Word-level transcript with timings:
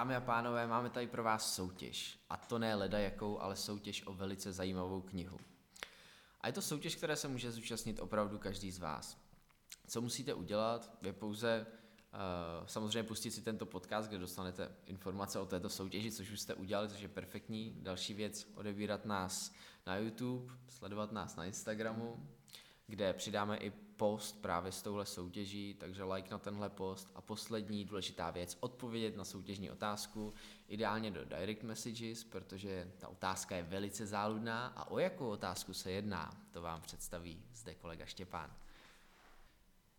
Dámy 0.00 0.16
a 0.16 0.20
pánové, 0.20 0.66
máme 0.66 0.90
tady 0.90 1.06
pro 1.06 1.22
vás 1.22 1.54
soutěž. 1.54 2.18
A 2.30 2.36
to 2.36 2.58
ne 2.58 2.74
leda 2.74 2.98
jakou, 2.98 3.40
ale 3.40 3.56
soutěž 3.56 4.06
o 4.06 4.14
velice 4.14 4.52
zajímavou 4.52 5.00
knihu. 5.00 5.38
A 6.40 6.46
je 6.46 6.52
to 6.52 6.62
soutěž, 6.62 6.96
které 6.96 7.16
se 7.16 7.28
může 7.28 7.52
zúčastnit 7.52 8.00
opravdu 8.00 8.38
každý 8.38 8.70
z 8.70 8.78
vás. 8.78 9.20
Co 9.86 10.00
musíte 10.00 10.34
udělat, 10.34 10.98
je 11.02 11.12
pouze 11.12 11.66
uh, 11.66 12.66
samozřejmě 12.66 13.02
pustit 13.02 13.30
si 13.30 13.42
tento 13.42 13.66
podcast, 13.66 14.08
kde 14.08 14.18
dostanete 14.18 14.76
informace 14.86 15.38
o 15.38 15.46
této 15.46 15.68
soutěži, 15.68 16.12
což 16.12 16.30
už 16.30 16.40
jste 16.40 16.54
udělali, 16.54 16.88
což 16.88 17.00
je 17.00 17.08
perfektní. 17.08 17.76
Další 17.82 18.14
věc, 18.14 18.48
odebírat 18.54 19.04
nás 19.04 19.52
na 19.86 19.96
YouTube, 19.96 20.54
sledovat 20.68 21.12
nás 21.12 21.36
na 21.36 21.44
Instagramu, 21.44 22.28
kde 22.86 23.12
přidáme 23.12 23.56
i 23.56 23.72
post 24.00 24.42
právě 24.42 24.72
s 24.72 24.82
touhle 24.82 25.06
soutěží, 25.06 25.74
takže 25.74 26.04
like 26.04 26.30
na 26.30 26.38
tenhle 26.38 26.70
post. 26.70 27.10
A 27.14 27.20
poslední 27.20 27.84
důležitá 27.84 28.30
věc, 28.30 28.56
odpovědět 28.60 29.16
na 29.16 29.24
soutěžní 29.24 29.70
otázku, 29.70 30.34
ideálně 30.68 31.10
do 31.10 31.24
direct 31.24 31.62
messages, 31.62 32.24
protože 32.24 32.92
ta 32.98 33.08
otázka 33.08 33.56
je 33.56 33.62
velice 33.62 34.06
záludná 34.06 34.66
a 34.66 34.90
o 34.90 34.98
jakou 34.98 35.28
otázku 35.28 35.74
se 35.74 35.90
jedná, 35.90 36.30
to 36.50 36.62
vám 36.62 36.80
představí 36.80 37.42
zde 37.54 37.74
kolega 37.74 38.06
Štěpán. 38.06 38.50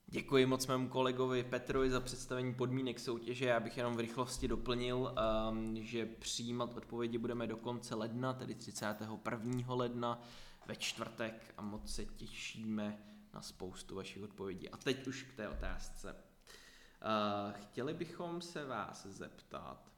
Děkuji 0.08 0.46
moc 0.46 0.68
mému 0.68 0.90
kolegovi 0.90 1.44
Petrovi 1.44 1.90
za 1.90 2.00
představení 2.00 2.54
podmínek 2.54 3.00
soutěže. 3.00 3.46
Já 3.46 3.60
bych 3.60 3.78
jenom 3.78 3.96
v 3.96 4.00
rychlosti 4.00 4.48
doplnil, 4.48 5.16
um, 5.52 5.76
že 5.82 6.06
přijímat 6.06 6.78
odpovědi 6.78 7.18
budeme 7.18 7.48
do 7.48 7.58
konce 7.58 7.96
ledna, 7.96 8.34
tedy 8.34 8.56
31. 8.56 9.76
ledna 9.76 10.22
ve 10.66 10.76
čtvrtek 10.76 11.54
a 11.58 11.62
moc 11.62 11.96
se 11.96 12.06
těšíme 12.06 13.11
na 13.34 13.42
spoustu 13.42 13.96
vašich 13.96 14.24
odpovědí. 14.24 14.70
A 14.70 14.78
teď 14.78 15.08
už 15.08 15.24
k 15.24 15.34
té 15.34 15.50
otázce. 15.50 16.16
Uh, 16.16 17.62
chtěli 17.62 17.94
bychom 17.94 18.42
se 18.42 18.66
vás 18.66 19.06
zeptat, 19.06 19.92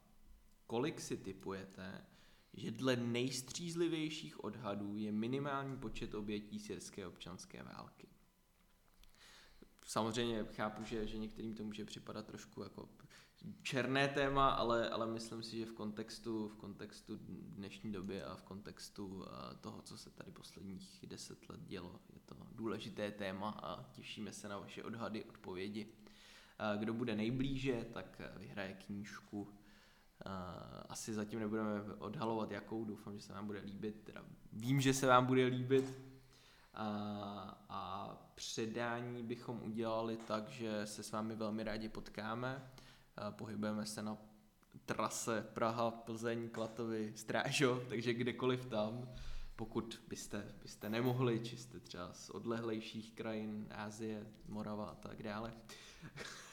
kolik 0.66 1.00
si 1.00 1.16
typujete, 1.16 2.04
že 2.54 2.70
dle 2.70 2.96
nejstřízlivějších 2.96 4.44
odhadů 4.44 4.96
je 4.96 5.12
minimální 5.12 5.76
počet 5.76 6.14
obětí 6.14 6.58
syrské 6.58 7.06
občanské 7.06 7.62
války. 7.62 8.08
Samozřejmě 9.86 10.44
chápu, 10.44 10.84
že, 10.84 11.06
že 11.06 11.18
některým 11.18 11.54
to 11.54 11.64
může 11.64 11.84
připadat 11.84 12.26
trošku 12.26 12.62
jako 12.62 12.88
černé 13.62 14.08
téma, 14.08 14.48
ale, 14.48 14.88
ale 14.88 15.06
myslím 15.06 15.42
si, 15.42 15.58
že 15.58 15.66
v 15.66 15.72
kontextu, 15.72 16.48
v 16.48 16.56
kontextu 16.56 17.18
dnešní 17.28 17.92
doby 17.92 18.22
a 18.22 18.36
v 18.36 18.42
kontextu 18.42 19.24
eh, 19.26 19.56
toho, 19.60 19.82
co 19.82 19.98
se 19.98 20.10
tady 20.10 20.30
posledních 20.30 21.04
deset 21.08 21.48
let 21.48 21.60
dělo, 21.60 22.00
je 22.12 22.20
to 22.26 22.36
důležité 22.52 23.10
téma 23.10 23.50
a 23.50 23.84
těšíme 23.92 24.32
se 24.32 24.48
na 24.48 24.58
vaše 24.58 24.84
odhady, 24.84 25.24
odpovědi. 25.24 25.86
Eh, 26.58 26.78
kdo 26.78 26.94
bude 26.94 27.16
nejblíže, 27.16 27.86
tak 27.92 28.20
vyhraje 28.36 28.74
knížku. 28.86 29.48
Eh, 30.26 30.30
asi 30.88 31.14
zatím 31.14 31.38
nebudeme 31.38 31.82
odhalovat 31.98 32.50
jakou, 32.50 32.84
doufám, 32.84 33.16
že 33.16 33.22
se 33.22 33.32
vám 33.32 33.46
bude 33.46 33.60
líbit, 33.60 34.00
teda 34.04 34.24
vím, 34.52 34.80
že 34.80 34.94
se 34.94 35.06
vám 35.06 35.26
bude 35.26 35.46
líbit. 35.46 35.94
A, 36.76 37.64
a 37.68 38.10
předání 38.34 39.22
bychom 39.22 39.62
udělali 39.62 40.16
tak, 40.16 40.48
že 40.48 40.86
se 40.86 41.02
s 41.02 41.12
vámi 41.12 41.36
velmi 41.36 41.62
rádi 41.62 41.88
potkáme 41.88 42.70
Pohybujeme 43.30 43.86
se 43.86 44.02
na 44.02 44.18
trase 44.86 45.46
Praha, 45.54 45.90
Plzeň, 45.90 46.48
Klatovy, 46.48 47.12
Strážov, 47.16 47.88
takže 47.88 48.14
kdekoliv 48.14 48.66
tam, 48.66 49.08
pokud 49.56 50.02
byste, 50.08 50.54
byste 50.62 50.90
nemohli, 50.90 51.40
či 51.40 51.56
jste 51.56 51.80
třeba 51.80 52.12
z 52.12 52.30
odlehlejších 52.30 53.12
krajin, 53.12 53.66
Ázie, 53.70 54.26
Morava 54.48 54.86
a 54.86 54.94
tak 54.94 55.22
dále, 55.22 55.52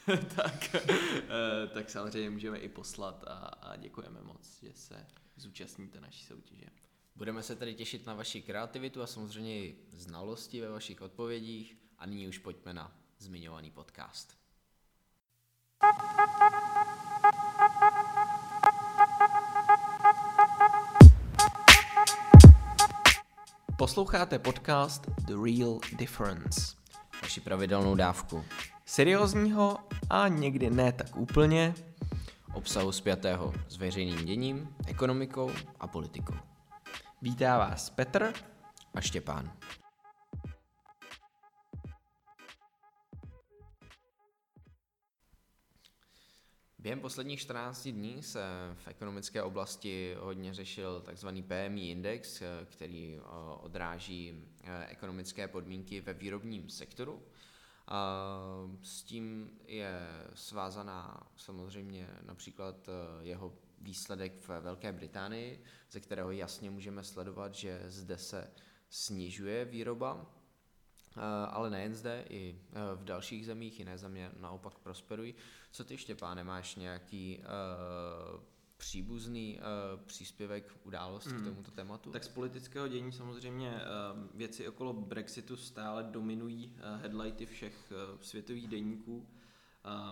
tak, 0.36 0.74
eh, 0.74 1.66
tak 1.74 1.90
samozřejmě 1.90 2.30
můžeme 2.30 2.58
i 2.58 2.68
poslat 2.68 3.24
a, 3.26 3.34
a 3.36 3.76
děkujeme 3.76 4.22
moc, 4.22 4.62
že 4.62 4.72
se 4.74 5.06
zúčastníte 5.36 6.00
naší 6.00 6.24
soutěže. 6.24 6.66
Budeme 7.16 7.42
se 7.42 7.56
tedy 7.56 7.74
těšit 7.74 8.06
na 8.06 8.14
vaši 8.14 8.42
kreativitu 8.42 9.02
a 9.02 9.06
samozřejmě 9.06 9.64
i 9.64 9.76
znalosti 9.92 10.60
ve 10.60 10.68
vašich 10.68 11.02
odpovědích 11.02 11.76
a 11.98 12.06
nyní 12.06 12.28
už 12.28 12.38
pojďme 12.38 12.72
na 12.74 12.98
zmiňovaný 13.18 13.70
podcast. 13.70 14.41
Posloucháte 23.82 24.38
podcast 24.38 25.06
The 25.06 25.34
Real 25.44 25.78
Difference. 25.92 26.76
Vaši 27.22 27.40
pravidelnou 27.40 27.94
dávku. 27.94 28.44
Seriózního 28.86 29.78
a 30.10 30.28
někdy 30.28 30.70
ne 30.70 30.92
tak 30.92 31.16
úplně. 31.16 31.74
Obsahu 32.54 32.92
spjatého 32.92 33.52
s 33.68 33.76
veřejným 33.76 34.24
děním, 34.24 34.68
ekonomikou 34.86 35.50
a 35.80 35.86
politikou. 35.86 36.34
Vítá 37.22 37.58
vás 37.58 37.90
Petr 37.90 38.32
a 38.94 39.00
Štěpán. 39.00 39.52
Během 46.82 47.00
posledních 47.00 47.40
14 47.40 47.88
dní 47.88 48.22
se 48.22 48.40
v 48.74 48.88
ekonomické 48.88 49.42
oblasti 49.42 50.16
hodně 50.18 50.54
řešil 50.54 51.04
tzv. 51.12 51.28
PMI 51.28 51.90
index, 51.90 52.42
který 52.64 53.16
eh, 53.18 53.22
odráží 53.60 54.44
eh, 54.64 54.86
ekonomické 54.86 55.48
podmínky 55.48 56.00
ve 56.00 56.12
výrobním 56.12 56.68
sektoru. 56.70 57.22
S 58.82 59.02
tím 59.02 59.50
je 59.66 60.00
svázaná 60.34 61.26
samozřejmě 61.36 62.08
například 62.22 62.88
eh, 62.88 62.92
jeho 63.26 63.52
výsledek 63.80 64.32
v 64.48 64.60
Velké 64.60 64.92
Británii, 64.92 65.64
ze 65.90 66.00
kterého 66.00 66.30
jasně 66.30 66.70
můžeme 66.70 67.04
sledovat, 67.04 67.54
že 67.54 67.82
zde 67.86 68.18
se 68.18 68.50
snižuje 68.90 69.64
výroba 69.64 70.26
Eh, 70.26 70.41
ale 71.50 71.70
nejen 71.70 71.94
zde, 71.94 72.24
i 72.28 72.58
eh, 72.72 72.96
v 72.96 73.04
dalších 73.04 73.46
zemích 73.46 73.78
jiné 73.78 73.98
země 73.98 74.30
naopak 74.40 74.78
prosperují. 74.78 75.34
Co 75.72 75.84
ty, 75.84 75.98
Štěpáne, 75.98 76.44
máš 76.44 76.76
nějaký 76.76 77.38
uh, 77.38 78.40
příbuzný 78.76 79.58
uh, 79.58 80.00
příspěvek 80.00 80.76
událost 80.84 81.26
hmm. 81.26 81.40
k 81.40 81.44
tomuto 81.44 81.70
tématu? 81.70 82.10
Tak 82.10 82.24
z 82.24 82.28
politického 82.28 82.88
dění 82.88 83.12
samozřejmě 83.12 83.70
uh, 83.70 84.26
věci 84.34 84.68
okolo 84.68 84.92
Brexitu 84.92 85.56
stále 85.56 86.02
dominují 86.02 86.66
uh, 86.66 87.00
headlighty 87.00 87.46
všech 87.46 87.92
uh, 87.92 88.20
světových 88.20 88.68
deníků. 88.68 89.26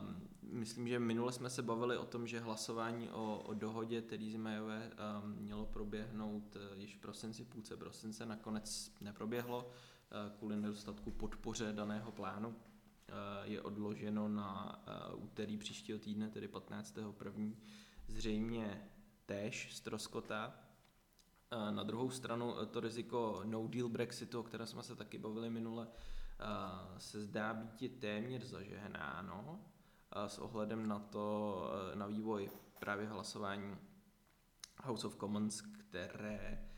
Um, 0.01 0.29
myslím, 0.43 0.89
že 0.89 0.99
minule 0.99 1.33
jsme 1.33 1.51
se 1.51 1.63
bavili 1.63 1.99
o 1.99 2.05
tom, 2.05 2.27
že 2.27 2.41
hlasování 2.41 3.11
o, 3.11 3.39
o 3.47 3.55
dohodě 3.55 4.03
Theresa 4.03 4.39
Mayové 4.39 4.91
um, 5.23 5.31
mělo 5.31 5.67
proběhnout 5.67 6.57
uh, 6.57 6.79
již 6.79 6.97
v 6.97 6.99
prosinci, 6.99 7.45
půlce 7.45 7.77
prosince, 7.77 8.27
nakonec 8.27 8.93
neproběhlo. 9.01 9.71
Eh, 10.13 10.31
kvůli 10.39 10.57
nedostatku 10.57 11.11
podpoře 11.11 11.73
daného 11.73 12.13
plánu 12.13 12.57
eh, 13.09 13.13
je 13.43 13.63
odloženo 13.63 14.29
na 14.29 14.83
eh, 14.87 15.15
úterý 15.15 15.59
příštího 15.59 15.99
týdne, 15.99 16.31
tedy 16.31 16.49
15.1. 16.49 17.55
Zřejmě 18.07 18.91
též 19.27 19.77
stroskota. 19.77 20.55
Na 21.71 21.83
druhou 21.83 22.11
stranu 22.11 22.55
to 22.71 22.81
riziko 22.81 23.43
no 23.45 23.69
deal 23.69 23.89
Brexitu, 23.89 24.41
o 24.41 24.43
kterém 24.43 24.67
jsme 24.67 24.83
se 24.83 24.97
taky 24.97 25.19
bavili 25.19 25.51
minule, 25.51 25.89
se 26.99 27.21
zdá 27.21 27.55
být 27.55 28.01
téměř 28.01 28.45
zažehnáno 28.45 29.61
s 30.27 30.39
ohledem 30.39 30.89
na 30.89 30.99
to, 30.99 31.65
na 31.95 32.07
vývoj 32.07 32.51
právě 32.79 33.07
hlasování 33.07 33.77
House 34.83 35.07
of 35.07 35.17
Commons, 35.17 35.61
které 35.61 36.70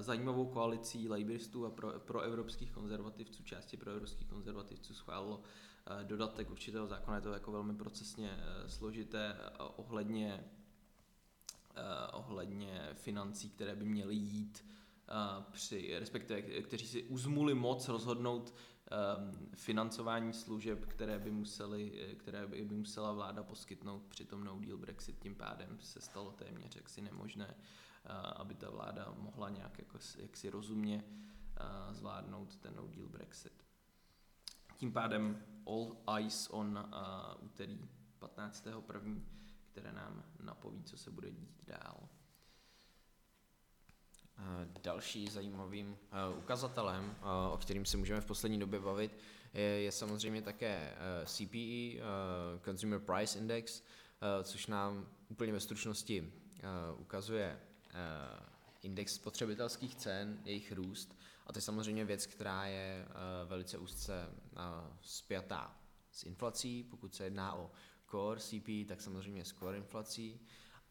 zajímavou 0.00 0.46
koalicí 0.46 1.08
labouristů 1.08 1.66
a 1.66 1.70
pro, 1.70 2.00
pro 2.00 2.20
evropských 2.20 2.72
konzervativců, 2.72 3.42
části 3.42 3.76
pro 3.76 3.90
evropských 3.90 4.28
konzervativců 4.28 4.94
schválilo 4.94 5.42
eh, 5.86 6.04
dodatek 6.04 6.50
určitého 6.50 6.86
zákona, 6.86 7.16
je 7.16 7.22
to 7.22 7.32
jako 7.32 7.52
velmi 7.52 7.74
procesně 7.74 8.30
eh, 8.38 8.68
složité 8.68 9.36
ohledně, 9.76 10.44
ohledně 12.12 12.88
financí, 12.92 13.50
které 13.50 13.74
by 13.74 13.84
měly 13.84 14.14
jít 14.14 14.64
při, 15.50 15.98
respektive 15.98 16.42
kteří 16.42 16.86
si 16.86 17.02
uzmuli 17.02 17.54
moc 17.54 17.88
rozhodnout 17.88 18.54
financování 19.56 20.32
služeb, 20.32 20.86
které 20.86 21.18
by, 21.18 21.30
museli, 21.30 22.08
které 22.18 22.46
by 22.46 22.76
musela 22.76 23.12
vláda 23.12 23.42
poskytnout 23.42 24.02
při 24.08 24.24
tom 24.24 24.44
no 24.44 24.60
deal 24.60 24.78
Brexit, 24.78 25.18
tím 25.18 25.34
pádem 25.34 25.78
se 25.80 26.00
stalo 26.00 26.32
téměř 26.32 26.76
jaksi 26.76 27.00
nemožné 27.00 27.54
aby 28.36 28.54
ta 28.54 28.70
vláda 28.70 29.14
mohla 29.16 29.48
nějak 29.48 29.78
jako, 29.78 29.98
jaksi 30.16 30.50
rozumně 30.50 31.04
zvládnout 31.90 32.56
ten 32.56 32.74
no 32.76 32.86
deal 32.86 33.08
Brexit. 33.08 33.64
Tím 34.76 34.92
pádem 34.92 35.44
all 35.66 35.96
eyes 36.16 36.48
on 36.50 36.90
úterý 37.40 37.88
15.1., 38.20 39.22
které 39.72 39.92
nám 39.92 40.24
napoví, 40.40 40.82
co 40.82 40.98
se 40.98 41.10
bude 41.10 41.30
dít 41.30 41.60
dál. 41.66 42.08
Další 44.82 45.28
zajímavým 45.28 45.98
ukazatelem, 46.38 47.16
o 47.52 47.58
kterým 47.58 47.84
se 47.84 47.96
můžeme 47.96 48.20
v 48.20 48.26
poslední 48.26 48.58
době 48.58 48.80
bavit, 48.80 49.18
je, 49.54 49.62
je 49.62 49.92
samozřejmě 49.92 50.42
také 50.42 50.96
CPE, 51.24 52.02
Consumer 52.64 53.00
Price 53.00 53.38
Index, 53.38 53.82
což 54.42 54.66
nám 54.66 55.08
úplně 55.28 55.52
ve 55.52 55.60
stručnosti 55.60 56.32
ukazuje 56.98 57.60
index 58.82 59.14
spotřebitelských 59.14 59.94
cen, 59.94 60.40
jejich 60.44 60.72
růst. 60.72 61.16
A 61.46 61.52
to 61.52 61.58
je 61.58 61.62
samozřejmě 61.62 62.04
věc, 62.04 62.26
která 62.26 62.66
je 62.66 63.06
velice 63.44 63.78
úzce 63.78 64.28
spjatá 65.00 65.76
s 66.10 66.24
inflací, 66.24 66.84
pokud 66.90 67.14
se 67.14 67.24
jedná 67.24 67.54
o 67.54 67.70
core 68.10 68.40
CP, 68.40 68.88
tak 68.88 69.00
samozřejmě 69.00 69.44
s 69.44 69.52
core 69.52 69.76
inflací. 69.76 70.40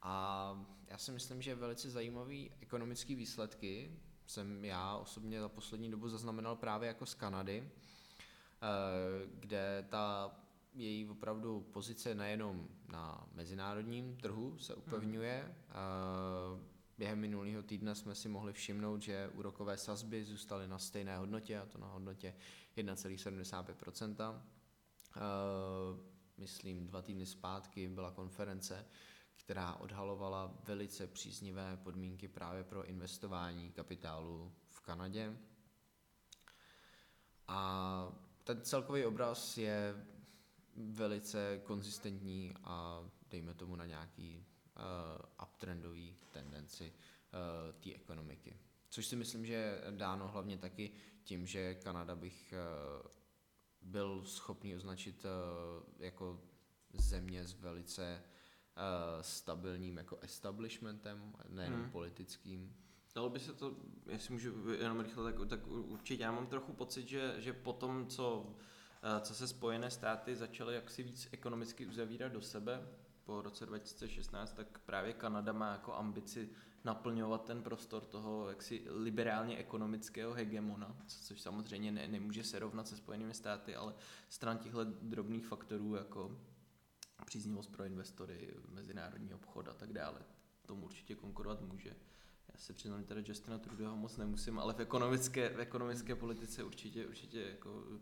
A 0.02 0.66
já 0.88 0.98
si 0.98 1.12
myslím, 1.12 1.42
že 1.42 1.56
velice 1.56 1.90
zajímavý 1.90 2.52
ekonomický 2.62 3.16
výsledky 3.16 3.92
jsem 4.26 4.66
já 4.66 4.96
osobně 4.96 5.42
za 5.42 5.50
poslední 5.50 5.92
dobu 5.92 6.10
zaznamenal 6.10 6.56
právě 6.56 6.88
jako 6.88 7.06
z 7.06 7.14
Kanady, 7.14 7.64
eh, 7.64 9.28
kde 9.40 9.86
ta 9.90 10.36
její 10.74 11.10
opravdu 11.10 11.62
pozice 11.62 12.16
nejenom 12.16 12.68
na 12.92 13.28
mezinárodním 13.34 14.18
trhu 14.18 14.58
se 14.58 14.76
upevňuje. 14.76 15.56
Hmm. 15.70 16.71
Během 16.98 17.20
minulého 17.20 17.64
týdne 17.64 17.96
jsme 17.96 18.16
si 18.16 18.30
mohli 18.30 18.54
všimnout, 18.54 19.02
že 19.02 19.30
úrokové 19.30 19.78
sazby 19.78 20.24
zůstaly 20.24 20.68
na 20.68 20.80
stejné 20.80 21.18
hodnotě, 21.18 21.60
a 21.60 21.66
to 21.66 21.78
na 21.78 21.88
hodnotě 21.88 22.36
1,75%. 22.78 24.42
Myslím, 26.38 26.88
dva 26.88 27.02
týdny 27.02 27.26
zpátky 27.26 27.90
byla 27.90 28.12
konference, 28.12 28.86
která 29.36 29.76
odhalovala 29.76 30.58
velice 30.64 31.08
příznivé 31.08 31.78
podmínky 31.78 32.28
právě 32.28 32.64
pro 32.64 32.86
investování 32.86 33.72
kapitálu 33.72 34.54
v 34.70 34.82
Kanadě. 34.82 35.38
A 37.48 38.12
ten 38.44 38.62
celkový 38.62 39.06
obraz 39.06 39.58
je 39.58 40.06
velice 40.76 41.62
konzistentní 41.64 42.54
a 42.64 43.06
dejme 43.30 43.54
tomu 43.54 43.76
na 43.76 43.86
nějaký 43.86 44.46
uh, 44.82 45.46
uptrendový 45.48 46.16
tendenci 46.32 46.94
uh, 46.94 47.82
té 47.82 47.94
ekonomiky. 47.96 48.60
Což 48.90 49.06
si 49.06 49.16
myslím, 49.16 49.46
že 49.46 49.54
je 49.54 49.82
dáno 49.90 50.28
hlavně 50.28 50.58
taky 50.58 50.92
tím, 51.24 51.46
že 51.48 51.76
Kanada 51.76 52.16
bych 52.16 52.54
uh, 52.54 53.12
byl 53.82 54.24
schopný 54.26 54.76
označit 54.76 55.26
uh, 55.26 55.84
jako 56.00 56.42
země 56.94 57.46
s 57.46 57.54
velice 57.54 58.24
uh, 58.24 59.22
stabilním 59.22 59.98
jako 59.98 60.18
establishmentem, 60.22 61.34
nejenom 61.50 61.82
hmm. 61.82 61.92
politickým. 61.92 62.76
Dalo 63.16 63.30
by 63.30 63.40
se 63.40 63.54
to, 63.54 63.76
jestli 64.10 64.34
můžu 64.34 64.70
jenom 64.72 65.00
rychle, 65.00 65.34
tak, 65.34 65.50
tak 65.50 65.68
určitě 65.68 66.24
já 66.24 66.32
mám 66.32 66.48
trochu 66.48 66.74
pocit, 66.74 67.08
že, 67.08 67.36
že 67.38 67.54
po 67.54 67.74
tom, 67.74 68.08
co, 68.08 68.56
eh, 69.04 69.22
co 69.22 69.36
se 69.36 69.48
Spojené 69.48 69.92
státy 69.92 70.36
začaly 70.36 70.76
jaksi 70.76 71.04
víc 71.04 71.30
ekonomicky 71.32 71.86
uzavírat 71.86 72.32
do 72.32 72.42
sebe 72.42 72.88
po 73.26 73.42
roce 73.42 73.66
2016, 73.66 74.54
tak 74.54 74.80
právě 74.80 75.14
Kanada 75.14 75.54
má 75.54 75.72
jako 75.72 75.94
ambici 75.94 76.50
naplňovat 76.84 77.46
ten 77.46 77.64
prostor 77.64 78.06
toho 78.06 78.50
jaksi 78.50 78.84
liberálně 78.90 79.58
ekonomického 79.58 80.34
hegemona, 80.34 80.98
což 81.08 81.42
samozřejmě 81.42 81.92
ne, 81.92 82.08
nemůže 82.08 82.44
se 82.44 82.60
rovnat 82.60 82.88
se 82.88 82.98
Spojenými 82.98 83.34
státy, 83.34 83.76
ale 83.76 83.94
stran 84.30 84.58
těchto 84.58 84.84
drobných 84.84 85.46
faktorů 85.46 85.96
jako 85.96 86.38
příznivost 87.26 87.72
pro 87.72 87.84
investory, 87.84 88.54
mezinárodní 88.70 89.34
obchod 89.34 89.68
a 89.68 89.74
tak 89.74 89.94
dále. 89.94 90.22
Tomu 90.66 90.86
určitě 90.86 91.16
konkurovat 91.16 91.62
může. 91.62 91.90
Já 92.54 92.58
se 92.58 92.74
přiznám, 92.74 93.02
že 93.02 93.08
teda 93.08 93.22
Justina 93.26 93.58
Trudeau 93.58 93.96
moc 93.96 94.18
nemusím, 94.18 94.60
ale 94.60 94.74
v 94.74 94.80
ekonomické, 94.80 95.50
v 95.50 95.60
ekonomické 95.60 96.16
politice 96.16 96.64
určitě, 96.64 97.08
určitě 97.08 97.42
jako 97.42 97.74
uh, 97.74 98.00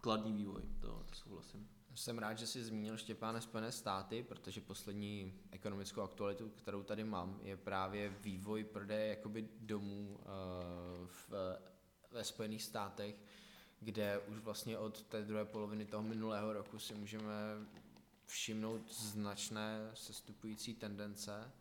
kladný 0.00 0.32
vývoj, 0.32 0.62
to, 0.80 1.04
to 1.06 1.14
souhlasím. 1.14 1.68
Jsem 1.94 2.18
rád, 2.18 2.38
že 2.38 2.46
jsi 2.46 2.64
zmínil 2.64 2.96
Štěpáne 2.96 3.40
Spojené 3.40 3.72
státy, 3.72 4.22
protože 4.22 4.60
poslední 4.60 5.34
ekonomickou 5.50 6.00
aktualitu, 6.00 6.48
kterou 6.48 6.82
tady 6.82 7.04
mám, 7.04 7.40
je 7.42 7.56
právě 7.56 8.08
vývoj 8.08 8.64
prodeje 8.64 9.06
jakoby 9.06 9.48
domů 9.60 10.18
uh, 10.18 11.06
v, 11.06 11.32
ve 12.10 12.24
Spojených 12.24 12.62
státech, 12.62 13.14
kde 13.80 14.18
už 14.18 14.38
vlastně 14.38 14.78
od 14.78 15.02
té 15.02 15.22
druhé 15.22 15.44
poloviny 15.44 15.86
toho 15.86 16.02
minulého 16.02 16.52
roku 16.52 16.78
si 16.78 16.94
můžeme 16.94 17.32
všimnout 18.26 18.94
značné 18.94 19.90
sestupující 19.94 20.74
tendence. 20.74 21.52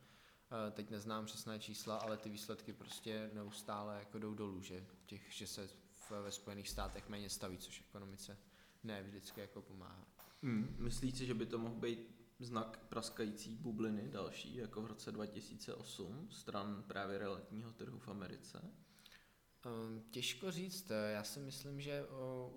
Eh, 0.67 0.71
teď 0.71 0.89
neznám 0.89 1.25
přesné 1.25 1.59
čísla, 1.59 1.97
ale 1.97 2.17
ty 2.17 2.29
výsledky 2.29 2.73
prostě 2.73 3.29
neustále 3.33 3.99
jako 3.99 4.19
jdou 4.19 4.33
dolů, 4.33 4.61
že, 4.61 4.85
těch, 5.05 5.33
že 5.33 5.47
se 5.47 5.67
v, 5.91 6.11
ve 6.11 6.31
Spojených 6.31 6.69
státech 6.69 7.09
méně 7.09 7.29
staví, 7.29 7.57
což 7.57 7.79
ekonomice 7.79 8.37
ne 8.83 9.03
vždycky 9.03 9.41
jako 9.41 9.61
pomáhá. 9.61 10.10
Hmm. 10.43 10.75
Myslíte, 10.79 11.25
že 11.25 11.33
by 11.33 11.45
to 11.45 11.57
mohl 11.57 11.75
být 11.75 12.11
znak 12.39 12.79
praskající 12.89 13.55
bubliny 13.55 14.07
další, 14.07 14.55
jako 14.55 14.81
v 14.81 14.85
roce 14.85 15.11
2008, 15.11 16.27
stran 16.31 16.83
právě 16.87 17.17
realitního 17.17 17.71
trhu 17.71 17.99
v 17.99 18.07
Americe? 18.07 18.61
Um, 19.65 20.03
těžko 20.11 20.51
říct. 20.51 20.91
Já 21.11 21.23
si 21.23 21.39
myslím, 21.39 21.81
že 21.81 22.05
o, 22.05 22.53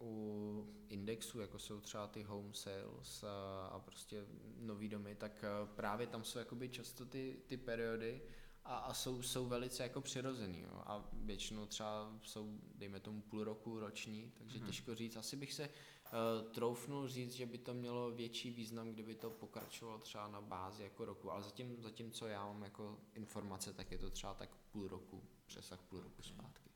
u 0.00 0.74
indexu, 0.88 1.40
jako 1.40 1.58
jsou 1.58 1.80
třeba 1.80 2.06
ty 2.06 2.22
home 2.22 2.54
sales 2.54 3.24
a, 3.24 3.66
a 3.66 3.78
prostě 3.78 4.26
nový 4.58 4.88
domy, 4.88 5.14
tak 5.14 5.44
právě 5.64 6.06
tam 6.06 6.24
jsou 6.24 6.38
jakoby 6.38 6.68
často 6.68 7.06
ty, 7.06 7.36
ty 7.46 7.56
periody 7.56 8.22
a, 8.64 8.76
a 8.76 8.94
jsou, 8.94 9.22
jsou 9.22 9.46
velice 9.46 9.82
jako 9.82 10.00
přirozený. 10.00 10.60
Jo. 10.60 10.82
A 10.86 11.10
většinou 11.12 11.66
třeba 11.66 12.12
jsou, 12.22 12.58
dejme 12.74 13.00
tomu, 13.00 13.22
půl 13.22 13.44
roku 13.44 13.80
roční, 13.80 14.32
takže 14.38 14.58
hmm. 14.58 14.66
těžko 14.66 14.94
říct. 14.94 15.16
Asi 15.16 15.36
bych 15.36 15.52
se 15.52 15.70
uh, 16.12 16.52
troufnul 16.52 17.08
říct, 17.08 17.32
že 17.32 17.46
by 17.46 17.58
to 17.58 17.74
mělo 17.74 18.10
větší 18.10 18.50
význam, 18.50 18.92
kdyby 18.92 19.14
to 19.14 19.30
pokračovalo 19.30 19.98
třeba 19.98 20.28
na 20.28 20.40
bázi 20.40 20.82
jako 20.82 21.04
roku. 21.04 21.32
Ale 21.32 21.42
zatím, 21.42 21.76
zatím 21.82 22.10
co 22.10 22.26
já 22.26 22.46
mám 22.46 22.62
jako 22.62 22.98
informace, 23.14 23.72
tak 23.72 23.92
je 23.92 23.98
to 23.98 24.10
třeba 24.10 24.34
tak 24.34 24.50
půl 24.72 24.88
roku, 24.88 25.22
přesah 25.46 25.80
půl 25.82 26.00
roku 26.00 26.22
zpátky. 26.22 26.70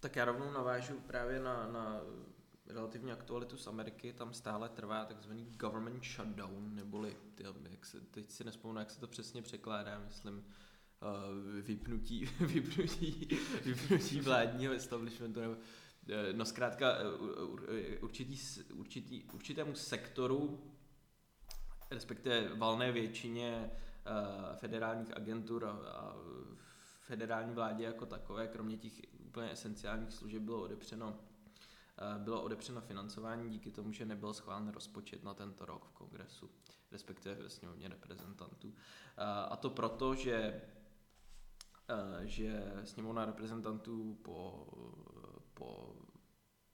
Tak 0.00 0.16
já 0.16 0.24
rovnou 0.24 0.52
navážu 0.52 1.00
právě 1.00 1.40
na, 1.40 1.66
na 1.66 2.00
relativní 2.66 3.12
aktualitu 3.12 3.56
z 3.56 3.66
Ameriky, 3.66 4.12
tam 4.12 4.34
stále 4.34 4.68
trvá 4.68 5.04
takzvaný 5.04 5.44
government 5.44 6.04
shutdown, 6.04 6.74
neboli, 6.74 7.16
jak 7.70 7.86
se, 7.86 8.00
teď 8.00 8.30
si 8.30 8.44
nespomenu, 8.44 8.78
jak 8.78 8.90
se 8.90 9.00
to 9.00 9.06
přesně 9.06 9.42
překládá, 9.42 9.98
myslím, 9.98 10.34
uh, 10.36 10.44
vypnutí, 11.62 12.24
vypnutí, 12.40 13.28
vypnutí 13.64 14.20
vládního 14.20 14.72
establishmentu, 14.72 15.40
nebo, 15.40 15.56
no 16.32 16.44
zkrátka 16.44 16.96
uh, 16.98 17.58
určitý, 18.00 18.38
určitý, 18.74 19.22
určitému 19.24 19.74
sektoru, 19.74 20.60
respektive 21.90 22.54
valné 22.54 22.92
většině 22.92 23.70
uh, 23.70 24.56
federálních 24.56 25.16
agentur 25.16 25.64
a, 25.66 26.14
federální 27.10 27.54
vládě 27.54 27.84
jako 27.84 28.06
takové, 28.06 28.48
kromě 28.48 28.76
těch 28.76 28.92
úplně 29.18 29.52
esenciálních 29.52 30.12
služeb 30.12 30.42
bylo 30.42 30.62
odepřeno 30.62 31.18
eh, 31.98 32.18
bylo 32.18 32.42
odepřeno 32.42 32.80
financování 32.80 33.50
díky 33.50 33.70
tomu, 33.70 33.92
že 33.92 34.04
nebyl 34.04 34.34
schválen 34.34 34.68
rozpočet 34.68 35.24
na 35.24 35.34
tento 35.34 35.66
rok 35.66 35.84
v 35.84 35.92
kongresu, 35.92 36.50
respektive 36.92 37.34
ve 37.34 37.50
sněmovně 37.50 37.88
reprezentantů. 37.88 38.74
Eh, 38.76 39.22
a 39.50 39.56
to 39.56 39.70
proto, 39.70 40.14
že, 40.14 40.62
eh, 41.88 42.26
že 42.26 42.72
sněmovna 42.84 43.24
reprezentantů 43.24 44.18
po, 44.22 44.66
po 45.60 45.96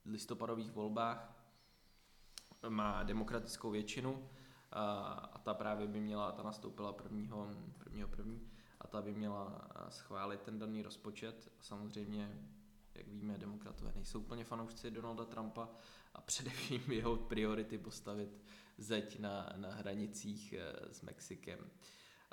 listopadových 0.04 0.72
volbách 0.72 1.36
má 2.68 3.02
demokratickou 3.02 3.70
většinu 3.70 4.28
a 4.72 5.40
ta 5.44 5.54
právě 5.54 5.86
by 5.86 6.00
měla, 6.00 6.32
ta 6.32 6.42
nastoupila 6.42 6.92
prvního, 6.92 7.50
prvního 7.78 8.08
první, 8.08 8.50
a 8.80 8.86
ta 8.86 9.02
by 9.02 9.14
měla 9.14 9.68
schválit 9.88 10.40
ten 10.40 10.58
daný 10.58 10.82
rozpočet. 10.82 11.52
Samozřejmě, 11.60 12.48
jak 12.94 13.08
víme, 13.08 13.38
demokratové 13.38 13.92
nejsou 13.94 14.20
úplně 14.20 14.44
fanoušci 14.44 14.90
Donalda 14.90 15.24
Trumpa 15.24 15.68
a 16.14 16.20
především 16.20 16.82
jeho 16.92 17.16
priority 17.16 17.78
postavit 17.78 18.40
zeď 18.78 19.18
na, 19.18 19.52
na 19.56 19.74
hranicích 19.74 20.52
eh, 20.52 20.94
s 20.94 21.02
Mexikem. 21.02 21.70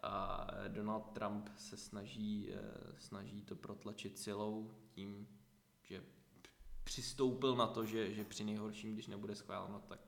A 0.04 0.48
Donald 0.68 1.12
Trump 1.14 1.50
se 1.58 1.78
snaží, 1.78 2.54
eh, 2.54 2.62
snaží 3.00 3.42
to 3.42 3.56
protlačit 3.56 4.20
silou 4.20 4.72
tím, 4.90 5.28
že 5.82 6.04
přistoupil 6.84 7.56
na 7.56 7.68
to, 7.68 7.86
že, 7.86 8.14
že 8.14 8.24
při 8.24 8.44
nejhorším, 8.44 8.94
když 8.94 9.08
nebude 9.08 9.36
schváleno, 9.36 9.80
tak 9.80 10.00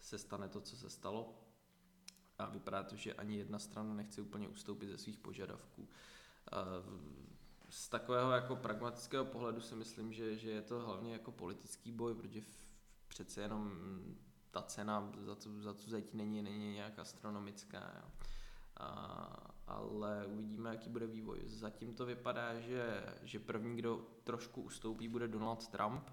se 0.00 0.18
stane 0.18 0.48
to, 0.48 0.60
co 0.60 0.76
se 0.76 0.90
stalo 0.90 1.34
a 2.38 2.46
vypadá 2.46 2.82
to, 2.82 2.96
že 2.96 3.14
ani 3.14 3.36
jedna 3.36 3.58
strana 3.58 3.94
nechce 3.94 4.20
úplně 4.20 4.48
ustoupit 4.48 4.86
ze 4.86 4.98
svých 4.98 5.18
požadavků. 5.18 5.88
Z 7.68 7.88
takového 7.88 8.30
jako 8.30 8.56
pragmatického 8.56 9.24
pohledu 9.24 9.60
si 9.60 9.74
myslím, 9.74 10.12
že, 10.12 10.36
že 10.36 10.50
je 10.50 10.62
to 10.62 10.80
hlavně 10.80 11.12
jako 11.12 11.32
politický 11.32 11.92
boj, 11.92 12.14
protože 12.14 12.42
přece 13.08 13.42
jenom 13.42 13.72
ta 14.50 14.62
cena 14.62 15.12
za 15.20 15.34
tu, 15.34 15.62
za 15.62 15.74
tu 15.74 15.90
zeď 15.90 16.14
není, 16.14 16.42
není 16.42 16.72
nějak 16.72 16.98
astronomická. 16.98 17.92
Jo. 18.02 18.10
A, 18.76 19.51
ale 19.66 20.26
uvidíme, 20.26 20.70
jaký 20.70 20.90
bude 20.90 21.06
vývoj. 21.06 21.40
Zatím 21.46 21.94
to 21.94 22.06
vypadá, 22.06 22.60
že, 22.60 23.04
že 23.22 23.38
první, 23.38 23.76
kdo 23.76 24.06
trošku 24.24 24.62
ustoupí, 24.62 25.08
bude 25.08 25.28
Donald 25.28 25.68
Trump. 25.68 26.10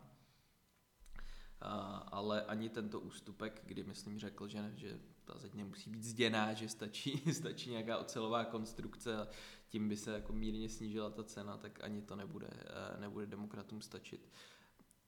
ale 2.12 2.46
ani 2.46 2.70
tento 2.70 3.00
ústupek, 3.00 3.62
kdy 3.66 3.84
myslím 3.84 4.20
řekl, 4.20 4.48
že, 4.48 4.72
že 4.76 5.00
ta 5.26 5.38
zeď 5.38 5.54
nemusí 5.54 5.90
být 5.90 6.04
zděná, 6.04 6.54
že 6.54 6.70
stačí, 6.70 7.24
stačí 7.34 7.70
nějaká 7.70 7.98
ocelová 7.98 8.46
konstrukce 8.46 9.18
a 9.18 9.28
tím 9.68 9.90
by 9.90 9.98
se 9.98 10.14
jako 10.14 10.34
mírně 10.34 10.70
snížila 10.70 11.10
ta 11.10 11.24
cena, 11.24 11.58
tak 11.58 11.84
ani 11.84 12.02
to 12.02 12.16
nebude, 12.16 12.50
eh, 12.52 13.00
nebude 13.00 13.26
demokratům 13.26 13.82
stačit. 13.82 14.30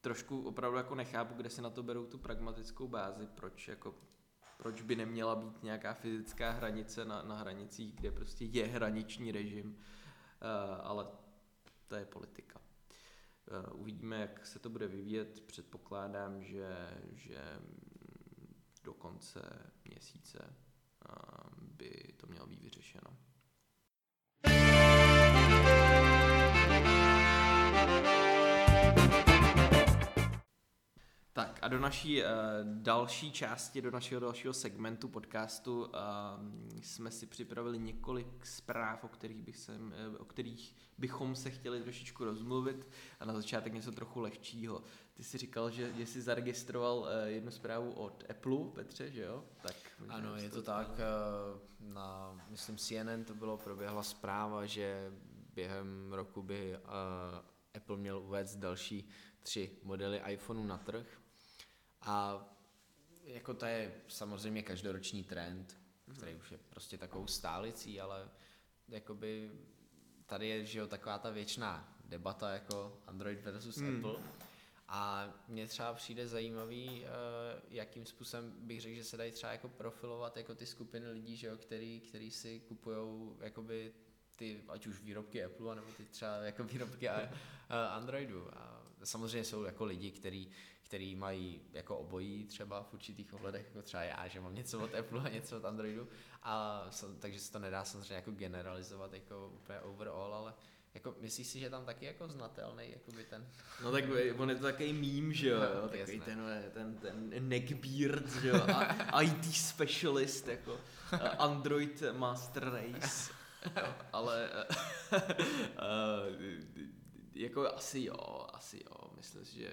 Trošku 0.01 0.41
opravdu 0.41 0.77
jako 0.77 0.95
nechápu, 0.95 1.33
kde 1.33 1.49
si 1.49 1.61
na 1.61 1.69
to 1.69 1.83
berou 1.83 2.05
tu 2.05 2.17
pragmatickou 2.17 2.87
bázi, 2.87 3.27
proč 3.27 3.67
jako 3.67 3.95
proč 4.61 4.81
by 4.81 4.95
neměla 4.95 5.35
být 5.35 5.63
nějaká 5.63 5.93
fyzická 5.93 6.51
hranice 6.51 7.05
na, 7.05 7.21
na 7.21 7.35
hranicích, 7.35 7.95
kde 7.95 8.11
prostě 8.11 8.45
je 8.45 8.67
hraniční 8.67 9.31
režim, 9.31 9.67
uh, 9.69 9.77
ale 10.83 11.07
to 11.87 11.95
je 11.95 12.05
politika. 12.05 12.61
Uh, 13.69 13.81
uvidíme, 13.81 14.21
jak 14.21 14.45
se 14.45 14.59
to 14.59 14.69
bude 14.69 14.87
vyvíjet. 14.87 15.39
Předpokládám, 15.39 16.43
že, 16.43 16.89
že 17.13 17.59
do 18.83 18.93
konce 18.93 19.41
měsíce 19.85 20.55
uh, 21.09 21.67
by 21.77 22.13
to 22.17 22.27
mělo 22.27 22.47
být 22.47 22.61
vyřešeno. 22.61 23.17
Tak 31.33 31.59
a 31.61 31.67
do 31.67 31.79
naší 31.79 32.23
uh, 32.23 32.29
další 32.63 33.31
části, 33.31 33.81
do 33.81 33.91
našeho 33.91 34.21
dalšího 34.21 34.53
segmentu 34.53 35.07
podcastu 35.07 35.81
uh, 35.81 35.89
jsme 36.81 37.11
si 37.11 37.25
připravili 37.25 37.79
několik 37.79 38.45
zpráv, 38.45 39.03
o 39.03 39.07
kterých, 39.07 39.41
bych 39.43 39.57
se, 39.57 39.77
uh, 39.77 39.89
o 40.19 40.25
kterých 40.25 40.75
bychom 40.97 41.35
se 41.35 41.49
chtěli 41.49 41.81
trošičku 41.81 42.25
rozmluvit 42.25 42.89
a 43.19 43.25
na 43.25 43.33
začátek 43.33 43.73
něco 43.73 43.91
trochu 43.91 44.19
lehčího. 44.19 44.83
Ty 45.13 45.23
jsi 45.23 45.37
říkal, 45.37 45.69
že, 45.69 45.93
že 45.93 46.05
jsi 46.05 46.21
zaregistroval 46.21 46.97
uh, 46.97 47.07
jednu 47.25 47.51
zprávu 47.51 47.91
od 47.91 48.23
Apple, 48.29 48.57
Petře, 48.73 49.11
že 49.11 49.21
jo? 49.21 49.43
Tak, 49.61 49.75
ano, 50.09 50.35
je 50.35 50.49
to 50.49 50.61
tak. 50.61 50.87
Uh, 50.87 51.93
na, 51.93 52.39
myslím, 52.49 52.77
CNN 52.77 53.23
to 53.25 53.35
bylo, 53.35 53.57
proběhla 53.57 54.03
zpráva, 54.03 54.65
že 54.65 55.11
během 55.53 56.13
roku 56.13 56.41
by 56.41 56.77
uh, 56.77 56.89
Apple 57.75 57.97
měl 57.97 58.19
uvést 58.19 58.55
další 58.55 59.09
tři 59.39 59.71
modely 59.83 60.21
iPhoneu 60.27 60.63
na 60.63 60.77
trh 60.77 61.20
a 62.01 62.45
jako 63.23 63.53
to 63.53 63.65
je 63.65 63.93
samozřejmě 64.07 64.63
každoroční 64.63 65.23
trend, 65.23 65.77
který 66.17 66.35
už 66.35 66.51
je 66.51 66.57
prostě 66.69 66.97
takovou 66.97 67.27
stálicí, 67.27 68.01
ale 68.01 68.29
jakoby 68.87 69.51
tady 70.25 70.47
je, 70.47 70.65
že 70.65 70.79
jo, 70.79 70.87
taková 70.87 71.19
ta 71.19 71.29
věčná 71.29 71.97
debata 72.05 72.49
jako 72.49 73.01
Android 73.07 73.41
versus 73.41 73.77
hmm. 73.77 73.95
Apple. 73.95 74.23
A 74.87 75.33
mně 75.47 75.67
třeba 75.67 75.93
přijde 75.93 76.27
zajímavý, 76.27 76.89
uh, 76.89 77.05
jakým 77.69 78.05
způsobem 78.05 78.53
bych 78.57 78.81
řekl, 78.81 78.95
že 78.95 79.03
se 79.03 79.17
dají 79.17 79.31
třeba 79.31 79.51
jako 79.51 79.69
profilovat 79.69 80.37
jako 80.37 80.55
ty 80.55 80.65
skupiny 80.65 81.07
lidí, 81.11 81.35
že 81.35 81.47
jo, 81.47 81.57
který, 81.57 81.99
který 81.99 82.31
si 82.31 82.59
kupují 82.59 83.31
jakoby 83.39 83.93
ty, 84.35 84.63
ať 84.67 84.87
už 84.87 84.99
výrobky 84.99 85.43
Apple, 85.43 85.75
nebo 85.75 85.87
ty 85.97 86.05
třeba 86.05 86.35
jako 86.35 86.63
výrobky 86.63 87.09
Androidu. 87.69 88.47
A 88.53 88.70
samozřejmě 89.03 89.43
jsou 89.43 89.63
jako 89.63 89.85
lidi, 89.85 90.11
kteří 90.11 90.51
který 90.91 91.15
mají 91.15 91.61
jako 91.73 91.97
obojí 91.97 92.45
třeba 92.45 92.83
v 92.83 92.93
určitých 92.93 93.33
ohledech, 93.33 93.65
jako 93.65 93.81
třeba 93.81 94.03
já, 94.03 94.27
že 94.27 94.41
mám 94.41 94.55
něco 94.55 94.79
od 94.79 94.95
Apple 94.95 95.21
a 95.21 95.29
něco 95.29 95.57
od 95.57 95.65
Androidu, 95.65 96.07
a 96.43 96.85
takže 97.19 97.39
se 97.39 97.51
to 97.51 97.59
nedá 97.59 97.85
samozřejmě 97.85 98.13
jako 98.13 98.31
generalizovat 98.31 99.13
jako 99.13 99.51
úplně 99.53 99.79
overall, 99.79 100.35
ale 100.35 100.53
jako 100.93 101.15
myslíš 101.19 101.47
si, 101.47 101.59
že 101.59 101.69
tam 101.69 101.85
taky 101.85 102.05
jako 102.05 102.27
znatelný 102.27 102.95
by 103.15 103.23
ten... 103.23 103.47
No 103.83 103.91
tak 103.91 104.03
on 104.37 104.49
je 104.49 104.55
to 104.55 104.63
takový 104.63 104.93
mím, 104.93 105.33
že 105.33 105.49
jo, 105.49 105.59
no, 105.59 105.89
takový 105.89 106.19
ten, 106.19 106.39
ten, 106.73 106.95
ten 106.95 107.49
neckbeard, 107.49 108.41
že 108.41 108.47
jo, 108.47 108.61
a 109.11 109.21
IT 109.21 109.55
specialist, 109.55 110.47
jako 110.47 110.77
Android 111.37 112.03
Master 112.11 112.63
Race, 112.63 113.33
jo, 113.77 113.93
ale 114.13 114.49
uh, 115.11 115.21
jako 117.41 117.75
asi 117.75 118.03
jo, 118.03 118.47
asi 118.53 118.81
jo, 118.85 119.11
myslím 119.17 119.45
si, 119.45 119.55
že 119.59 119.71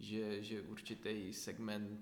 že, 0.00 0.42
že 0.42 0.62
určitý 0.62 1.32
segment, 1.32 2.00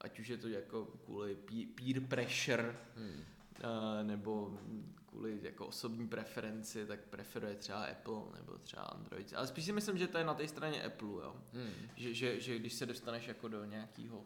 ať 0.00 0.18
už 0.18 0.28
je 0.28 0.38
to 0.38 0.48
jako 0.48 0.84
kvůli 0.84 1.36
peer 1.74 2.00
pressure, 2.00 2.76
hmm. 2.96 3.08
uh, 3.10 4.06
nebo 4.06 4.58
kvůli 5.06 5.38
jako 5.42 5.66
osobní 5.66 6.08
preferenci, 6.08 6.86
tak 6.86 7.00
preferuje 7.00 7.54
třeba 7.54 7.84
Apple 7.84 8.22
nebo 8.34 8.58
třeba 8.58 8.82
Android. 8.82 9.32
Ale 9.36 9.46
spíš 9.46 9.64
si 9.64 9.72
myslím, 9.72 9.98
že 9.98 10.08
to 10.08 10.18
je 10.18 10.24
na 10.24 10.34
té 10.34 10.48
straně 10.48 10.82
Apple, 10.82 11.08
jo. 11.08 11.36
Hmm. 11.52 11.88
Že, 11.96 12.14
že, 12.14 12.40
že 12.40 12.58
když 12.58 12.72
se 12.72 12.86
dostaneš 12.86 13.28
jako 13.28 13.48
do 13.48 13.64
nějakého 13.64 14.24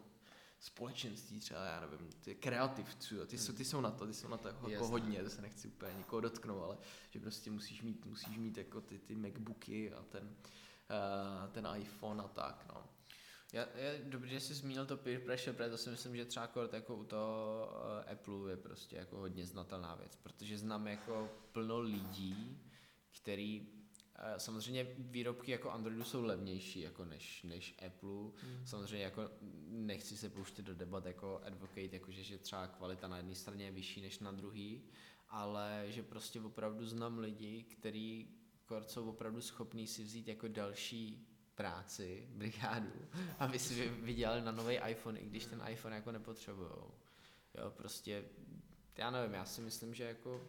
společenství 0.59 1.39
třeba, 1.39 1.65
já 1.65 1.79
nevím, 1.79 2.09
ty 2.11 2.35
kreativců, 2.35 3.15
jo, 3.15 3.25
ty, 3.25 3.37
jsou, 3.37 3.53
ty 3.53 3.65
jsou 3.65 3.81
na 3.81 3.91
to, 3.91 4.07
ty 4.07 4.13
jsou 4.13 4.27
na 4.27 4.37
to 4.37 4.47
jako, 4.47 4.69
jako 4.69 4.87
hodně, 4.87 5.23
to 5.23 5.29
se 5.29 5.41
nechci 5.41 5.67
úplně 5.67 5.93
nikoho 5.93 6.21
dotknout, 6.21 6.63
ale 6.63 6.77
že 7.09 7.19
prostě 7.19 7.51
musíš 7.51 7.81
mít, 7.81 8.05
musíš 8.05 8.37
mít 8.37 8.57
jako 8.57 8.81
ty, 8.81 8.99
ty 8.99 9.15
Macbooky 9.15 9.93
a 9.93 10.03
ten, 10.03 10.23
uh, 10.23 11.51
ten 11.51 11.67
iPhone 11.77 12.23
a 12.23 12.27
tak, 12.27 12.65
no. 12.73 12.83
Já, 13.53 13.67
je 13.75 14.01
dobrý, 14.03 14.29
že 14.29 14.39
jsi 14.39 14.53
zmínil 14.53 14.85
to 14.85 14.97
peer 14.97 15.21
pressure, 15.21 15.53
protože 15.53 15.69
to 15.69 15.77
si 15.77 15.89
myslím, 15.89 16.15
že 16.15 16.25
třeba 16.25 16.49
jako 16.71 16.95
u 16.95 17.03
toho 17.03 17.67
uh, 17.71 18.11
Apple 18.11 18.51
je 18.51 18.57
prostě 18.57 18.95
jako 18.95 19.17
hodně 19.17 19.45
znatelná 19.45 19.95
věc, 19.95 20.15
protože 20.15 20.57
znám 20.57 20.87
jako 20.87 21.29
plno 21.51 21.79
lidí, 21.79 22.61
který 23.21 23.78
samozřejmě 24.37 24.87
výrobky 24.97 25.51
jako 25.51 25.71
Androidu 25.71 26.03
jsou 26.03 26.23
levnější 26.23 26.79
jako 26.79 27.05
než, 27.05 27.43
než 27.43 27.75
Apple. 27.85 28.09
Mm. 28.09 28.65
Samozřejmě 28.65 29.03
jako 29.05 29.29
nechci 29.67 30.17
se 30.17 30.29
pouštět 30.29 30.61
do 30.61 30.75
debat 30.75 31.05
jako 31.05 31.41
advocate, 31.45 31.89
jakože 31.91 32.23
že 32.23 32.37
třeba 32.37 32.67
kvalita 32.67 33.07
na 33.07 33.17
jedné 33.17 33.35
straně 33.35 33.65
je 33.65 33.71
vyšší 33.71 34.01
než 34.01 34.19
na 34.19 34.31
druhý, 34.31 34.83
ale 35.29 35.85
že 35.87 36.03
prostě 36.03 36.41
opravdu 36.41 36.85
znám 36.85 37.19
lidi, 37.19 37.63
kteří 37.63 38.35
jsou 38.87 39.09
opravdu 39.09 39.41
schopní 39.41 39.87
si 39.87 40.03
vzít 40.03 40.27
jako 40.27 40.47
další 40.47 41.27
práci, 41.55 42.27
brigádu, 42.35 43.07
aby 43.39 43.59
si 43.59 43.89
vydělali 43.89 44.41
na 44.41 44.51
nový 44.51 44.75
iPhone, 44.87 45.19
i 45.19 45.25
když 45.25 45.45
ten 45.45 45.63
iPhone 45.69 45.95
jako 45.95 46.11
nepotřebujou. 46.11 46.91
Jo, 47.55 47.71
prostě, 47.71 48.25
já 48.97 49.11
nevím, 49.11 49.33
já 49.33 49.45
si 49.45 49.61
myslím, 49.61 49.93
že 49.93 50.03
jako 50.03 50.47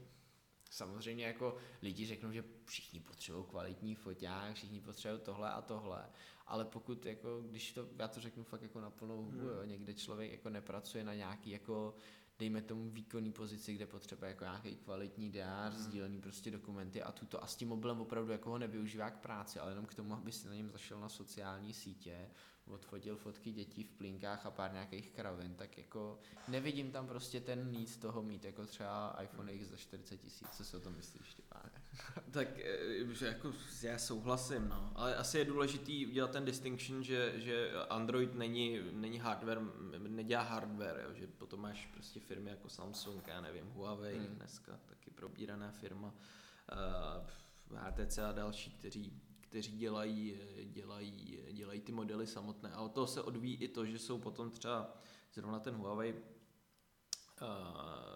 samozřejmě 0.70 1.24
jako 1.24 1.56
lidi 1.82 2.06
řeknou, 2.06 2.32
že 2.32 2.44
všichni 2.64 3.00
potřebují 3.00 3.44
kvalitní 3.44 3.94
foťák, 3.94 4.54
všichni 4.54 4.80
potřebují 4.80 5.20
tohle 5.20 5.50
a 5.50 5.62
tohle, 5.62 6.10
ale 6.46 6.64
pokud 6.64 7.06
jako, 7.06 7.42
když 7.50 7.72
to, 7.72 7.88
já 7.98 8.08
to 8.08 8.20
řeknu 8.20 8.44
fakt 8.44 8.62
jako 8.62 8.80
na 8.80 8.90
plnou 8.90 9.16
hubu, 9.16 9.38
hmm. 9.38 9.48
jo, 9.48 9.64
někde 9.64 9.94
člověk 9.94 10.32
jako 10.32 10.50
nepracuje 10.50 11.04
na 11.04 11.14
nějaký 11.14 11.50
jako 11.50 11.94
dejme 12.40 12.62
tomu 12.62 12.90
výkonný 12.90 13.32
pozici, 13.32 13.74
kde 13.74 13.86
potřebuje 13.86 14.28
jako 14.28 14.44
nějaký 14.44 14.76
kvalitní 14.76 15.30
DR, 15.30 15.70
mm. 15.70 15.76
sdílený 15.76 16.20
prostě 16.20 16.50
dokumenty 16.50 17.02
a 17.02 17.12
tuto 17.12 17.44
a 17.44 17.46
s 17.46 17.56
tím 17.56 17.68
mobilem 17.68 18.00
opravdu 18.00 18.32
jako 18.32 18.50
ho 18.50 18.58
nevyužívá 18.58 19.10
k 19.10 19.20
práci, 19.20 19.58
ale 19.58 19.70
jenom 19.70 19.86
k 19.86 19.94
tomu, 19.94 20.14
aby 20.14 20.32
si 20.32 20.48
na 20.48 20.54
něm 20.54 20.70
zašel 20.70 21.00
na 21.00 21.08
sociální 21.08 21.72
sítě, 21.72 22.30
odfotil 22.72 23.16
fotky 23.16 23.52
dětí 23.52 23.84
v 23.84 23.90
plínkách 23.90 24.46
a 24.46 24.50
pár 24.50 24.72
nějakých 24.72 25.10
kravin, 25.10 25.54
tak 25.54 25.78
jako 25.78 26.18
nevidím 26.48 26.92
tam 26.92 27.06
prostě 27.06 27.40
ten 27.40 27.70
nic 27.70 27.96
toho 27.96 28.22
mít, 28.22 28.44
jako 28.44 28.66
třeba 28.66 29.16
iPhone 29.22 29.52
X 29.52 29.66
za 29.66 29.76
40 29.76 30.16
tisíc, 30.16 30.48
co 30.56 30.64
si 30.64 30.76
o 30.76 30.80
tom 30.80 30.96
myslíš, 30.96 31.26
Štěpáne? 31.26 31.82
tak 32.30 32.58
eh, 32.58 33.14
že 33.14 33.26
jako 33.26 33.52
já 33.82 33.98
souhlasím, 33.98 34.68
no. 34.68 34.92
ale 34.94 35.16
asi 35.16 35.38
je 35.38 35.44
důležitý 35.44 36.06
udělat 36.06 36.30
ten 36.30 36.44
distinction, 36.44 37.02
že, 37.02 37.32
že 37.40 37.72
Android 37.90 38.34
není, 38.34 38.80
není 38.92 39.18
hardware, 39.18 39.60
nedělá 39.98 40.42
hardware, 40.42 41.00
jo, 41.08 41.14
že 41.14 41.26
potom 41.26 41.60
máš 41.60 41.86
prostě 41.86 42.20
firmy 42.20 42.50
jako 42.50 42.68
Samsung, 42.68 43.26
já 43.26 43.40
nevím, 43.40 43.66
Huawei 43.66 44.18
hmm. 44.18 44.26
dneska, 44.26 44.80
taky 44.86 45.10
probíraná 45.10 45.70
firma, 45.70 46.08
uh, 46.08 47.28
eh, 47.76 47.90
HTC 47.90 48.18
a 48.18 48.32
další, 48.32 48.70
kteří 48.70 49.29
kteří 49.50 49.78
dělají, 49.78 50.36
dělají, 50.64 51.38
dělají 51.52 51.80
ty 51.80 51.92
modely 51.92 52.26
samotné. 52.26 52.70
A 52.72 52.80
od 52.80 52.92
toho 52.92 53.06
se 53.06 53.22
odvíjí 53.22 53.56
i 53.56 53.68
to, 53.68 53.86
že 53.86 53.98
jsou 53.98 54.18
potom 54.18 54.50
třeba 54.50 54.96
zrovna 55.32 55.60
ten 55.60 55.74
Huawei 55.74 56.12
uh, 56.12 56.18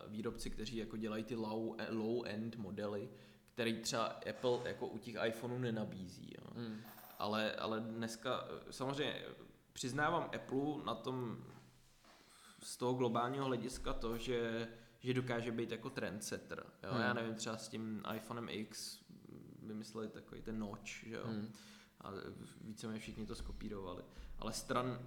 výrobci, 0.07 0.51
kteří 0.51 0.77
jako 0.77 0.97
dělají 0.97 1.25
ty 1.25 1.35
low, 1.35 1.77
low 1.89 2.27
end 2.27 2.57
modely, 2.57 3.09
který 3.53 3.81
třeba 3.81 4.07
Apple 4.07 4.59
jako 4.65 4.87
u 4.87 4.99
těch 4.99 5.17
iPhoneů 5.27 5.59
nenabízí. 5.59 6.35
Jo. 6.39 6.51
Hmm. 6.55 6.81
Ale, 7.19 7.55
ale 7.55 7.81
dneska 7.81 8.49
samozřejmě 8.71 9.25
přiznávám 9.73 10.31
Apple 10.35 10.85
na 10.85 10.95
tom 10.95 11.45
z 12.63 12.77
toho 12.77 12.95
globálního 12.95 13.45
hlediska 13.45 13.93
to, 13.93 14.19
že, 14.19 14.69
že 15.01 15.15
dokáže 15.15 15.53
být 15.53 15.71
jako 15.71 15.91
trendsetter. 15.91 16.67
Jo? 16.83 16.91
Hmm. 16.93 17.01
Já 17.01 17.13
nevím, 17.13 17.35
třeba 17.35 17.57
s 17.57 17.69
tím 17.69 18.03
iPhonem 18.15 18.49
X 18.49 19.04
vymysleli 19.65 20.09
takový 20.09 20.43
ten 20.43 20.59
notch, 20.59 20.89
že 20.89 21.15
jo. 21.15 21.27
Hmm. 21.27 21.53
A 22.01 22.11
víceméně 22.61 23.01
všichni 23.01 23.27
to 23.27 23.35
skopírovali. 23.35 24.05
Ale 24.39 24.53
stran, 24.53 24.99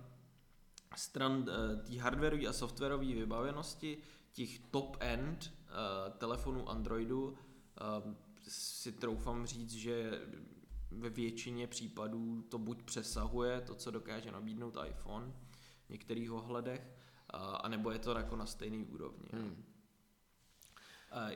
stran 0.96 1.32
uh, 1.32 1.86
té 1.86 2.00
hardwareové 2.02 2.48
a 2.48 2.54
softwarové 2.54 3.06
vybavenosti 3.06 3.98
těch 4.32 4.60
top-end 4.60 5.54
uh, 5.54 5.70
eh, 5.70 6.12
telefonů 6.18 6.70
Androidu 6.70 7.28
uh, 7.28 7.36
si 8.48 8.92
troufám 8.92 9.46
říct, 9.46 9.74
že 9.74 10.22
ve 10.92 11.10
většině 11.10 11.68
případů 11.68 12.42
to 12.42 12.58
buď 12.58 12.84
přesahuje 12.84 13.62
to, 13.62 13.76
co 13.76 13.92
dokáže 13.92 14.32
nabídnout 14.32 14.78
iPhone 14.88 15.34
v 15.86 15.90
některých 15.90 16.32
ohledech, 16.32 16.98
a, 17.30 17.38
anebo 17.56 17.92
je 17.92 18.00
to 18.00 18.18
jako 18.18 18.36
na 18.36 18.46
stejné 18.46 18.86
úrovni. 18.86 19.30
Hmm. 19.34 19.64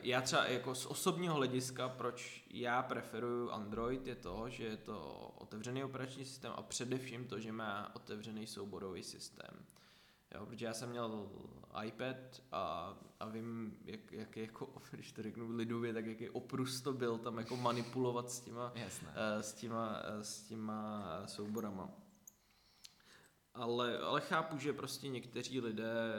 Já 0.03 0.21
třeba 0.21 0.45
jako 0.45 0.75
z 0.75 0.85
osobního 0.85 1.35
hlediska, 1.35 1.89
proč 1.89 2.45
já 2.49 2.83
preferuju 2.83 3.49
Android, 3.49 4.07
je 4.07 4.15
to, 4.15 4.49
že 4.49 4.63
je 4.63 4.77
to 4.77 4.99
otevřený 5.37 5.83
operační 5.83 6.25
systém 6.25 6.53
a 6.55 6.61
především 6.61 7.27
to, 7.27 7.39
že 7.39 7.51
má 7.51 7.95
otevřený 7.95 8.47
souborový 8.47 9.03
systém. 9.03 9.65
Jo, 10.35 10.45
protože 10.45 10.65
já 10.65 10.73
jsem 10.73 10.89
měl 10.89 11.29
iPad 11.85 12.15
a, 12.51 12.93
a 13.19 13.29
vím, 13.29 13.77
jak, 13.85 14.11
jak 14.11 14.37
jako, 14.37 14.73
když 14.91 15.11
to 15.11 15.23
řeknu 15.23 15.55
lidově, 15.55 15.93
tak 15.93 16.05
jaký 16.05 16.29
oprus 16.29 16.81
to 16.81 16.93
byl 16.93 17.17
tam 17.17 17.37
jako 17.37 17.57
manipulovat 17.57 18.31
s 18.31 18.39
těma, 18.39 18.71
Jasné. 18.75 19.07
Uh, 19.07 19.41
s 19.41 19.53
těma, 19.53 19.89
uh, 19.89 20.21
s 20.21 20.41
těma 20.41 21.03
souborama. 21.25 21.89
Ale, 23.53 23.99
ale 23.99 24.21
chápu, 24.21 24.57
že 24.57 24.73
prostě 24.73 25.07
někteří 25.07 25.61
lidé, 25.61 26.13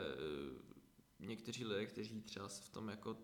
někteří 1.33 1.65
lidé, 1.65 1.87
kteří 1.87 2.21
třeba 2.23 2.49
se 2.49 2.63
v 2.63 2.69
tom 2.69 2.89
jako 2.89 3.17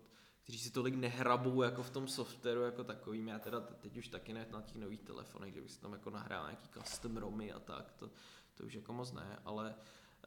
kteří 0.43 0.59
si 0.59 0.71
tolik 0.71 0.95
nehrabou 0.95 1.61
jako 1.61 1.83
v 1.83 1.89
tom 1.89 2.07
softwaru 2.07 2.61
jako 2.61 2.83
takovým. 2.83 3.27
Já 3.27 3.39
teda 3.39 3.59
teď 3.59 3.97
už 3.97 4.07
taky 4.07 4.33
ne 4.33 4.47
na 4.51 4.61
těch 4.61 4.75
nových 4.75 5.01
telefonech, 5.01 5.53
že 5.53 5.61
bych 5.61 5.71
si 5.71 5.81
tam 5.81 5.93
jako 5.93 6.09
nahrál 6.09 6.43
nějaký 6.43 6.69
custom 6.69 7.17
romy 7.17 7.51
a 7.51 7.59
tak, 7.59 7.91
to, 7.91 8.09
to 8.53 8.63
už 8.63 8.73
jako 8.73 8.93
moc 8.93 9.11
ne, 9.11 9.39
ale 9.45 9.75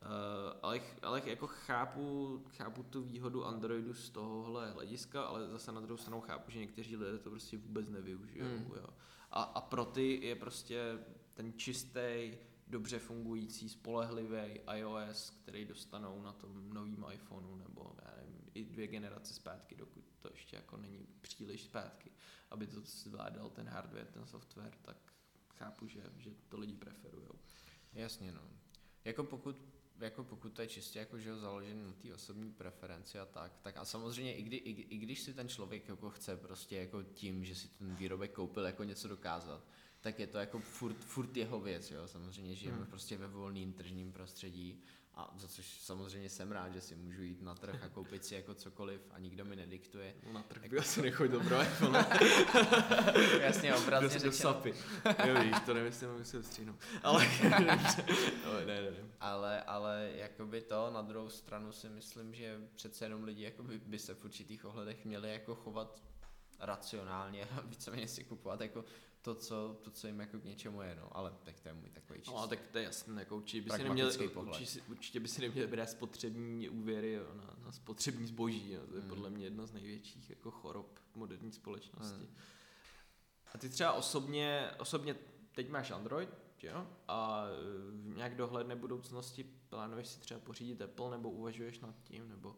Uh, 0.03 0.59
ale, 0.63 0.81
ale 1.03 1.23
jako 1.25 1.47
chápu, 1.47 2.45
chápu 2.57 2.83
tu 2.83 3.03
výhodu 3.03 3.45
Androidu 3.45 3.95
z 3.95 4.11
tohohle 4.11 4.71
hlediska, 4.71 5.23
ale 5.23 5.49
zase 5.49 5.73
na 5.73 5.81
druhou 5.81 5.97
stranu 5.97 6.21
chápu, 6.21 6.51
že 6.51 6.59
někteří 6.59 6.97
lidé 6.97 7.19
to 7.19 7.31
prostě 7.31 7.59
vůbec 7.59 7.89
nevyužijou. 7.89 8.47
Mm. 8.47 8.73
Jo. 8.77 8.87
A, 9.31 9.43
a 9.43 9.61
pro 9.61 9.85
ty 9.85 10.27
je 10.27 10.37
prostě 10.37 10.99
ten 11.35 11.53
čistý, 11.57 12.39
dobře 12.73 12.99
fungující, 12.99 13.69
spolehlivý 13.69 14.61
iOS, 14.77 15.31
který 15.31 15.65
dostanou 15.65 16.23
na 16.23 16.33
tom 16.33 16.75
novém 16.75 17.05
iPhoneu 17.13 17.57
nebo 17.57 17.97
já 18.05 18.17
nevím, 18.17 18.51
i 18.55 18.65
dvě 18.65 18.87
generace 18.87 19.35
zpátky, 19.35 19.75
dokud 19.75 20.05
to 20.21 20.31
ještě 20.33 20.57
jako 20.57 20.77
není 20.77 21.07
příliš 21.21 21.65
zpátky, 21.65 22.11
aby 22.51 22.67
to 22.67 22.81
zvládal 22.81 23.51
ten 23.51 23.69
hardware, 23.69 24.07
ten 24.07 24.27
software, 24.27 24.73
tak 24.83 24.97
chápu, 25.57 25.87
že, 25.87 26.01
že 26.19 26.31
to 26.49 26.59
lidi 26.59 26.75
preferují. 26.75 27.29
Jasně, 27.93 28.33
no. 28.33 28.43
Jako 29.05 29.25
pokud 29.25 29.57
jako 30.01 30.25
pokud 30.25 30.53
to 30.53 30.63
je 30.63 30.69
čistě 30.69 30.99
jako, 30.99 31.19
že 31.19 31.37
založený 31.37 31.83
na 31.83 31.93
té 31.93 32.15
osobní 32.15 32.53
preferenci 32.53 33.19
a 33.19 33.27
tak, 33.27 33.53
tak 33.63 33.77
a 33.77 33.85
samozřejmě 33.85 34.37
i, 34.37 34.43
kdy, 34.43 34.57
i, 34.57 34.71
i, 34.71 34.99
když 34.99 35.21
si 35.21 35.35
ten 35.35 35.49
člověk 35.49 35.89
jako 35.89 36.11
chce 36.11 36.37
prostě 36.37 36.77
jako 36.77 37.03
tím, 37.03 37.45
že 37.45 37.55
si 37.55 37.69
ten 37.69 37.95
výrobek 37.95 38.33
koupil 38.33 38.65
jako 38.65 38.85
něco 38.85 39.09
dokázat, 39.09 39.65
tak 40.03 40.19
je 40.19 40.27
to 40.27 40.39
jako 40.39 40.59
furt, 40.59 41.05
furt 41.05 41.37
jeho 41.37 41.61
věc, 41.61 41.91
jo, 41.91 42.09
samozřejmě 42.09 42.55
žijeme 42.55 42.79
hmm. 42.79 42.87
prostě 42.87 43.17
ve 43.17 43.27
volným 43.27 43.73
tržním 43.73 44.13
prostředí 44.13 44.83
a 45.15 45.35
za 45.37 45.49
což 45.49 45.67
samozřejmě 45.81 46.29
jsem 46.29 46.53
rád, 46.53 46.73
že 46.73 46.81
si 46.81 46.97
můžu 46.97 47.23
jít 47.23 47.43
na 47.43 47.55
trh 47.55 47.83
a 47.85 47.89
koupit 47.89 48.25
si 48.25 48.35
jako 48.35 48.55
cokoliv 48.55 49.01
a 49.11 49.19
nikdo 49.19 49.45
mi 49.45 49.57
nediktuje. 49.57 50.15
No, 50.27 50.33
na 50.33 50.43
trh 50.43 50.71
by 50.71 50.79
asi 50.79 51.03
nechoď 51.03 51.31
dobro 51.31 51.63
iPhone. 51.63 51.99
Jasně, 53.41 53.75
obrazně 53.75 54.09
řečeno. 54.09 54.33
sapy. 54.33 54.75
Jo, 55.27 55.43
víš, 55.43 55.57
to 55.67 55.75
nemyslím, 55.75 56.11
aby 56.11 56.25
se 56.25 56.43
střínu. 56.43 56.79
Ale, 57.03 57.27
no, 58.45 58.53
ne, 58.67 58.83
ne, 58.83 58.91
ne. 58.91 58.97
ale, 59.21 59.63
ale 59.63 60.11
jakoby 60.15 60.61
to, 60.61 60.91
na 60.91 61.03
druhou 61.03 61.29
stranu 61.29 61.73
si 61.73 61.89
myslím, 61.89 62.35
že 62.35 62.61
přece 62.75 63.05
jenom 63.05 63.25
lidi 63.25 63.43
jakoby 63.43 63.79
by 63.79 63.99
se 63.99 64.15
v 64.15 64.25
určitých 64.25 64.65
ohledech 64.65 65.05
měli 65.05 65.33
jako 65.33 65.55
chovat 65.55 66.03
racionálně 66.61 67.45
a 67.45 67.61
víceméně 67.61 68.09
si 68.09 68.25
kupovat 68.25 68.61
jako 68.61 68.85
to, 69.23 69.35
co, 69.35 69.77
to, 69.83 69.91
co 69.91 70.07
jim 70.07 70.21
jako 70.21 70.39
k 70.39 70.45
něčemu 70.45 70.83
je, 70.83 70.95
no, 70.95 71.17
ale 71.17 71.35
tak 71.45 71.61
to 71.61 71.69
je 71.69 71.75
můj 71.75 71.91
takový 71.91 72.21
čistý. 72.21 72.35
No, 72.35 72.49
tak 72.49 72.67
to 72.67 72.79
je 72.79 72.85
jasné, 72.85 73.23
jako 73.23 73.37
určitě 73.37 73.63
by 73.63 73.71
si 73.71 73.85
neměli, 73.85 74.29
určitě, 74.29 74.81
určitě 74.89 75.21
by 75.21 75.29
si 75.29 75.41
neměli 75.41 75.67
brát 75.67 75.91
spotřební 75.91 76.69
úvěry 76.69 77.13
jo, 77.13 77.35
na, 77.35 77.57
na 77.65 77.73
spotřební 77.73 78.27
zboží, 78.27 78.73
jo, 78.73 78.87
to 78.87 78.95
je 78.95 79.01
hmm. 79.01 79.11
podle 79.11 79.31
mě 79.31 79.45
jedna 79.45 79.67
z 79.67 79.73
největších 79.73 80.31
jako 80.31 80.51
chorob 80.51 81.01
moderní 81.15 81.53
společnosti. 81.53 82.25
Hmm. 82.25 82.37
A 83.55 83.59
ty 83.59 83.69
třeba 83.69 83.93
osobně, 83.93 84.71
osobně 84.79 85.17
teď 85.55 85.71
máš 85.71 85.91
Android, 85.91 86.29
jo? 86.63 86.87
A 87.09 87.45
v 87.91 88.17
nějak 88.17 88.37
dohledné 88.37 88.77
budoucnosti 88.77 89.45
plánuješ 89.69 90.09
si 90.09 90.21
třeba 90.21 90.41
pořídit 90.41 90.83
Apple, 90.83 91.11
nebo 91.11 91.31
uvažuješ 91.31 91.81
nad 91.81 91.95
tím, 92.05 92.29
nebo 92.29 92.57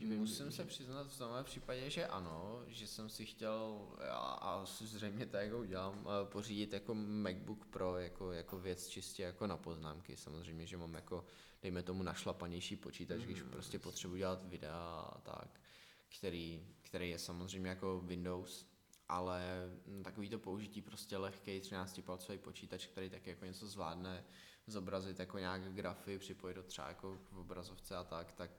Musím 0.00 0.52
se 0.52 0.64
přiznat 0.64 1.06
v 1.12 1.18
tomhle 1.18 1.44
případě, 1.44 1.90
že 1.90 2.06
ano, 2.06 2.62
že 2.66 2.86
jsem 2.86 3.08
si 3.08 3.26
chtěl, 3.26 3.88
a, 4.10 4.16
a 4.16 4.64
zřejmě 4.64 5.26
to 5.26 5.36
jako 5.36 5.58
udělám, 5.58 6.06
pořídit 6.24 6.72
jako 6.72 6.94
MacBook 6.94 7.66
Pro 7.66 7.98
jako, 7.98 8.32
jako 8.32 8.58
věc 8.58 8.88
čistě 8.88 9.22
jako 9.22 9.46
na 9.46 9.56
poznámky. 9.56 10.16
Samozřejmě, 10.16 10.66
že 10.66 10.76
mám 10.76 10.94
jako, 10.94 11.24
dejme 11.62 11.82
tomu, 11.82 12.02
našlapanější 12.02 12.76
počítač, 12.76 13.18
mm, 13.18 13.24
když 13.24 13.42
prostě 13.42 13.78
potřebuji 13.78 14.16
dělat 14.16 14.44
videa 14.44 15.10
a 15.14 15.20
tak, 15.20 15.60
který, 16.18 16.66
který 16.82 17.10
je 17.10 17.18
samozřejmě 17.18 17.68
jako 17.68 18.00
Windows, 18.00 18.66
ale 19.08 19.70
takový 20.04 20.28
to 20.28 20.38
použití 20.38 20.82
prostě 20.82 21.16
lehký 21.16 21.60
13-palcový 21.60 22.38
počítač, 22.38 22.86
který 22.86 23.10
tak 23.10 23.26
jako 23.26 23.44
něco 23.44 23.66
zvládne, 23.66 24.24
zobrazit 24.66 25.18
jako 25.18 25.38
nějak 25.38 25.74
grafy, 25.74 26.18
připojit 26.18 26.54
do 26.54 26.62
třeba 26.62 26.88
jako 26.88 27.18
v 27.30 27.38
obrazovce 27.38 27.96
a 27.96 28.04
tak, 28.04 28.32
tak 28.32 28.50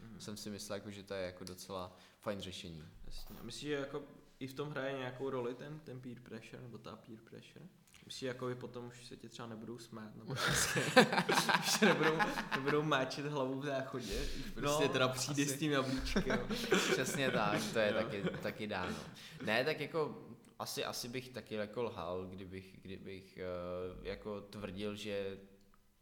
mm. 0.00 0.20
jsem 0.20 0.36
si 0.36 0.50
myslel, 0.50 0.76
jako, 0.76 0.90
že 0.90 1.02
to 1.02 1.14
je 1.14 1.22
jako 1.22 1.44
docela 1.44 1.96
fajn 2.20 2.40
řešení. 2.40 2.84
Jasně. 3.06 3.36
Myslíš, 3.42 3.68
že 3.68 3.74
jako 3.74 4.04
i 4.40 4.46
v 4.46 4.54
tom 4.54 4.70
hraje 4.70 4.98
nějakou 4.98 5.30
roli 5.30 5.54
ten, 5.54 5.80
ten 5.80 6.00
peer 6.00 6.20
pressure, 6.20 6.62
nebo 6.62 6.78
ta 6.78 6.96
peer 6.96 7.18
pressure? 7.20 7.66
Myslíš, 8.06 8.22
jako 8.22 8.46
vy 8.46 8.54
potom 8.54 8.86
už 8.86 9.06
se 9.06 9.16
tě 9.16 9.28
třeba 9.28 9.48
nebudou 9.48 9.78
smát, 9.78 10.16
nebo 10.16 10.34
prostě, 10.44 10.80
už 11.60 11.80
nebudou, 11.80 12.18
nebudou 12.56 12.82
máčet 12.82 13.26
hlavu 13.26 13.60
v 13.60 13.64
záchodě, 13.64 14.24
prostě 14.54 14.86
no, 14.86 14.92
teda 14.92 15.08
přijde 15.08 15.42
asi. 15.42 15.52
s 15.54 15.58
tím 15.58 15.72
jablíčkem. 15.72 16.48
Přesně 16.92 17.30
tak, 17.30 17.60
to 17.72 17.78
je 17.78 17.92
taky, 17.92 18.22
taky 18.42 18.66
dáno. 18.66 18.96
Ne, 19.44 19.64
tak 19.64 19.80
jako 19.80 20.22
asi, 20.58 20.84
asi 20.84 21.08
bych 21.08 21.28
taky 21.28 21.54
jako 21.54 21.82
lhal, 21.82 22.26
kdybych, 22.26 22.78
kdybych 22.82 23.38
uh, 23.38 24.06
jako 24.06 24.40
tvrdil, 24.40 24.94
že 24.94 25.38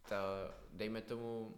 ta, 0.08 0.22
dejme 0.72 1.00
tomu, 1.00 1.54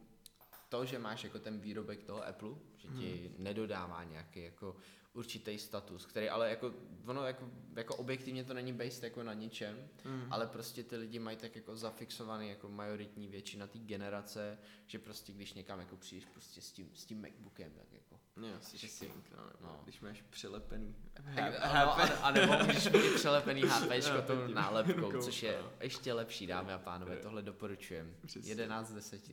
to, 0.68 0.84
že 0.84 0.98
máš 0.98 1.24
jako 1.24 1.38
ten 1.38 1.60
výrobek 1.60 2.02
toho 2.02 2.26
Apple, 2.26 2.54
že 2.76 2.88
ti 2.88 3.16
hmm. 3.16 3.44
nedodává 3.44 4.04
nějaký 4.04 4.42
jako 4.42 4.76
určitý 5.12 5.58
status, 5.58 6.06
který 6.06 6.28
ale 6.28 6.50
jako, 6.50 6.74
ono 7.06 7.24
jako, 7.24 7.50
jako 7.76 7.96
objektivně 7.96 8.44
to 8.44 8.54
není 8.54 8.72
based 8.72 9.04
jako 9.04 9.22
na 9.22 9.34
ničem, 9.34 9.88
hmm. 10.04 10.26
ale 10.30 10.46
prostě 10.46 10.82
ty 10.82 10.96
lidi 10.96 11.18
mají 11.18 11.36
tak 11.36 11.56
jako 11.56 11.76
zafixovaný 11.76 12.48
jako 12.48 12.68
majoritní 12.68 13.28
většina 13.28 13.66
té 13.66 13.78
generace, 13.78 14.58
že 14.86 14.98
prostě 14.98 15.32
když 15.32 15.54
někam 15.54 15.80
jako 15.80 15.96
přijdeš 15.96 16.24
prostě 16.24 16.60
s 16.60 16.72
tím, 16.72 16.90
s 16.94 17.04
tím 17.04 17.22
Macbookem, 17.22 17.72
tak 17.72 17.92
jako 17.92 18.07
No, 18.38 18.48
jsi 18.60 18.88
king, 18.88 19.30
no, 19.36 19.50
no. 19.60 19.80
Když 19.84 20.00
máš 20.00 20.22
přilepený 20.30 20.96
HP. 21.14 21.36
No, 21.36 21.64
a, 21.64 22.02
a 22.02 22.30
nebo 22.30 22.52
můžeš 22.64 22.88
mít 22.88 23.14
přilepený 23.14 23.62
HP 23.62 23.90
no, 24.14 24.22
tou 24.22 24.46
nálepkou, 24.46 25.22
což 25.22 25.42
je 25.42 25.62
ještě 25.80 26.12
lepší, 26.12 26.46
dámy 26.46 26.72
a 26.72 26.78
pánové, 26.78 27.16
tohle 27.16 27.42
doporučujem. 27.42 28.16
11 28.42 28.88
z 28.88 28.94
10. 28.94 29.28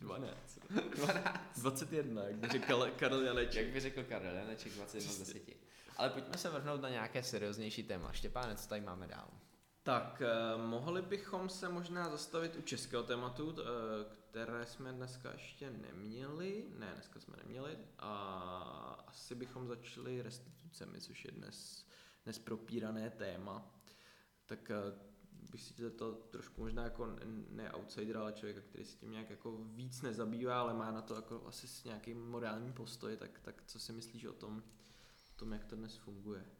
12. 0.00 0.58
12. 0.96 1.58
21, 1.58 2.22
jak 2.24 2.36
by 2.36 2.48
řekl 2.48 2.90
Karel 2.96 3.20
Janeček. 3.20 3.64
Jak 3.64 3.72
by 3.74 3.80
řekl 3.80 4.04
Karel 4.04 4.34
Janeček, 4.34 4.72
21 4.72 5.12
z 5.12 5.18
10. 5.18 5.42
Ale 5.96 6.10
pojďme 6.10 6.38
se 6.38 6.50
vrhnout 6.50 6.80
na 6.80 6.88
nějaké 6.88 7.22
serióznější 7.22 7.82
téma. 7.82 8.12
Štěpáne, 8.12 8.56
co 8.56 8.68
tady 8.68 8.80
máme 8.80 9.06
dál? 9.06 9.28
Tak, 9.88 10.22
eh, 10.22 10.56
mohli 10.56 11.02
bychom 11.02 11.48
se 11.48 11.68
možná 11.68 12.10
zastavit 12.10 12.56
u 12.56 12.62
českého 12.62 13.02
tématu, 13.02 13.54
eh, 13.58 13.64
které 14.30 14.66
jsme 14.66 14.92
dneska 14.92 15.32
ještě 15.32 15.70
neměli. 15.70 16.66
Ne, 16.78 16.92
dneska 16.94 17.20
jsme 17.20 17.36
neměli. 17.36 17.78
A 17.98 18.14
asi 19.06 19.34
bychom 19.34 19.68
začali 19.68 20.22
restitucemi, 20.22 21.00
což 21.00 21.24
je 21.24 21.30
dnes, 21.30 21.86
dnes 22.24 22.38
propírané 22.38 23.10
téma. 23.10 23.74
Tak 24.46 24.70
eh, 24.70 24.76
bych 25.50 25.62
si 25.62 25.90
to 25.90 26.12
trošku 26.12 26.60
možná 26.60 26.84
jako 26.84 27.16
ne 27.50 27.72
outsider, 27.72 28.16
ale 28.16 28.32
člověka, 28.32 28.60
který 28.60 28.84
se 28.84 28.96
tím 28.96 29.10
nějak 29.10 29.30
jako 29.30 29.58
víc 29.58 30.02
nezabývá, 30.02 30.60
ale 30.60 30.74
má 30.74 30.90
na 30.90 31.02
to 31.02 31.14
jako 31.14 31.42
asi 31.46 31.68
s 31.68 31.84
nějakým 31.84 32.30
morálním 32.30 32.72
postoj, 32.72 33.16
tak, 33.16 33.40
tak 33.40 33.62
co 33.66 33.78
si 33.78 33.92
myslíš 33.92 34.24
o 34.24 34.32
tom, 34.32 34.62
o 35.30 35.38
tom, 35.38 35.52
jak 35.52 35.64
to 35.64 35.76
dnes 35.76 35.96
funguje? 35.96 36.57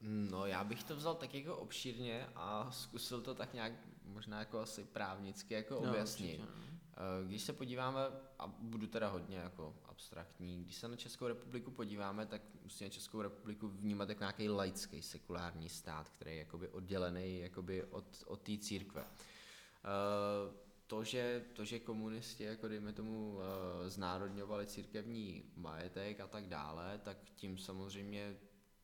No, 0.00 0.46
já 0.46 0.64
bych 0.64 0.84
to 0.84 0.96
vzal 0.96 1.14
tak 1.14 1.34
jako 1.34 1.56
obšírně 1.56 2.26
a 2.34 2.70
zkusil 2.70 3.20
to 3.20 3.34
tak 3.34 3.54
nějak 3.54 3.72
možná 4.04 4.38
jako 4.38 4.60
asi 4.60 4.84
právnicky 4.84 5.54
jako 5.54 5.74
no, 5.74 5.90
objasnit. 5.90 6.40
Určitě, 6.40 6.58
no. 6.60 6.68
Eh, 6.98 7.26
když 7.26 7.42
se 7.42 7.52
podíváme, 7.52 8.00
a 8.38 8.46
budu 8.46 8.86
teda 8.86 9.08
hodně 9.08 9.36
jako 9.36 9.74
abstraktní, 9.84 10.62
když 10.62 10.76
se 10.76 10.88
na 10.88 10.96
Českou 10.96 11.26
republiku 11.26 11.70
podíváme, 11.70 12.26
tak 12.26 12.42
musíme 12.62 12.90
Českou 12.90 13.22
republiku 13.22 13.68
vnímat 13.68 14.08
jako 14.08 14.22
nějaký 14.22 14.48
laický 14.48 15.02
sekulární 15.02 15.68
stát, 15.68 16.08
který 16.08 16.30
je 16.30 16.38
jakoby 16.38 16.68
oddělený 16.68 17.38
jakoby 17.38 17.84
od, 17.84 18.24
od 18.26 18.42
té 18.42 18.58
církve. 18.58 19.02
Uh, 19.02 20.54
to, 20.86 21.04
že, 21.04 21.44
to, 21.52 21.64
že 21.64 21.78
komunisti, 21.78 22.44
jako 22.44 22.68
dejme 22.68 22.92
tomu, 22.92 23.34
uh, 23.34 23.40
znárodňovali 23.88 24.66
církevní 24.66 25.44
majetek 25.56 26.20
a 26.20 26.26
tak 26.26 26.46
dále, 26.46 27.00
tak 27.04 27.16
tím 27.34 27.58
samozřejmě 27.58 28.36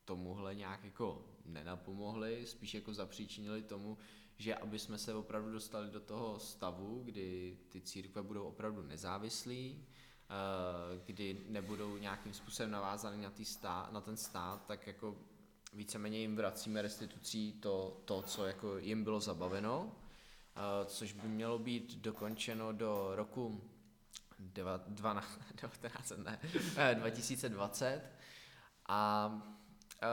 tomuhle 0.05 0.55
nějak 0.55 0.83
jako 0.83 1.25
nenapomohly, 1.45 2.45
spíš 2.45 2.73
jako 2.73 2.93
zapříčinili 2.93 3.61
tomu, 3.61 3.97
že 4.37 4.55
aby 4.55 4.79
jsme 4.79 4.97
se 4.97 5.13
opravdu 5.13 5.51
dostali 5.51 5.89
do 5.89 5.99
toho 5.99 6.39
stavu, 6.39 7.01
kdy 7.05 7.57
ty 7.69 7.81
církve 7.81 8.21
budou 8.21 8.43
opravdu 8.43 8.81
nezávislí, 8.81 9.85
eh, 9.85 11.01
kdy 11.05 11.45
nebudou 11.49 11.97
nějakým 11.97 12.33
způsobem 12.33 12.71
navázány 12.71 13.23
na, 13.23 13.31
stát, 13.43 13.91
na 13.91 14.01
ten 14.01 14.17
stát, 14.17 14.65
tak 14.65 14.87
jako 14.87 15.17
víceméně 15.73 16.17
jim 16.17 16.35
vracíme 16.35 16.81
restitucí 16.81 17.53
to, 17.53 18.01
to, 18.05 18.21
co 18.21 18.45
jako 18.45 18.77
jim 18.77 19.03
bylo 19.03 19.19
zabaveno, 19.19 19.91
eh, 20.55 20.85
což 20.85 21.13
by 21.13 21.27
mělo 21.27 21.59
být 21.59 21.95
dokončeno 21.95 22.73
do 22.73 23.15
roku 23.15 23.61
12, 24.39 25.39
19, 25.61 26.11
ne, 26.77 26.95
2020 26.95 27.85
eh, 27.85 28.01
a 28.87 29.31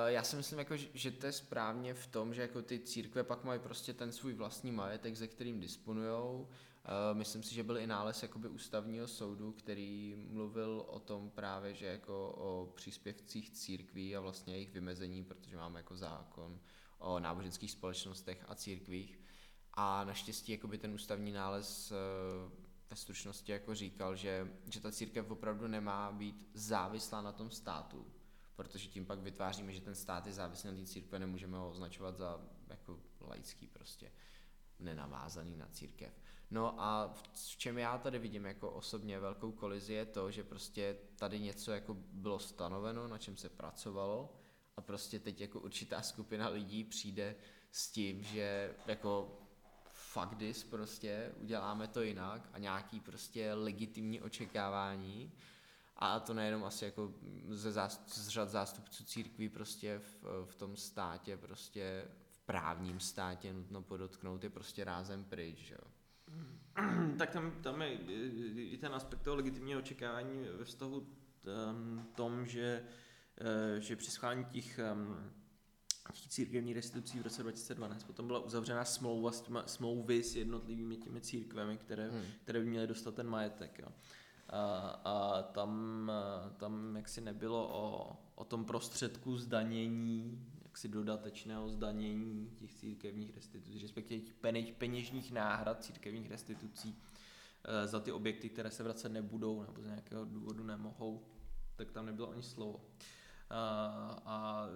já 0.07 0.23
si 0.23 0.37
myslím, 0.37 0.59
jako, 0.59 0.77
že 0.77 1.11
to 1.11 1.27
je 1.27 1.33
správně 1.33 1.95
v 1.95 2.07
tom, 2.07 2.35
že 2.35 2.43
jako 2.43 2.63
ty 2.63 2.79
církve 2.79 3.25
pak 3.25 3.45
mají 3.45 3.61
prostě 3.61 3.95
ten 3.95 4.13
svůj 4.13 4.35
vlastní 4.35 4.73
majetek, 4.73 5.17
ze 5.17 5.27
kterým 5.27 5.61
disponujou. 5.61 6.49
Eh, 6.85 7.15
myslím 7.15 7.43
si, 7.43 7.55
že 7.55 7.63
byl 7.63 7.79
i 7.79 7.87
nález 7.87 8.23
jakoby 8.23 8.49
ústavního 8.49 9.09
soudu, 9.09 9.53
který 9.53 10.15
mluvil 10.29 10.85
o 10.89 10.99
tom 10.99 11.31
právě, 11.31 11.75
že 11.75 11.87
jako 11.87 12.31
o 12.31 12.73
příspěvcích 12.75 13.51
církví 13.51 14.17
a 14.17 14.21
vlastně 14.21 14.55
jejich 14.55 14.73
vymezení, 14.73 15.25
protože 15.25 15.57
máme 15.57 15.81
jako 15.81 15.97
zákon 15.97 16.61
o 16.99 17.21
náboženských 17.21 17.71
společnostech 17.71 18.45
a 18.49 18.55
církvích. 18.55 19.21
A 19.75 20.05
naštěstí 20.05 20.53
jakoby 20.53 20.79
ten 20.79 20.95
ústavní 20.95 21.33
nález 21.33 21.93
ve 22.91 22.97
stručnosti 22.97 23.53
jako 23.53 23.75
říkal, 23.75 24.17
že, 24.17 24.53
že 24.71 24.81
ta 24.81 24.93
církev 24.93 25.31
opravdu 25.31 25.69
nemá 25.69 26.13
být 26.13 26.49
závislá 26.55 27.23
na 27.23 27.33
tom 27.33 27.51
státu, 27.51 28.07
protože 28.57 28.89
tím 28.89 29.07
pak 29.07 29.19
vytváříme, 29.19 29.73
že 29.73 29.81
ten 29.81 29.95
stát 29.95 30.27
je 30.27 30.33
závislý 30.33 30.71
na 30.71 30.77
té 30.77 30.87
církve, 30.87 31.19
nemůžeme 31.19 31.59
ho 31.59 31.71
označovat 31.71 32.17
za 32.17 32.41
jako 32.69 33.01
laický 33.21 33.67
prostě, 33.67 34.13
nenavázaný 34.79 35.57
na 35.57 35.69
církev. 35.69 36.13
No 36.51 36.81
a 36.81 37.15
v 37.33 37.57
čem 37.57 37.79
já 37.79 37.99
tady 37.99 38.19
vidím 38.19 38.45
jako 38.45 38.71
osobně 38.71 39.21
velkou 39.21 39.53
kolizi 39.53 39.93
je 39.93 40.07
to, 40.07 40.31
že 40.31 40.45
prostě 40.45 40.97
tady 41.17 41.41
něco 41.41 41.73
jako 41.73 41.95
bylo 41.95 42.39
stanoveno, 42.39 43.09
na 43.09 43.19
čem 43.19 43.37
se 43.37 43.49
pracovalo 43.49 44.37
a 44.77 44.81
prostě 44.81 45.19
teď 45.19 45.41
jako 45.41 45.61
určitá 45.61 46.03
skupina 46.03 46.49
lidí 46.49 46.85
přijde 46.85 47.37
s 47.71 47.91
tím, 47.91 48.23
že 48.23 48.75
jako 48.87 49.39
fuck 49.93 50.35
this 50.39 50.65
prostě, 50.65 51.33
uděláme 51.41 51.89
to 51.89 52.03
jinak 52.03 52.49
a 52.53 52.59
nějaký 52.59 53.01
prostě 53.01 53.55
legitimní 53.55 54.21
očekávání 54.21 55.33
a 56.03 56.21
to 56.21 56.35
nejenom 56.35 56.65
asi 56.65 56.85
jako 56.85 57.15
ze 57.49 57.73
zástup, 57.73 58.09
z 58.09 58.29
řad 58.29 58.49
zástupců 58.49 59.05
církví 59.05 59.49
prostě 59.49 59.99
v, 59.99 60.25
v 60.45 60.55
tom 60.55 60.77
státě, 60.77 61.37
prostě 61.37 62.05
v 62.31 62.41
právním 62.41 63.01
státě 63.01 63.53
nutno 63.53 63.83
podotknout, 63.83 64.45
je 64.45 64.51
prostě 64.51 64.85
rázem 64.85 65.25
pryč, 65.25 65.59
že 65.59 65.75
jo. 65.75 65.91
Tak 67.19 67.31
tam, 67.31 67.51
tam 67.63 67.83
je 67.83 67.93
i 68.57 68.79
ten 68.79 68.95
aspekt 68.95 69.23
toho 69.23 69.37
legitimního 69.37 69.81
očekávání 69.81 70.47
ve 70.59 70.65
vztahu 70.65 71.07
tom, 72.15 72.47
že, 72.47 72.85
uh, 73.75 73.81
že 73.81 73.97
při 73.97 74.11
schválení 74.11 74.45
těch 74.45 74.81
těch 76.13 76.29
církevní 76.29 76.73
restitucí 76.73 77.19
v 77.19 77.23
roce 77.23 77.43
2012. 77.43 78.05
Potom 78.05 78.27
byla 78.27 78.39
uzavřena 78.39 78.85
smlouva 78.85 79.33
s 79.33 79.41
těma, 79.41 79.67
smlouvy 79.67 80.23
s 80.23 80.37
jednotlivými 80.37 80.97
těmi 80.97 81.21
církvemi, 81.21 81.77
které, 81.77 82.11
hmm. 82.11 82.23
které 82.43 82.61
by 82.61 82.67
měly 82.67 82.87
dostat 82.87 83.15
ten 83.15 83.29
majetek. 83.29 83.79
Jo. 83.79 83.89
A, 84.49 84.89
a 85.05 85.43
tam, 85.43 86.13
tam 86.57 86.97
jaksi 86.97 87.21
nebylo 87.21 87.69
o, 87.73 88.17
o 88.35 88.45
tom 88.45 88.65
prostředku 88.65 89.37
zdanění, 89.37 90.49
jaksi 90.65 90.89
dodatečného 90.89 91.69
zdanění 91.69 92.51
těch 92.57 92.75
církevních 92.75 93.35
restitucí, 93.35 93.79
respektive 93.79 94.21
těch 94.21 94.75
peněžních 94.75 95.33
náhrad 95.33 95.85
církevních 95.85 96.31
restitucí 96.31 96.99
e, 97.65 97.87
za 97.87 98.01
ty 98.01 98.13
objekty, 98.13 98.49
které 98.49 98.71
se 98.71 98.83
vracet 98.83 99.09
nebudou 99.09 99.63
nebo 99.63 99.83
z 99.83 99.87
nějakého 99.87 100.25
důvodu 100.25 100.65
nemohou, 100.65 101.27
tak 101.77 101.93
tam 101.93 102.07
nebylo 102.07 102.31
ani 102.31 102.43
slovo. 102.43 102.81
A, 103.51 104.23
a 104.25 104.67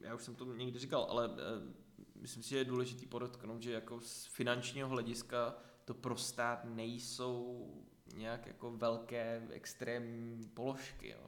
já 0.00 0.14
už 0.14 0.22
jsem 0.22 0.34
to 0.34 0.44
někdy 0.44 0.78
říkal, 0.78 1.06
ale 1.10 1.30
eh, 1.32 1.74
myslím 2.20 2.42
si, 2.42 2.48
že 2.50 2.58
je 2.58 2.64
důležité 2.64 3.06
podotknout, 3.06 3.62
že 3.62 3.72
jako 3.72 4.00
z 4.00 4.26
finančního 4.26 4.88
hlediska 4.88 5.54
to 5.84 5.94
pro 5.94 6.16
stát 6.16 6.64
nejsou 6.64 7.68
nějak 8.16 8.46
jako 8.46 8.70
velké 8.70 9.42
extrémní 9.50 10.48
položky. 10.48 11.08
Jo. 11.08 11.26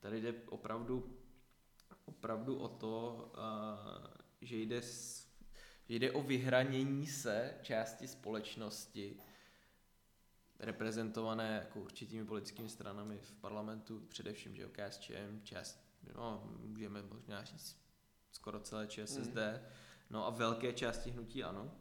Tady 0.00 0.20
jde 0.20 0.34
opravdu, 0.48 1.16
opravdu 2.04 2.58
o 2.58 2.68
to, 2.68 3.24
uh, 3.34 4.06
že 4.40 4.56
jde, 4.56 4.80
že 5.88 5.94
jde 5.94 6.12
o 6.12 6.22
vyhranění 6.22 7.06
se 7.06 7.58
části 7.62 8.08
společnosti, 8.08 9.16
reprezentované 10.60 11.56
jako 11.62 11.80
určitými 11.80 12.24
politickými 12.24 12.68
stranami 12.68 13.18
v 13.18 13.32
parlamentu, 13.32 14.00
především, 14.08 14.56
že 14.56 14.68
KSČM, 14.68 15.40
část, 15.42 15.84
no, 16.14 16.42
můžeme 16.58 17.02
možná 17.02 17.44
říct 17.44 17.76
skoro 18.32 18.60
celé 18.60 18.86
ČSSD, 18.86 19.36
mm. 19.36 19.60
no 20.10 20.26
a 20.26 20.30
velké 20.30 20.72
části 20.72 21.10
hnutí 21.10 21.44
ano. 21.44 21.72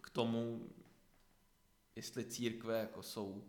K 0.00 0.10
tomu, 0.10 0.68
jestli 1.98 2.24
církve 2.24 2.78
jako 2.78 3.02
jsou 3.02 3.44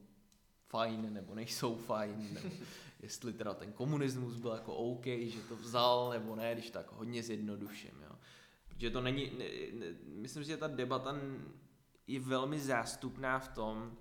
fajn 0.68 1.14
nebo 1.14 1.36
nejsou 1.36 1.76
fajn, 1.76 2.34
nebo 2.34 2.50
jestli 3.00 3.34
teda 3.34 3.54
ten 3.54 3.72
komunismus 3.72 4.36
byl 4.36 4.52
jako 4.52 4.76
OK, 4.76 5.06
že 5.06 5.42
to 5.50 5.56
vzal 5.56 6.10
nebo 6.10 6.36
ne, 6.36 6.54
když 6.54 6.70
tak 6.70 6.92
hodně 6.92 7.24
zjednoduším, 7.24 8.02
jo. 8.02 8.16
Protože 8.68 8.90
to 8.90 9.02
není, 9.02 9.32
ne, 9.38 9.46
ne, 9.80 9.96
myslím 10.04 10.44
si, 10.44 10.48
že 10.48 10.58
ta 10.58 10.68
debata 10.68 11.16
je 12.08 12.20
velmi 12.20 12.60
zástupná 12.60 13.40
v 13.40 13.48
tom, 13.48 13.98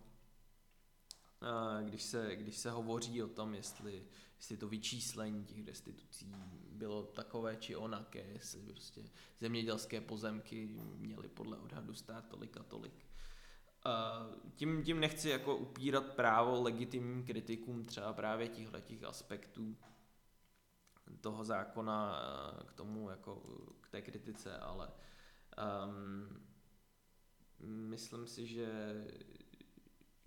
eh, 1.43 1.85
když 1.85 2.03
se, 2.03 2.37
když 2.37 2.57
se 2.57 2.71
hovoří 2.71 3.23
o 3.23 3.29
tom, 3.29 3.55
jestli 3.55 4.05
jestli 4.39 4.57
to 4.57 4.69
vyčíslení 4.69 5.45
těch 5.45 5.67
restitucí 5.67 6.35
bylo 6.79 7.03
takové 7.03 7.57
či 7.57 7.77
onaké, 7.77 8.27
jestli 8.33 8.61
prostě 8.61 9.11
zemědělské 9.41 10.01
pozemky 10.01 10.69
měly 10.97 11.29
podle 11.29 11.59
odhadu 11.59 11.95
stát 11.95 12.29
tolik 12.29 12.57
a 12.57 12.63
tolik. 12.63 13.08
A 13.85 14.27
tím, 14.55 14.85
tím 14.85 15.01
nechci 15.01 15.29
jako 15.29 15.57
upírat 15.57 16.15
právo 16.15 16.63
legitimním 16.63 17.25
kritikům 17.25 17.85
třeba 17.85 18.13
právě 18.13 18.49
těchto 18.49 19.09
aspektů 19.09 19.77
toho 21.21 21.45
zákona 21.45 22.23
k 22.67 22.73
tomu 22.73 23.11
jako 23.11 23.43
k 23.81 23.89
té 23.89 24.03
kritice, 24.03 24.59
ale 24.59 24.91
um, 25.87 26.47
myslím 27.61 28.27
si, 28.27 28.47
že 28.47 29.05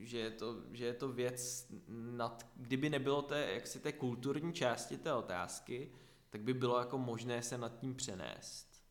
že 0.04 0.18
je 0.18 0.32
to, 0.32 0.64
že 0.72 0.86
je 0.86 0.94
to 0.94 1.12
věc, 1.12 1.68
nad, 1.88 2.52
kdyby 2.56 2.90
nebylo 2.90 3.22
té, 3.22 3.52
jaksi 3.54 3.80
té 3.80 3.94
kulturní 3.94 4.54
části 4.54 4.98
té 4.98 5.14
otázky, 5.14 5.92
tak 6.30 6.42
by 6.42 6.54
bylo 6.54 6.80
jako 6.80 6.98
možné 6.98 7.44
se 7.44 7.58
nad 7.58 7.80
tím 7.80 7.96
přenést. 7.96 8.84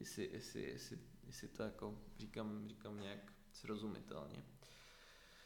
Jestli, 0.00 0.30
jestli, 0.32 0.62
jestli, 0.62 0.98
jestli 1.26 1.48
to 1.48 1.62
jako 1.62 1.98
říkám, 2.18 2.68
říkám 2.68 3.00
nějak 3.00 3.32
srozumitelně. 3.56 4.44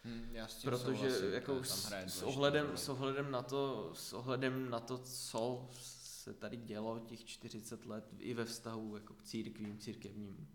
Hmm, 0.05 0.29
já 0.33 0.49
s 0.49 0.57
tím 0.57 0.71
Protože 0.71 1.11
souhlasím, 1.11 1.33
jako 1.33 1.65
s, 1.65 1.93
s, 2.07 2.23
ohledem, 2.23 2.77
s, 2.77 2.89
ohledem 2.89 3.31
na 3.31 3.43
to, 3.43 3.93
s 3.95 4.13
ohledem 4.13 4.71
na 4.71 4.81
to, 4.81 4.99
co 4.99 5.69
se 5.73 6.35
tady 6.35 6.57
dělo 6.57 6.99
těch 6.99 7.25
40 7.25 7.87
let 7.87 8.05
i 8.19 8.35
ve 8.35 8.45
vztahu 8.45 8.97
jako 8.97 9.15
k 9.15 9.23
církvím, 9.23 9.79
církevním 9.79 10.49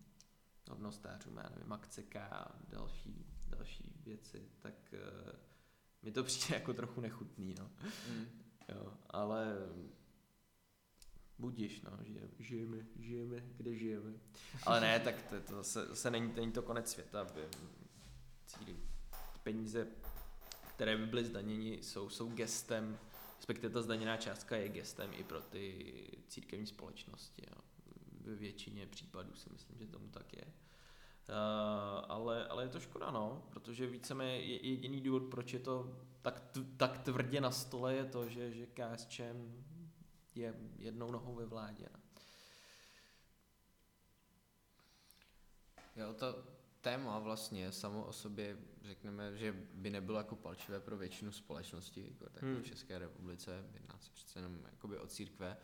hodnostářům, 0.70 1.38
já 1.38 1.50
nevím, 1.50 1.74
Akceka 1.74 2.26
a 2.26 2.56
další 2.70 3.26
další 3.48 3.94
věci, 4.04 4.50
tak 4.60 4.74
uh, 4.94 5.32
mi 6.04 6.12
to 6.12 6.24
přijde 6.24 6.56
jako 6.56 6.74
trochu 6.74 7.02
nechutný, 7.02 7.56
no. 7.60 7.70
Mm. 8.10 8.26
Jo, 8.70 8.94
ale 9.10 9.56
budíš, 11.40 11.82
no, 11.82 11.92
žijeme, 12.04 12.30
žijeme, 12.40 12.78
žijeme, 13.00 13.44
kde 13.58 13.76
žijeme. 13.76 14.14
Ale 14.66 14.82
ne, 14.82 15.00
tak 15.00 15.22
to, 15.22 15.42
to 15.42 15.56
zase, 15.56 15.86
zase 15.86 16.12
není, 16.12 16.34
není 16.36 16.52
to 16.52 16.62
konec 16.62 16.92
světa, 16.92 17.22
aby 17.22 17.42
cíli, 18.46 18.76
peníze, 19.44 19.88
které 20.76 20.98
by 20.98 21.06
byly 21.06 21.26
zdaněni, 21.26 21.74
jsou, 21.74 22.10
jsou 22.10 22.30
gestem, 22.30 22.98
respektive 23.38 23.74
ta 23.74 23.82
zdaněná 23.82 24.18
částka 24.18 24.56
je 24.56 24.70
gestem 24.70 25.10
i 25.14 25.24
pro 25.24 25.42
ty 25.42 25.86
církevní 26.28 26.68
společnosti. 26.68 27.44
Jo. 27.52 27.62
Ve 28.22 28.36
většině 28.36 28.88
případů 28.88 29.36
si 29.36 29.50
myslím, 29.50 29.78
že 29.78 29.88
tomu 29.88 30.08
tak 30.08 30.34
je. 30.34 30.46
Uh, 30.46 32.06
ale, 32.08 32.48
ale 32.48 32.64
je 32.64 32.70
to 32.70 32.80
škoda, 32.80 33.12
no, 33.12 33.44
protože 33.50 33.88
víceméně 33.88 34.40
jediný 34.40 35.02
důvod, 35.02 35.24
proč 35.24 35.54
je 35.54 35.60
to 35.60 36.00
tak, 36.22 36.42
tak 36.78 36.98
tvrdě 36.98 37.42
na 37.42 37.52
stole, 37.52 37.96
je 37.96 38.06
to, 38.06 38.30
že, 38.30 38.52
že 38.52 38.66
KSČM 38.66 39.66
je 40.36 40.54
jednou 40.78 41.12
nohou 41.12 41.36
ve 41.36 41.46
vládě. 41.46 41.86
No. 41.94 42.00
Jo, 45.96 46.14
to 46.14 46.44
téma 46.82 47.20
vlastně 47.20 47.72
samo 47.72 48.04
o 48.04 48.14
sobě, 48.14 48.58
řekneme, 48.82 49.38
že 49.38 49.52
by 49.74 49.90
nebylo 49.90 50.18
jako 50.18 50.36
palčivé 50.36 50.80
pro 50.80 50.98
většinu 50.98 51.32
společnosti, 51.32 52.08
jako 52.12 52.30
tak 52.30 52.44
hmm. 52.44 52.62
v 52.62 52.66
České 52.66 53.00
republice, 53.00 53.66
jedná 53.74 54.00
se 54.00 54.12
přece 54.14 54.40
jenom 54.40 54.60
jakoby 54.72 54.98
o 54.98 55.08
církve, 55.08 55.58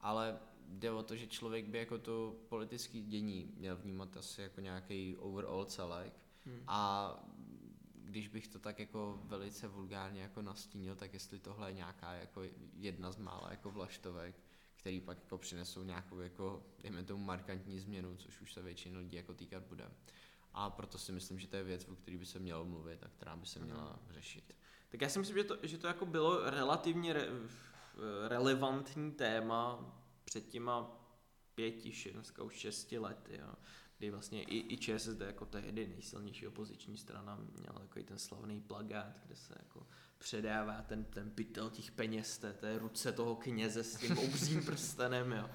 ale 0.00 0.38
jde 0.68 0.90
o 0.90 1.02
to, 1.02 1.16
že 1.16 1.26
člověk 1.26 1.66
by 1.66 1.78
jako 1.78 1.98
to 1.98 2.36
politické 2.48 3.00
dění 3.00 3.52
měl 3.56 3.76
vnímat 3.76 4.16
asi 4.16 4.42
jako 4.42 4.60
nějaký 4.60 5.16
overall 5.16 5.64
celek 5.64 6.12
hmm. 6.46 6.62
a 6.66 7.10
když 8.08 8.28
bych 8.28 8.48
to 8.48 8.58
tak 8.58 8.78
jako 8.78 9.20
velice 9.24 9.68
vulgárně 9.68 10.22
jako 10.22 10.42
nastínil, 10.42 10.96
tak 10.96 11.14
jestli 11.14 11.38
tohle 11.38 11.70
je 11.70 11.74
nějaká 11.74 12.12
jako 12.12 12.42
jedna 12.72 13.12
z 13.12 13.16
mála 13.16 13.50
jako 13.50 13.70
vlaštovek, 13.70 14.34
který 14.76 15.00
pak 15.00 15.18
jako 15.18 15.38
přinesou 15.38 15.82
nějakou 15.82 16.20
jako, 16.20 16.62
dejme 16.82 17.04
tomu 17.04 17.24
markantní 17.24 17.78
změnu, 17.78 18.16
což 18.16 18.40
už 18.40 18.52
se 18.52 18.62
většinou 18.62 18.98
lidí 18.98 19.16
jako 19.16 19.34
týkat 19.34 19.62
bude. 19.62 19.90
A 20.52 20.70
proto 20.70 20.98
si 20.98 21.12
myslím, 21.12 21.38
že 21.38 21.46
to 21.46 21.56
je 21.56 21.62
věc, 21.62 21.88
o 21.88 21.96
které 21.96 22.16
by 22.16 22.26
se 22.26 22.38
mělo 22.38 22.64
mluvit 22.64 23.02
a 23.02 23.08
která 23.08 23.36
by 23.36 23.46
se 23.46 23.58
měla 23.58 23.86
hmm. 23.86 24.12
řešit. 24.14 24.54
Tak 24.88 25.00
já 25.00 25.08
si 25.08 25.18
myslím, 25.18 25.36
že 25.36 25.44
to, 25.44 25.58
že 25.62 25.78
to 25.78 25.86
jako 25.86 26.06
bylo 26.06 26.50
relativně 26.50 27.12
re, 27.12 27.28
relevantní 28.28 29.12
téma 29.12 29.92
před 30.24 30.48
těma 30.48 31.04
pěti, 31.54 32.12
dneska 32.12 32.42
už 32.42 32.56
šesti 32.56 32.98
lety, 32.98 33.36
jo, 33.40 33.54
kdy 33.98 34.10
vlastně 34.10 34.42
i, 34.42 34.74
i 34.74 34.76
ČSSD 34.76 35.20
jako 35.20 35.46
tehdy 35.46 35.86
nejsilnější 35.86 36.46
opoziční 36.46 36.96
strana 36.96 37.38
měla 37.60 37.78
takový 37.78 38.04
ten 38.04 38.18
slavný 38.18 38.60
plagát, 38.60 39.20
kde 39.26 39.36
se 39.36 39.54
jako 39.58 39.86
předává 40.18 40.82
ten, 40.82 41.04
ten 41.04 41.30
pytel 41.30 41.70
těch 41.70 41.90
peněz 41.90 42.38
té, 42.38 42.52
té 42.52 42.78
ruce 42.78 43.12
toho 43.12 43.36
kněze 43.36 43.84
s 43.84 43.96
tím 43.96 44.18
obřím 44.18 44.64
prstenem, 44.64 45.32
jo. 45.32 45.50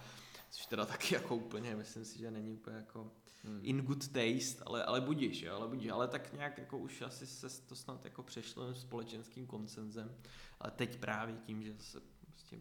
Což 0.49 0.65
teda 0.65 0.86
taky 0.86 1.15
jako 1.15 1.36
úplně, 1.36 1.75
myslím 1.75 2.06
si, 2.06 2.19
že 2.19 2.32
není 2.32 2.53
úplně 2.53 2.75
jako 2.75 3.12
hmm. 3.43 3.60
in 3.63 3.82
good 3.82 4.08
taste, 4.08 4.63
ale, 4.65 4.84
ale 4.84 5.01
budíš, 5.01 5.41
jo, 5.41 5.56
ale 5.56 5.67
budíš, 5.67 5.89
ale 5.89 6.08
tak 6.08 6.34
nějak 6.34 6.58
jako 6.58 6.77
už 6.77 7.01
asi 7.01 7.27
se 7.27 7.62
to 7.62 7.75
snad 7.75 8.06
jako 8.06 8.23
přešlo 8.23 8.75
společenským 8.75 9.47
koncenzem, 9.47 10.15
ale 10.60 10.71
teď 10.71 10.99
právě 10.99 11.36
tím, 11.36 11.63
že 11.63 11.75
se 11.79 12.01
prostě 12.21 12.60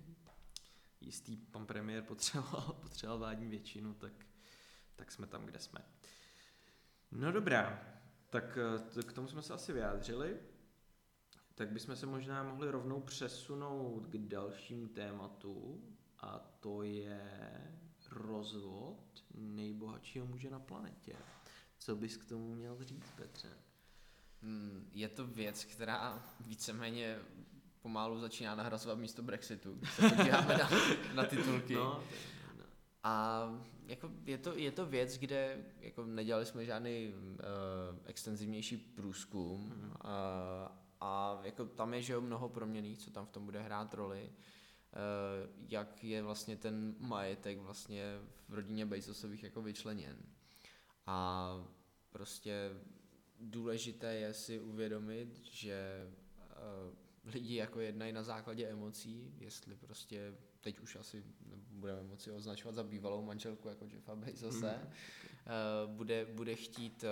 jistý 1.01 1.37
pan 1.37 1.67
premiér 1.67 2.03
potřeboval, 2.03 2.73
potřeboval 2.83 3.19
vládní 3.19 3.47
většinu, 3.47 3.95
tak, 3.95 4.13
tak 5.03 5.13
jsme 5.13 5.27
tam, 5.27 5.47
kde 5.47 5.59
jsme. 5.59 5.81
No 7.13 7.33
dobrá, 7.33 7.83
tak 8.31 8.59
eh, 8.99 9.03
k 9.03 9.13
tomu 9.13 9.29
jsme 9.29 9.43
se 9.43 9.55
asi 9.55 9.73
vyjádřili. 9.73 10.37
Tak 11.55 11.71
bychom 11.71 11.97
se 11.97 12.07
možná 12.07 12.43
mohli 12.43 12.71
rovnou 12.71 13.01
přesunout 13.01 14.07
k 14.07 14.19
dalšímu 14.19 14.89
tématu 14.89 15.85
a 16.19 16.39
to 16.61 16.83
je 16.83 17.21
rozvod 18.11 19.25
nejbohatšího 19.35 20.27
muže 20.27 20.51
na 20.51 20.61
planetě. 20.61 21.17
Co 21.79 21.97
bys 21.97 22.17
k 22.17 22.25
tomu 22.25 22.55
měl 22.55 22.85
říct, 22.85 23.13
Petře? 23.17 23.49
Hmm, 24.43 24.91
je 24.93 25.09
to 25.09 25.27
věc, 25.27 25.65
která 25.65 26.23
víceméně 26.41 27.19
pomalu 27.81 28.21
začíná 28.21 28.55
nahrazovat 28.55 28.99
místo 28.99 29.23
Brexitu, 29.23 29.75
když 29.75 29.95
se 29.95 30.11
podíváme 30.11 30.59
na, 30.59 30.71
na 31.15 31.25
titulky. 31.25 31.75
No, 31.85 32.05
a 33.03 33.45
jako 33.93 34.11
je, 34.25 34.39
to, 34.39 34.57
je 34.57 34.73
to 34.73 34.87
věc, 34.87 35.19
kde 35.19 35.65
jako 35.81 36.05
nedělali 36.05 36.47
jsme 36.47 36.65
žádný 36.65 37.15
uh, 37.15 37.39
extenzivnější 38.05 38.77
průzkum 38.77 39.61
mm. 39.61 39.91
uh, 39.91 39.93
a 41.01 41.41
jako 41.43 41.65
tam 41.65 41.95
je 41.95 42.03
že 42.03 42.21
mnoho 42.21 42.49
proměných, 42.49 42.99
co 42.99 43.11
tam 43.11 43.27
v 43.27 43.31
tom 43.31 43.45
bude 43.45 43.63
hrát 43.63 43.95
roli. 43.95 44.23
Uh, 44.33 45.69
jak 45.69 46.05
je 46.05 46.23
vlastně 46.23 46.57
ten 46.57 46.95
majetek 46.99 47.59
vlastně 47.59 48.19
v 48.49 48.55
rodině 48.55 48.87
Bezosových 48.87 49.43
jako 49.43 49.63
vyčleněn. 49.63 50.17
A 51.07 51.51
prostě 52.11 52.71
důležité 53.41 54.15
je 54.15 54.35
si 54.35 54.61
uvědomit, 54.61 55.41
že 55.45 56.11
uh, 56.39 57.33
lidi 57.33 57.55
jako 57.55 57.81
jednají 57.81 58.13
na 58.13 58.23
základě 58.23 58.67
emocí, 58.69 59.35
jestli 59.39 59.77
prostě 59.77 60.35
teď 60.63 60.81
už 60.81 60.97
asi 60.97 61.25
budeme 61.71 62.03
moci 62.03 62.31
označovat 62.31 62.75
za 62.75 62.83
bývalou 62.83 63.23
manželku 63.23 63.69
jako 63.69 63.85
Jeffa 63.85 64.17
Bezose, 64.17 64.81
mm. 64.83 64.89
uh, 64.89 65.97
bude, 65.97 66.25
bude 66.25 66.55
chtít 66.55 67.05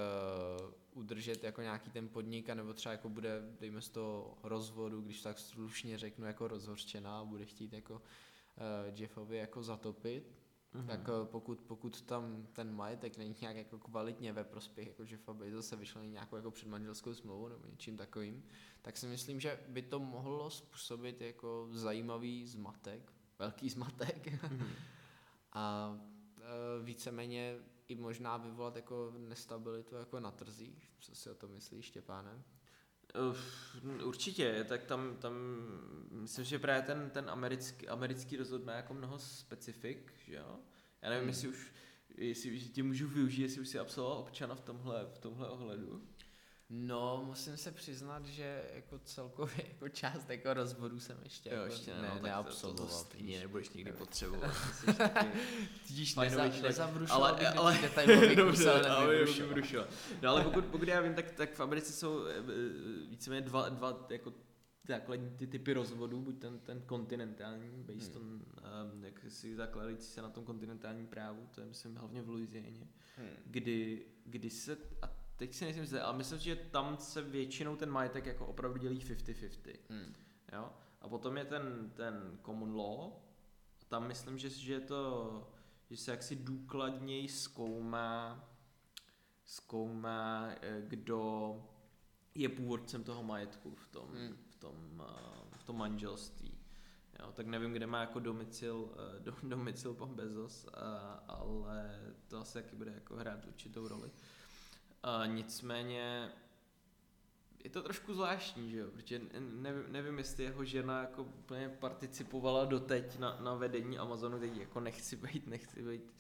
uh, 0.63 0.73
udržet 0.95 1.45
jako 1.45 1.63
nějaký 1.63 1.91
ten 1.91 2.09
podnik, 2.09 2.49
nebo 2.49 2.75
třeba 2.75 2.93
jako 2.93 3.09
bude, 3.09 3.43
dejme 3.61 3.81
z 3.81 3.89
toho 3.89 4.39
rozvodu, 4.43 5.01
když 5.01 5.23
tak 5.23 5.39
slušně 5.39 5.99
řeknu, 5.99 6.27
jako 6.27 6.49
rozhořčená, 6.49 7.25
bude 7.25 7.45
chtít 7.45 7.73
jako 7.73 7.95
uh, 7.95 8.99
Jeffovi 9.01 9.37
jako 9.37 9.63
zatopit, 9.63 10.41
Mm-hmm. 10.75 10.87
Tak 10.87 11.09
pokud, 11.25 11.61
pokud 11.61 12.03
tam 12.03 12.47
ten 12.53 12.75
majetek 12.75 13.17
není 13.17 13.35
nějak 13.41 13.57
jako 13.57 13.79
kvalitně 13.79 14.33
ve 14.33 14.45
prospěch, 14.45 14.89
jako 14.89 15.05
že 15.05 15.19
Bezos 15.33 15.69
se 15.69 15.77
vyšlený 15.77 16.11
nějakou 16.11 16.37
jako 16.37 16.51
předmanželskou 16.51 17.15
smlouvu 17.15 17.49
nebo 17.49 17.67
něčím 17.67 17.97
takovým, 17.97 18.45
tak 18.83 18.97
si 18.97 19.07
myslím, 19.07 19.41
že 19.41 19.61
by 19.69 19.83
to 19.83 19.99
mohlo 19.99 20.51
způsobit 20.51 21.21
jako 21.21 21.69
zajímavý 21.71 22.47
zmatek, 22.47 23.13
velký 23.40 23.70
zmatek 23.70 24.26
mm-hmm. 24.26 24.66
a 25.53 25.96
e, 26.38 26.85
víceméně 26.85 27.59
i 27.88 27.94
možná 27.94 28.37
vyvolat 28.37 28.76
jako 28.76 29.12
nestabilitu 29.18 29.94
jako 29.94 30.20
na 30.20 30.31
trzích. 30.31 30.92
Co 31.00 31.14
si 31.14 31.31
o 31.31 31.35
to 31.35 31.48
myslíš, 31.48 31.85
Štěpáne? 31.85 32.42
Určitě, 34.05 34.64
tak 34.68 34.85
tam, 34.85 35.16
tam 35.16 35.35
myslím, 36.11 36.44
že 36.44 36.59
právě 36.59 36.83
ten, 36.83 37.11
ten 37.11 37.31
americký, 37.31 37.88
americký 37.88 38.37
rozhod 38.37 38.64
má 38.64 38.72
jako 38.72 38.94
mnoho 38.94 39.18
specifik, 39.18 40.12
že 40.26 40.35
jo? 40.35 40.59
Já 41.03 41.11
nevím, 41.11 41.20
hmm. 41.20 41.29
jestli 41.29 41.48
už, 41.48 41.72
jestli 42.16 42.61
tě 42.61 42.83
můžu 42.83 43.09
využít, 43.09 43.42
jestli 43.42 43.61
už 43.61 43.68
si 43.68 43.79
absolvoval 43.79 44.18
občana 44.18 44.55
v 44.55 44.61
tomhle, 44.61 45.07
v 45.07 45.18
tomhle 45.18 45.48
ohledu. 45.48 46.09
No, 46.72 47.22
musím 47.26 47.56
se 47.56 47.72
přiznat, 47.72 48.26
že 48.26 48.62
jako 48.74 48.98
celkově 48.98 49.64
jako 49.68 49.88
část 49.88 50.30
jako 50.30 50.54
rozvodů 50.54 51.00
jsem 51.00 51.18
ještě, 51.24 51.50
jo, 51.50 51.56
jako 51.56 51.72
ještě 51.72 51.94
ne, 51.94 52.11
no, 52.14 52.22
neabsolvoval. 52.22 52.87
To, 52.87 52.92
to, 52.92 52.98
stejně 52.98 53.40
nebudeš 53.40 53.70
nikdy 53.70 53.92
potřebovat. 53.92 54.54
Tudíž 55.87 56.14
neza, 56.14 56.44
nezabrušoval 56.62 57.24
ale, 57.24 57.38
bych 57.38 57.56
ale, 57.56 57.78
detailových 57.83 58.37
dobře, 58.37 58.70
ale 58.70 59.26
No 60.22 60.30
ale 60.30 60.44
pokud, 60.44 60.64
pokud 60.64 60.88
já 60.88 61.00
vím, 61.00 61.14
tak, 61.14 61.30
tak 61.30 61.54
v 61.54 61.61
Americe 61.61 61.92
jsou 61.92 62.24
eh, 62.26 62.42
víceméně 63.09 63.42
dva, 63.42 63.68
dva 63.68 64.06
jako 64.11 64.33
základní 64.88 65.30
ty 65.30 65.46
typy 65.46 65.72
rozvodů, 65.72 66.20
buď 66.20 66.38
ten, 66.38 66.59
ten 66.59 66.83
kontinentální, 66.87 67.70
based 67.83 68.16
hmm. 68.16 68.24
on, 68.24 68.42
um, 68.94 69.04
jak 69.04 69.20
si 69.28 69.56
zakladající 69.56 70.06
se 70.06 70.22
na 70.22 70.30
tom 70.30 70.44
kontinentálním 70.44 71.06
právu, 71.06 71.48
to 71.54 71.61
je 71.61 71.66
myslím 71.66 71.96
hlavně 71.96 72.22
v 72.22 72.28
Louisianě, 72.28 72.88
hmm. 73.16 73.28
kdy, 73.46 74.06
kdy 74.24 74.50
se, 74.50 74.78
a 75.02 75.19
teď 75.40 75.55
si 75.55 75.64
nejsem 75.64 75.87
zde, 75.87 76.00
ale 76.00 76.16
myslím, 76.16 76.38
že 76.38 76.57
tam 76.57 76.96
se 76.96 77.22
většinou 77.22 77.76
ten 77.76 77.90
majetek 77.90 78.26
jako 78.26 78.46
opravdu 78.46 78.79
dělí 78.79 78.98
50-50. 78.98 79.79
Hmm. 79.88 80.14
Jo? 80.53 80.72
A 81.00 81.09
potom 81.09 81.37
je 81.37 81.44
ten, 81.44 81.90
ten 81.94 82.38
common 82.44 82.74
law, 82.74 83.12
tam 83.88 84.09
myslím, 84.09 84.38
že, 84.38 84.48
že 84.50 84.72
je 84.72 84.81
to, 84.81 85.33
že 85.90 85.96
se 85.96 86.11
jaksi 86.11 86.37
důkladněji 86.37 87.29
zkoumá, 87.29 88.48
zkoumá, 89.44 90.48
eh, 90.61 90.83
kdo 90.88 91.55
je 92.35 92.48
původcem 92.48 93.05
toho 93.05 93.22
majetku 93.22 93.74
v 93.74 93.88
tom, 93.88 94.09
hmm. 94.09 94.37
v 94.50 94.57
tom, 94.57 95.05
eh, 95.09 95.57
v 95.57 95.64
tom 95.64 95.76
manželství. 95.76 96.59
Jo, 97.20 97.33
tak 97.33 97.46
nevím, 97.46 97.72
kde 97.72 97.87
má 97.87 98.00
jako 98.00 98.20
domicil, 98.20 98.90
eh, 98.96 99.20
do, 99.20 99.37
domicil 99.42 99.94
pan 99.94 100.14
Bezos, 100.14 100.66
ale 101.29 102.00
to 102.29 102.38
asi 102.38 102.55
taky 102.55 102.76
bude 102.76 102.92
jako 102.92 103.16
hrát 103.16 103.46
určitou 103.46 103.88
roli. 103.88 104.11
A 105.03 105.27
nicméně 105.27 106.33
je 107.65 107.71
to 107.71 107.83
trošku 107.83 108.15
zvláštní, 108.15 108.71
že 108.71 108.79
jo, 108.79 108.91
protože 108.91 109.21
nevím, 109.39 109.93
nevím, 109.93 110.19
jestli 110.19 110.45
jeho 110.45 110.65
žena 110.65 111.01
jako 111.01 111.23
úplně 111.23 111.69
participovala 111.69 112.65
doteď 112.65 113.19
na, 113.19 113.41
na 113.41 113.55
vedení 113.55 113.99
Amazonu, 113.99 114.39
teď 114.39 114.57
jako 114.57 114.81
nechci 114.81 115.17
být, 115.17 115.47
nechci 115.47 115.83
být 115.83 116.13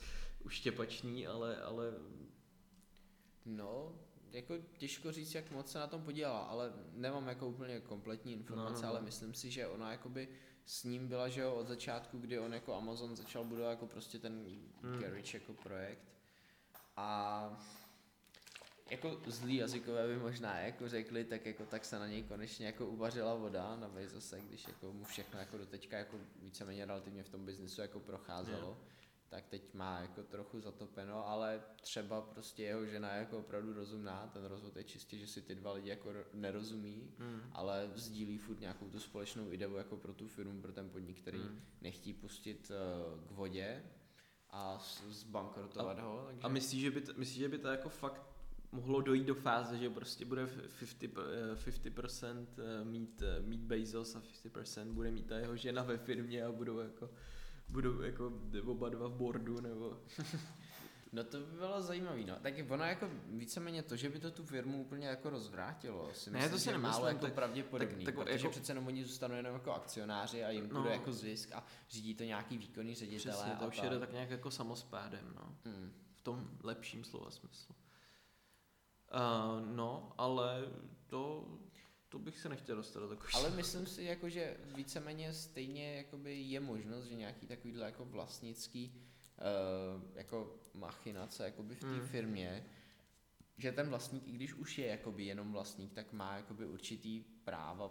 uštěpačný, 0.44 1.26
ale, 1.26 1.62
ale... 1.62 1.94
No, 3.46 3.92
jako 4.32 4.54
těžko 4.78 5.12
říct, 5.12 5.34
jak 5.34 5.50
moc 5.50 5.72
se 5.72 5.78
na 5.78 5.86
tom 5.86 6.02
podílela, 6.02 6.38
ale 6.38 6.72
nemám 6.92 7.28
jako 7.28 7.48
úplně 7.48 7.80
kompletní 7.80 8.32
informace, 8.32 8.72
no, 8.74 8.80
no, 8.80 8.82
no. 8.82 8.88
ale 8.88 9.02
myslím 9.02 9.34
si, 9.34 9.50
že 9.50 9.66
ona 9.66 9.92
jakoby 9.92 10.28
s 10.64 10.84
ním 10.84 11.08
byla, 11.08 11.28
že 11.28 11.40
jo, 11.40 11.54
od 11.54 11.68
začátku, 11.68 12.18
kdy 12.18 12.38
on 12.38 12.54
jako 12.54 12.74
Amazon 12.74 13.16
začal 13.16 13.44
budovat 13.44 13.70
jako 13.70 13.86
prostě 13.86 14.18
ten 14.18 14.44
hmm. 14.82 14.98
Garage 15.00 15.38
jako 15.38 15.52
projekt 15.52 16.04
a 16.96 17.62
jako 18.90 19.20
zlý 19.26 19.56
jazykové 19.56 20.08
by 20.08 20.16
možná 20.16 20.58
jako 20.58 20.88
řekli, 20.88 21.24
tak 21.24 21.46
jako 21.46 21.66
tak 21.66 21.84
se 21.84 21.98
na 21.98 22.06
něj 22.06 22.22
konečně 22.22 22.66
jako 22.66 22.86
uvařila 22.86 23.34
voda 23.34 23.76
na 23.76 23.88
Bezose, 23.88 24.40
když 24.40 24.66
jako 24.68 24.92
mu 24.92 25.04
všechno 25.04 25.38
jako 25.38 25.58
doteďka 25.58 25.98
jako 25.98 26.16
víceméně 26.42 26.84
relativně 26.84 27.22
v 27.22 27.28
tom 27.28 27.46
biznesu 27.46 27.80
jako 27.80 28.00
procházelo. 28.00 28.68
Yeah. 28.68 28.90
tak 29.28 29.46
teď 29.46 29.74
má 29.74 30.00
jako 30.00 30.22
trochu 30.22 30.60
zatopeno, 30.60 31.28
ale 31.28 31.62
třeba 31.80 32.20
prostě 32.20 32.62
jeho 32.62 32.86
žena 32.86 33.12
je 33.12 33.18
jako 33.18 33.38
opravdu 33.38 33.72
rozumná, 33.72 34.30
ten 34.32 34.44
rozvod 34.44 34.76
je 34.76 34.84
čistě, 34.84 35.18
že 35.18 35.26
si 35.26 35.42
ty 35.42 35.54
dva 35.54 35.72
lidi 35.72 35.88
jako 35.88 36.12
nerozumí, 36.34 37.10
mm. 37.18 37.42
ale 37.52 37.90
sdílí 37.94 38.38
furt 38.38 38.60
nějakou 38.60 38.88
tu 38.88 39.00
společnou 39.00 39.52
ideu 39.52 39.74
jako 39.74 39.96
pro 39.96 40.14
tu 40.14 40.28
firmu, 40.28 40.62
pro 40.62 40.72
ten 40.72 40.90
podnik, 40.90 41.20
který 41.20 41.38
mm. 41.38 41.60
nechtí 41.80 42.12
pustit 42.12 42.70
uh, 42.70 43.28
k 43.28 43.30
vodě 43.30 43.82
a 44.50 44.78
zbankrotovat 45.08 45.98
a, 45.98 46.02
ho. 46.02 46.24
Takže... 46.26 46.42
A 46.42 46.48
myslíš, 46.48 46.80
že 46.80 46.90
by 46.90 47.00
to, 47.00 47.12
myslíš, 47.16 47.38
že 47.38 47.48
by 47.48 47.58
to 47.58 47.68
jako 47.68 47.88
fakt 47.88 48.29
mohlo 48.72 49.00
dojít 49.00 49.24
do 49.24 49.34
fáze, 49.34 49.78
že 49.78 49.90
prostě 49.90 50.24
bude 50.24 50.44
50%, 50.46 51.54
50% 51.54 52.46
eh, 52.58 52.84
mít, 52.84 53.22
eh, 53.22 53.40
mít 53.42 53.60
Bezos 53.60 54.16
a 54.16 54.20
50% 54.20 54.92
bude 54.92 55.10
mít 55.10 55.26
ta 55.26 55.38
jeho 55.38 55.56
žena 55.56 55.82
ve 55.82 55.96
firmě 55.98 56.44
a 56.44 56.52
budou 56.52 56.78
jako 56.78 57.10
budou 57.68 58.00
jako 58.00 58.32
oba 58.64 58.88
dva 58.88 59.08
v 59.08 59.12
bordu, 59.12 59.60
nebo... 59.60 60.00
No 61.12 61.24
to 61.24 61.40
by 61.40 61.46
bylo 61.56 61.82
zajímavé, 61.82 62.24
no. 62.24 62.36
Tak 62.42 62.54
ono 62.68 62.84
jako 62.84 63.10
víceméně 63.26 63.82
to, 63.82 63.96
že 63.96 64.08
by 64.10 64.18
to 64.18 64.30
tu 64.30 64.44
firmu 64.44 64.80
úplně 64.82 65.06
jako 65.06 65.30
rozvrátilo, 65.30 66.10
si 66.14 66.30
Ne, 66.30 66.38
myslím, 66.38 66.52
to 66.52 66.58
si 66.58 66.64
že 66.64 66.70
je 66.70 66.78
málo 66.78 67.06
jako 67.06 67.20
tak- 67.20 67.34
pravděpodobný, 67.34 68.04
tak- 68.04 68.14
tak 68.14 68.24
protože 68.24 68.34
jako- 68.46 68.50
přece 68.50 68.70
jenom 68.72 68.86
oni 68.86 69.04
zůstanou 69.04 69.34
jenom 69.34 69.52
jako 69.54 69.72
akcionáři 69.72 70.44
a 70.44 70.50
jim 70.50 70.68
No. 70.72 70.80
bude 70.80 70.92
jako 70.94 71.12
zisk 71.12 71.52
a 71.52 71.66
řídí 71.90 72.14
to 72.14 72.24
nějaký 72.24 72.58
výkonný 72.58 72.94
ředitelé 72.94 73.34
Přesně, 73.34 73.52
to 73.56 73.66
už 73.68 73.82
jede 73.82 73.98
tak 73.98 74.12
nějak 74.12 74.30
jako 74.30 74.50
samospádem, 74.50 75.32
no. 75.36 75.54
Hmm. 75.64 75.92
V 76.14 76.20
tom 76.20 76.50
lepším 76.62 77.04
slova 77.04 77.30
smyslu. 77.30 77.74
Uh, 79.14 79.66
no, 79.76 80.12
ale 80.18 80.68
to, 81.06 81.48
to 82.08 82.18
bych 82.18 82.38
se 82.38 82.48
nechtěl 82.48 82.76
dostat 82.76 83.00
do 83.00 83.08
takových 83.08 83.34
Ale 83.34 83.50
myslím 83.50 83.86
si, 83.86 84.04
jako, 84.04 84.28
že 84.28 84.56
víceméně 84.74 85.32
stejně 85.32 85.94
jakoby 85.94 86.40
je 86.40 86.60
možnost, 86.60 87.04
že 87.04 87.14
nějaký 87.14 87.46
takovýhle 87.46 87.86
jako 87.86 88.04
vlastnický 88.04 88.94
uh, 88.94 90.02
jako 90.14 90.56
machinace 90.74 91.44
jakoby 91.44 91.74
v 91.74 91.80
té 91.80 91.86
Mm. 91.86 92.06
firmě, 92.06 92.66
že 93.58 93.72
ten 93.72 93.88
vlastník, 93.88 94.28
i 94.28 94.32
když 94.32 94.54
už 94.54 94.78
je 94.78 94.86
jakoby 94.86 95.24
jenom 95.24 95.52
vlastník, 95.52 95.92
tak 95.92 96.12
má 96.12 96.36
jakoby 96.36 96.66
určitý 96.66 97.24
práva, 97.44 97.90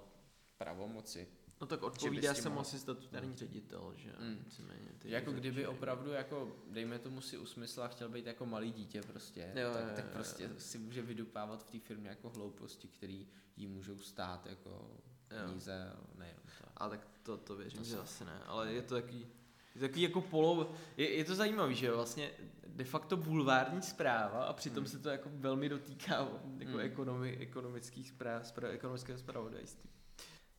pravomoci. 0.58 1.28
No 1.62 1.68
tak 1.68 1.84
odpovídá 1.84 2.34
se 2.34 2.50
mu 2.50 2.60
asi 2.60 2.80
statutární 2.80 3.36
ředitel, 3.36 3.94
že? 3.96 4.14
Mm. 4.20 4.36
Víceméně, 4.46 4.90
ty 5.00 5.12
Jako 5.12 5.32
kdyby 5.32 5.62
dozorčí. 5.62 5.78
opravdu, 5.78 6.12
jako, 6.12 6.56
dejme 6.72 7.00
tomu 7.00 7.22
si 7.22 7.38
usmysl 7.38 7.84
a 7.84 7.88
chtěl 7.88 8.10
být 8.10 8.26
jako 8.26 8.46
malý 8.46 8.72
dítě 8.72 9.02
prostě, 9.02 9.52
Jo, 9.56 9.74
tak, 9.74 9.84
jo, 9.84 9.90
tak 9.96 10.06
jo, 10.06 10.12
prostě 10.14 10.44
jo. 10.44 10.50
si 10.58 10.78
může 10.78 11.02
vydupávat 11.02 11.64
v 11.64 11.72
té 11.72 11.80
firmě 11.80 12.10
jako 12.10 12.30
hlouposti, 12.30 12.88
které 12.88 13.24
jí 13.58 13.68
můžou 13.68 13.98
stát 13.98 14.46
jako 14.46 14.92
peníze, 15.28 15.94
nejenom 16.18 16.44
to. 16.62 16.66
A 16.78 16.90
tak 16.90 17.08
to, 17.24 17.38
to 17.38 17.56
věřím, 17.56 17.80
To 17.80 17.84
že 17.86 17.98
asi 17.98 18.26
ne, 18.26 18.40
ale 18.46 18.74
je 18.74 18.82
to 18.82 18.96
takový, 18.96 19.20
je 19.20 19.74
to 19.74 19.80
takový 19.80 20.02
jako 20.02 20.22
polo, 20.22 20.72
je, 20.98 21.10
je 21.10 21.24
to 21.26 21.36
zajímavý, 21.36 21.76
že 21.76 21.92
vlastně 21.92 22.32
de 22.68 22.84
facto 22.84 23.18
bulvární 23.18 23.82
zpráva 23.82 24.44
a 24.44 24.54
přitom 24.54 24.84
Hmm. 24.84 24.92
se 24.92 25.00
to 25.00 25.10
jako 25.10 25.30
velmi 25.34 25.70
dotýká 25.70 26.16
jako 26.16 26.72
Hmm. 26.72 26.80
ekonomi, 26.80 27.38
ekonomických 27.38 28.10
zpráv, 28.10 28.48
zpráv, 28.48 28.72
ekonomického 28.72 29.20
zpravodajství. 29.20 29.90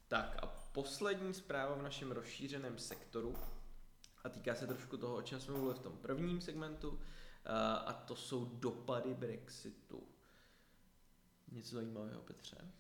Tak 0.09 0.37
a 0.43 0.47
poslední 0.73 1.35
zpráva 1.35 1.75
v 1.75 1.83
našem 1.83 2.13
rozšířeném 2.13 2.79
sektoru 2.79 3.37
a 4.25 4.29
týká 4.29 4.55
se 4.55 4.67
trošku 4.67 4.97
toho, 4.97 5.17
o 5.17 5.23
čem 5.23 5.41
jsme 5.41 5.55
mluvili 5.55 5.75
v 5.75 5.83
tom 5.83 5.97
prvním 5.97 6.41
segmentu 6.41 7.01
a, 7.45 7.75
a 7.75 7.93
to 7.93 8.17
jsou 8.17 8.45
dopady 8.45 9.15
Brexitu. 9.15 10.03
Něco 11.53 11.75
zajímavého, 11.75 12.23
Petře? 12.23 12.71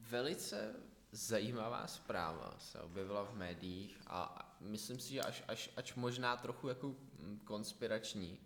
Velice 0.00 0.74
zajímavá 1.12 1.86
zpráva 1.86 2.54
se 2.58 2.80
objevila 2.80 3.24
v 3.24 3.34
médiích 3.34 3.98
a 4.06 4.22
a 4.22 4.56
myslím 4.60 4.98
si, 4.98 5.12
že 5.12 5.20
až, 5.20 5.44
až, 5.48 5.70
až 5.76 5.94
možná 5.94 6.36
trochu 6.36 6.68
jako 6.68 6.88
mm, 6.88 7.40
konspirační, 7.44 8.40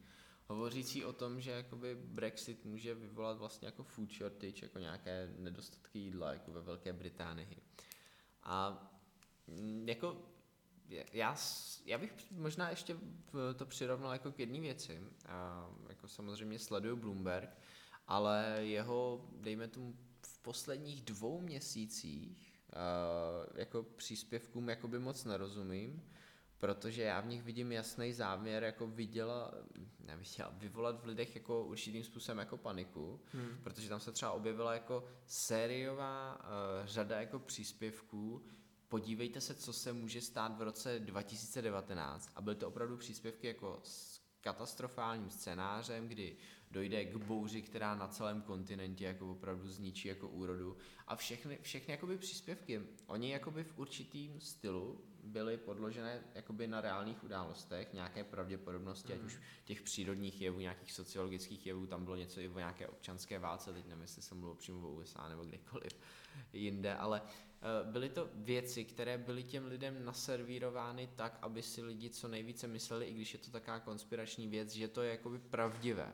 hovořící 0.46 1.05
o 1.05 1.12
tom, 1.12 1.40
že 1.40 1.51
jakoby 1.51 1.94
Brexit 1.94 2.64
může 2.64 2.94
vyvolat 2.94 3.38
vlastně 3.38 3.66
jako 3.66 3.83
food 3.83 4.12
shortage, 4.12 4.66
jako 4.66 4.79
nějaké 4.79 5.35
nedostatky 5.38 5.99
jídla, 5.99 6.33
jako 6.33 6.53
ve 6.53 6.61
Velké 6.61 6.92
Británii. 6.92 7.62
A 8.51 8.91
mm, 9.47 9.89
jako 9.89 10.17
já, 11.13 11.37
já 11.85 11.99
bych 11.99 12.31
možná 12.31 12.71
ještě 12.71 12.97
to 13.57 13.67
přirovnal 13.67 14.13
jako 14.13 14.33
k 14.33 14.39
jedné 14.39 14.61
věci. 14.61 15.01
A 15.29 15.69
jako 15.89 16.09
samozřejmě 16.09 16.59
sleduju 16.59 16.97
Bloomberg, 16.97 17.57
ale 18.07 18.57
jeho, 18.61 19.29
dejme 19.41 19.69
tomu, 19.69 19.97
v 20.23 20.39
posledních 20.39 21.03
dvou 21.03 21.41
měsících 21.41 22.63
jako 23.55 23.83
příspěvkům 23.83 24.69
jakoby 24.69 24.99
moc 24.99 25.25
nerozumím, 25.25 26.03
protože 26.61 27.03
já 27.03 27.20
v 27.20 27.27
nich 27.27 27.42
vidím 27.42 27.73
jasný 27.73 28.12
záměr 28.12 28.64
jako 28.64 28.87
viděla, 28.87 29.55
neviděla, 30.01 30.53
vyvolat 30.53 31.03
v 31.03 31.07
lidech 31.07 31.35
jako 31.35 31.64
určitým 31.64 32.05
způsobem 32.05 32.38
jako 32.38 32.57
paniku, 32.57 33.20
Hmm. 33.33 33.59
protože 33.62 33.88
tam 33.88 34.01
se 34.01 34.12
třeba 34.12 34.33
objevila 34.33 34.75
jako 34.75 35.05
sériová 35.27 36.40
uh, 36.40 36.87
řada 36.87 37.20
jako 37.20 37.38
příspěvků, 37.38 38.42
podívejte 38.88 39.40
se, 39.40 39.55
co 39.55 39.73
se 39.73 39.92
může 39.92 40.20
stát 40.20 40.59
v 40.59 40.62
roce 40.62 40.99
2019 40.99 42.31
a 42.35 42.42
byly 42.42 42.57
to 42.57 42.68
opravdu 42.68 42.96
příspěvky 42.96 43.46
jako 43.46 43.81
s 43.83 44.20
katastrofálním 44.40 45.31
scénářem, 45.31 46.09
kdy 46.09 46.37
dojde 46.70 47.05
k 47.05 47.16
bouři, 47.16 47.62
která 47.62 47.94
na 47.94 48.09
celém 48.09 48.42
kontinentě 48.42 49.05
jako 49.05 49.31
opravdu 49.31 49.68
zničí 49.68 50.09
jako 50.09 50.29
úrodu. 50.29 50.77
A 51.07 51.16
všechny, 51.16 51.59
všechny 51.62 51.92
jakoby 51.92 52.18
příspěvky, 52.18 52.81
oni 53.07 53.31
jakoby 53.33 53.64
v 53.64 53.79
určitým 53.79 54.40
stylu 54.40 55.05
byly 55.31 55.57
podložené 55.57 56.23
jakoby 56.35 56.66
na 56.66 56.81
reálných 56.81 57.25
událostech, 57.25 57.93
nějaké 57.93 58.25
pravděpodobnosti, 58.25 59.12
ať 59.12 59.19
Mhm. 59.19 59.27
už 59.27 59.40
těch 59.64 59.83
přírodních 59.83 60.40
jevů, 60.40 60.61
nějakých 60.61 60.93
sociologických 60.93 61.66
jevů, 61.66 61.87
tam 61.87 62.05
bylo 62.05 62.16
něco 62.16 62.40
i 62.40 62.49
o 62.49 62.59
nějaké 62.59 62.88
občanské 62.88 63.38
válce, 63.38 63.73
teď 63.73 63.87
nevím, 63.87 64.03
jestli 64.03 64.23
jsem 64.23 64.38
mluvil 64.38 64.55
přímo 64.57 64.88
o 64.88 64.93
USA 64.93 65.29
nebo 65.29 65.45
kdekoliv 65.45 65.93
jinde, 66.53 66.95
ale 66.95 67.23
eh, 67.25 67.90
byly 67.93 68.09
to 68.09 68.29
věci, 68.35 68.85
které 68.85 69.19
byly 69.19 69.43
těm 69.43 69.66
lidem 69.66 70.05
naservírovány 70.05 71.09
tak, 71.16 71.38
aby 71.43 71.62
si 71.62 71.83
lidi 71.83 72.11
co 72.11 72.29
nejvíce 72.29 72.69
mysleli, 72.69 73.07
i 73.07 73.14
když 73.14 73.33
je 73.33 73.38
to 73.38 73.51
taková 73.51 73.81
konspirační 73.81 74.49
věc, 74.49 74.73
že 74.73 74.88
to 74.88 75.03
je 75.03 75.11
jakoby 75.11 75.38
pravdivé. 75.38 76.12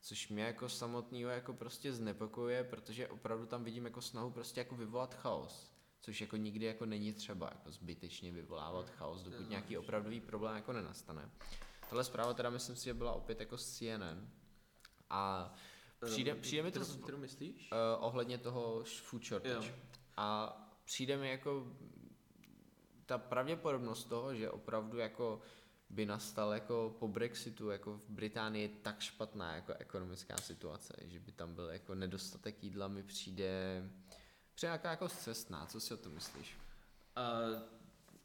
Což 0.00 0.28
mě 0.28 0.42
jako 0.42 0.68
samotného 0.68 1.30
jako 1.30 1.52
prostě 1.52 1.92
znepokojuje, 1.92 2.64
protože 2.64 3.08
opravdu 3.08 3.46
tam 3.46 3.64
vidím 3.64 3.84
jako 3.84 4.00
snahu 4.02 4.30
prostě 4.30 4.60
jako 4.60 4.76
vyvolat 4.76 5.14
chaos. 5.14 5.70
Což 6.00 6.20
jako 6.20 6.36
nikdy 6.36 6.66
jako 6.66 6.86
není 6.86 7.12
třeba 7.12 7.46
jako 7.52 7.70
zbytečně 7.72 8.32
vyvolávat 8.32 8.90
chaos, 8.90 9.22
dokud 9.22 9.40
No, 9.40 9.48
nějaký 9.48 9.78
opravdový 9.78 10.20
problém 10.20 10.56
jako 10.56 10.72
nenastane. 10.72 11.30
Tahle 11.88 12.04
zpráva 12.04 12.34
teda 12.34 12.50
myslím 12.50 12.76
si, 12.76 12.84
že 12.84 12.94
byla 12.94 13.12
opět 13.12 13.40
jako 13.40 13.58
z 13.58 13.72
CNN. 13.78 14.30
A 15.10 15.54
přijde, 16.06 16.32
Eh, 16.32 16.34
přijde 16.34 16.62
mi 16.62 16.72
to 16.72 16.80
kterou, 16.80 17.02
kterou 17.02 17.18
myslíš? 17.18 17.70
uh, 17.72 18.04
ohledně 18.04 18.38
toho 18.38 18.84
food 18.84 19.24
shortage. 19.24 19.68
Jo. 19.68 19.74
A 20.16 20.56
přijde 20.84 21.16
mi 21.16 21.30
jako 21.30 21.66
ta 23.06 23.18
pravděpodobnost 23.18 24.04
toho, 24.04 24.34
že 24.34 24.50
opravdu 24.50 24.98
jako 24.98 25.40
by 25.90 26.06
nastal 26.06 26.52
jako 26.52 26.96
po 26.98 27.08
Brexitu 27.08 27.70
jako 27.70 27.92
v 27.98 28.10
Británii 28.10 28.68
tak 28.82 29.00
špatná 29.00 29.54
jako 29.54 29.72
ekonomická 29.74 30.36
situace, 30.36 30.94
že 31.04 31.20
by 31.20 31.32
tam 31.32 31.54
byl 31.54 31.64
jako 31.70 31.94
nedostatek 31.94 32.64
jídla 32.64 32.88
mi 32.88 33.02
přijde 33.02 33.82
přijde 33.82 33.82
nějaká 34.66 34.90
jako 34.90 35.08
cestná, 35.08 35.66
co 35.66 35.80
si 35.80 35.94
o 35.94 35.96
tom 35.96 36.12
myslíš? 36.12 36.56
Uh, 37.16 37.62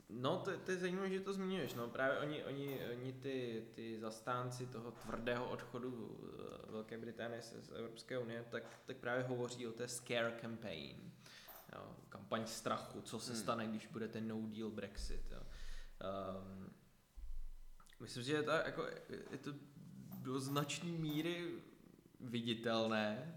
no, 0.10 0.38
to, 0.38 0.58
to 0.58 0.72
je 0.72 0.78
zajímavé, 0.78 1.10
že 1.10 1.20
to 1.20 1.34
zmiňuješ. 1.34 1.74
No, 1.74 1.88
právě 1.88 2.20
oni, 2.20 2.44
oni, 2.44 2.80
oni 2.92 3.14
ty, 3.14 3.66
ty 3.76 4.00
zastánci 4.00 4.66
toho 4.66 4.92
tvrdého 4.92 5.50
odchodu 5.50 6.20
eh, 6.68 6.72
Velké 6.72 6.98
Británie 6.98 7.42
z, 7.42 7.66
z 7.66 7.72
Evropské 7.72 8.18
unie, 8.18 8.46
tak, 8.52 8.64
tak 8.86 8.98
právě 8.98 9.24
hovoří 9.24 9.68
o 9.68 9.72
té 9.72 9.88
scare 9.88 10.38
campaign. 10.42 11.12
Jo, 11.76 11.96
kampaň 12.10 12.46
strachu, 12.48 13.02
co 13.02 13.20
se 13.20 13.32
Hmm. 13.32 13.42
stane, 13.42 13.68
když 13.68 13.88
bude 13.88 14.08
ten 14.08 14.28
no 14.28 14.42
deal 14.42 14.70
Brexit. 14.70 15.32
Jo. 15.32 15.42
Um, 15.42 16.74
myslím, 18.00 18.24
že 18.24 18.34
je 18.34 18.44
to, 18.44 18.52
jako, 18.52 18.86
je 19.32 19.38
to 19.38 19.54
do 20.18 20.40
značné 20.40 20.92
míry 20.92 21.52
viditelné 22.20 23.36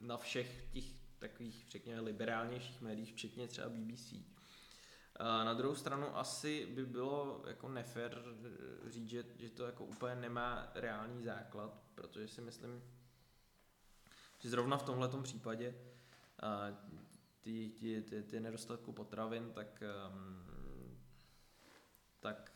na 0.00 0.16
všech 0.16 0.64
těch 0.72 0.95
takových, 1.18 1.66
řekněme, 1.70 2.00
liberálnějších 2.00 2.80
médiích, 2.80 3.12
včetně 3.12 3.48
třeba 3.48 3.68
BBC. 3.68 4.14
Na 5.20 5.54
druhou 5.54 5.74
stranu 5.74 6.16
asi 6.16 6.66
by 6.66 6.86
bylo 6.86 7.42
jako 7.46 7.68
nefér 7.68 8.22
říct, 8.86 9.08
že, 9.08 9.24
že 9.38 9.50
to 9.50 9.66
jako 9.66 9.84
úplně 9.84 10.14
nemá 10.14 10.70
reálný 10.74 11.22
základ, 11.22 11.82
protože 11.94 12.28
si 12.28 12.40
myslím, 12.40 12.82
že 14.38 14.50
zrovna 14.50 14.76
v 14.76 14.82
tomhle 14.82 15.22
případě 15.22 15.74
ty, 17.40 17.68
ty, 17.68 18.02
ty, 18.02 18.22
ty 18.22 18.40
nedostatku 18.40 18.92
potravin, 18.92 19.52
tak, 19.52 19.82
um, 20.08 20.98
tak 22.20 22.52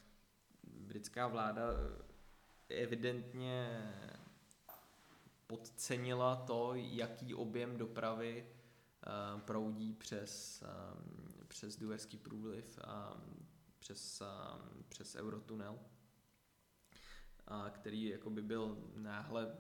britská 0.63 1.27
vláda 1.27 1.63
evidentně 2.69 3.93
podcenila 5.61 6.37
to, 6.37 6.73
jaký 6.75 7.35
objem 7.35 7.77
dopravy 7.77 8.47
uh, 8.47 9.41
proudí 9.41 9.93
přes, 9.93 10.63
um, 10.63 11.47
přes 11.49 11.77
Duerský 11.77 12.17
průliv 12.17 12.79
a 12.85 13.17
přes, 13.79 14.23
um, 14.23 14.85
přes 14.89 15.15
Eurotunel, 15.15 15.79
a 17.47 17.71
který 17.71 18.05
jako 18.05 18.31
by 18.31 18.43
byl 18.43 18.79
náhle 18.97 19.57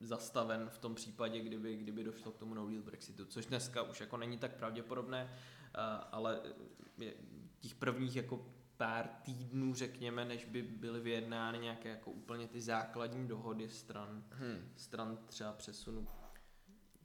zastaven 0.00 0.68
v 0.68 0.78
tom 0.78 0.94
případě, 0.94 1.40
kdyby, 1.40 1.76
kdyby 1.76 2.04
došlo 2.04 2.32
k 2.32 2.38
tomu 2.38 2.54
no 2.54 2.68
deal 2.68 2.82
Brexitu, 2.82 3.24
což 3.24 3.46
dneska 3.46 3.82
už 3.82 4.00
jako 4.00 4.16
není 4.16 4.38
tak 4.38 4.56
pravděpodobné, 4.56 5.36
ale 6.12 6.42
těch 7.60 7.74
prvních 7.74 8.16
jako 8.16 8.46
pár 8.80 9.08
týdnů, 9.08 9.74
řekněme, 9.74 10.24
než 10.24 10.44
by 10.44 10.62
byly 10.62 11.00
vyjednány 11.00 11.58
nějaké 11.58 11.88
jako 11.88 12.10
úplně 12.10 12.48
ty 12.48 12.60
základní 12.60 13.28
dohody 13.28 13.68
stran, 13.68 14.24
Hmm. 14.30 14.72
stran 14.76 15.18
třeba 15.26 15.52
přesunu 15.52 16.08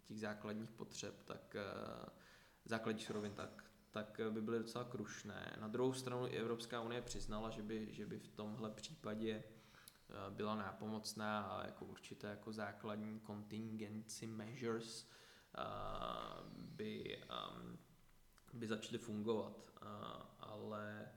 těch 0.03 0.19
základních 0.19 0.71
potřeb, 0.71 1.23
tak 1.23 1.55
uh, 1.55 2.09
základních 2.65 3.05
surovin, 3.05 3.34
tak, 3.34 3.63
tak 3.91 4.21
by 4.30 4.41
byly 4.41 4.59
docela 4.59 4.84
krušné. 4.84 5.57
Na 5.61 5.67
druhou 5.67 5.93
stranu 5.93 6.28
i 6.28 6.38
Evropská 6.38 6.82
unie 6.82 7.01
přiznala, 7.01 7.49
že 7.49 7.61
by, 7.61 7.93
že 7.93 8.05
by 8.05 8.19
v 8.19 8.28
tomhle 8.28 8.69
případě 8.69 9.43
eh, 9.43 10.13
byla 10.30 10.55
nápomocná 10.55 11.41
a 11.41 11.65
jako 11.65 11.86
určité 11.86 12.28
jako 12.28 12.53
základní 12.53 13.21
contingency 13.28 14.28
measures 14.28 15.09
eh, 15.57 15.61
by, 16.57 17.21
ehm, 17.30 17.78
by 18.53 18.67
začaly 18.67 18.97
fungovat. 18.97 19.71
Ale 20.39 21.11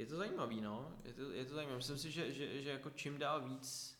je 0.00 0.06
to 0.06 0.16
zajímavý, 0.16 0.60
no. 0.60 0.92
Je 1.04 1.14
to, 1.14 1.32
je 1.32 1.44
to 1.44 1.54
zajímavé. 1.54 1.76
Myslím 1.76 1.98
si, 1.98 2.10
že, 2.10 2.32
že, 2.32 2.62
že 2.62 2.70
jako 2.70 2.90
čím 2.90 3.18
dál 3.18 3.48
víc, 3.48 3.98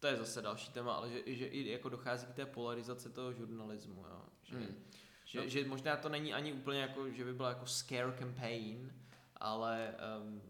to 0.00 0.06
je 0.06 0.16
zase 0.16 0.42
další 0.42 0.72
téma, 0.72 0.94
ale 0.94 1.10
že, 1.10 1.22
že 1.26 1.46
i 1.46 1.70
jako 1.70 1.88
dochází 1.88 2.26
k 2.26 2.34
té 2.34 2.46
polarizaci 2.46 3.10
toho 3.10 3.32
žurnalismu, 3.32 4.04
jo. 4.08 4.22
Že, 4.42 4.56
hmm. 4.56 4.84
že, 5.24 5.40
no. 5.40 5.48
že 5.48 5.68
možná 5.68 5.96
to 5.96 6.08
není 6.08 6.34
ani 6.34 6.52
úplně 6.52 6.80
jako, 6.80 7.10
že 7.10 7.24
by 7.24 7.34
byla 7.34 7.48
jako 7.48 7.66
scare 7.66 8.12
campaign, 8.18 8.92
ale 9.36 9.94
um, 10.20 10.42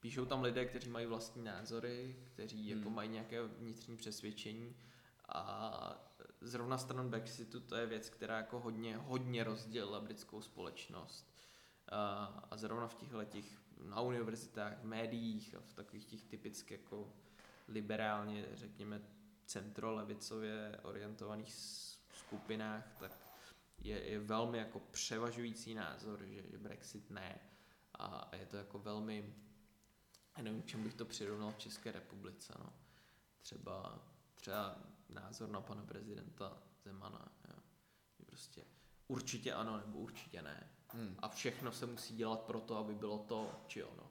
píšou 0.00 0.24
tam 0.24 0.42
lidé, 0.42 0.64
kteří 0.64 0.90
mají 0.90 1.06
vlastní 1.06 1.44
názory, 1.44 2.16
kteří 2.24 2.70
hmm. 2.70 2.78
jako 2.78 2.90
mají 2.90 3.08
nějaké 3.08 3.42
vnitřní 3.42 3.96
přesvědčení 3.96 4.76
a 5.28 6.12
zrovna 6.40 6.78
stran 6.78 7.08
Brexitu 7.08 7.60
to 7.60 7.76
je 7.76 7.86
věc, 7.86 8.10
která 8.10 8.36
jako 8.36 8.60
hodně, 8.60 8.96
hodně 8.96 9.44
rozdělila 9.44 10.00
britskou 10.00 10.42
společnost 10.42 11.35
a 11.92 12.56
zrovna 12.56 12.88
v 12.88 12.94
těch 12.94 13.12
letích 13.12 13.58
na 13.84 14.00
univerzitách, 14.00 14.78
v 14.78 14.84
médiích 14.84 15.54
a 15.54 15.60
v 15.60 15.74
takových 15.74 16.04
těch 16.04 16.24
typicky 16.24 16.74
jako 16.74 17.12
liberálně, 17.68 18.46
řekněme, 18.52 19.02
centrolevicově 19.46 20.80
orientovaných 20.82 21.54
skupinách, 22.12 22.96
tak 22.98 23.18
je, 23.78 24.04
je 24.04 24.18
velmi 24.20 24.58
jako 24.58 24.80
převažující 24.80 25.74
názor, 25.74 26.24
že, 26.24 26.50
že 26.50 26.58
Brexit 26.58 27.10
ne. 27.10 27.40
A 27.98 28.36
je 28.36 28.46
to 28.46 28.56
jako 28.56 28.78
velmi, 28.78 29.34
já 30.36 30.42
nevím, 30.42 30.62
čemu 30.62 30.84
bych 30.84 30.94
to 30.94 31.04
přirovnal 31.04 31.50
v 31.50 31.58
České 31.58 31.92
republice, 31.92 32.54
no. 32.58 32.72
Třeba, 33.40 33.98
třeba 34.34 34.78
názor 35.08 35.48
na 35.48 35.60
pana 35.60 35.82
prezidenta 35.82 36.62
Zemana, 36.84 37.32
jo. 37.48 37.54
Prostě 38.26 38.64
určitě 39.08 39.52
ano 39.52 39.76
nebo 39.76 39.98
určitě 39.98 40.42
ne. 40.42 40.70
Hmm. 40.88 41.16
A 41.18 41.28
všechno 41.28 41.72
se 41.72 41.86
musí 41.86 42.16
dělat 42.16 42.40
pro 42.40 42.60
to, 42.60 42.76
aby 42.76 42.94
bylo 42.94 43.18
to 43.18 43.50
či 43.66 43.84
ono. 43.84 44.10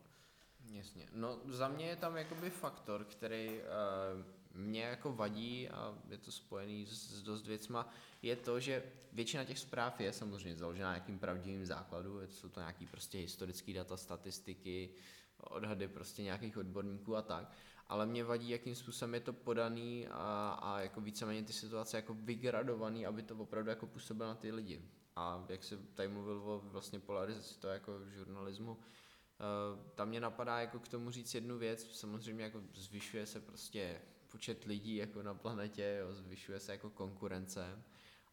Jasně. 0.71 1.07
No 1.13 1.39
za 1.45 1.67
mě 1.67 1.85
je 1.85 1.95
tam 1.95 2.17
jakoby 2.17 2.49
faktor, 2.49 3.03
který 3.03 3.49
uh, 3.49 4.25
mě 4.55 4.83
jako 4.83 5.13
vadí 5.13 5.69
a 5.69 5.97
je 6.09 6.17
to 6.17 6.31
spojený 6.31 6.85
s, 6.85 7.11
s 7.11 7.23
dost 7.23 7.47
věcma, 7.47 7.89
je 8.21 8.35
to, 8.35 8.59
že 8.59 8.83
většina 9.13 9.43
těch 9.43 9.59
zpráv 9.59 9.99
je 9.99 10.13
samozřejmě 10.13 10.55
založená 10.55 10.87
na 10.87 10.93
nějakým 10.95 11.19
pravdivým 11.19 11.65
základu, 11.65 12.21
jsou 12.27 12.49
to 12.49 12.59
nějaký 12.59 12.85
prostě 12.85 13.17
historické 13.17 13.73
data, 13.73 13.97
statistiky, 13.97 14.89
odhady 15.37 15.87
prostě 15.87 16.23
nějakých 16.23 16.57
odborníků 16.57 17.15
a 17.15 17.21
tak, 17.21 17.51
ale 17.87 18.05
mě 18.05 18.23
vadí, 18.23 18.49
jakým 18.49 18.75
způsobem 18.75 19.13
je 19.13 19.19
to 19.19 19.33
podaný 19.33 20.07
a, 20.07 20.59
a 20.61 20.79
jako 20.79 21.01
víceméně 21.01 21.43
ty 21.43 21.53
situace 21.53 21.97
jako 21.97 22.13
vygradovaný, 22.13 23.05
aby 23.05 23.23
to 23.23 23.35
opravdu 23.35 23.69
jako 23.69 23.87
působilo 23.87 24.29
na 24.29 24.35
ty 24.35 24.51
lidi 24.51 24.81
a 25.15 25.45
jak 25.49 25.63
se 25.63 25.77
tady 25.77 26.09
mluvil 26.09 26.37
o 26.37 26.61
vlastně 26.65 26.99
polarizaci 26.99 27.59
to 27.59 27.67
jako 27.67 28.05
žurnalismu, 28.09 28.71
uh, 28.71 28.79
tam 29.95 30.09
mě 30.09 30.19
napadá 30.19 30.59
jako 30.59 30.79
k 30.79 30.87
tomu 30.87 31.11
říct 31.11 31.35
jednu 31.35 31.57
věc, 31.57 31.97
samozřejmě 31.99 32.43
jako 32.43 32.61
zvyšuje 32.73 33.25
se 33.25 33.41
prostě 33.41 34.01
počet 34.27 34.63
lidí 34.63 34.95
jako 34.95 35.23
na 35.23 35.33
planetě, 35.33 35.97
jo, 36.01 36.15
zvyšuje 36.15 36.59
se 36.59 36.71
jako 36.71 36.89
konkurence 36.89 37.83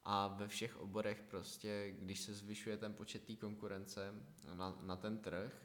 a 0.04 0.28
ve 0.28 0.48
všech 0.48 0.76
oborech 0.76 1.22
prostě, 1.22 1.94
když 1.98 2.20
se 2.20 2.34
zvyšuje 2.34 2.76
ten 2.76 2.94
počet 2.94 3.24
té 3.24 3.36
konkurence 3.36 4.14
na, 4.54 4.78
na 4.82 4.96
ten 4.96 5.18
trh, 5.18 5.62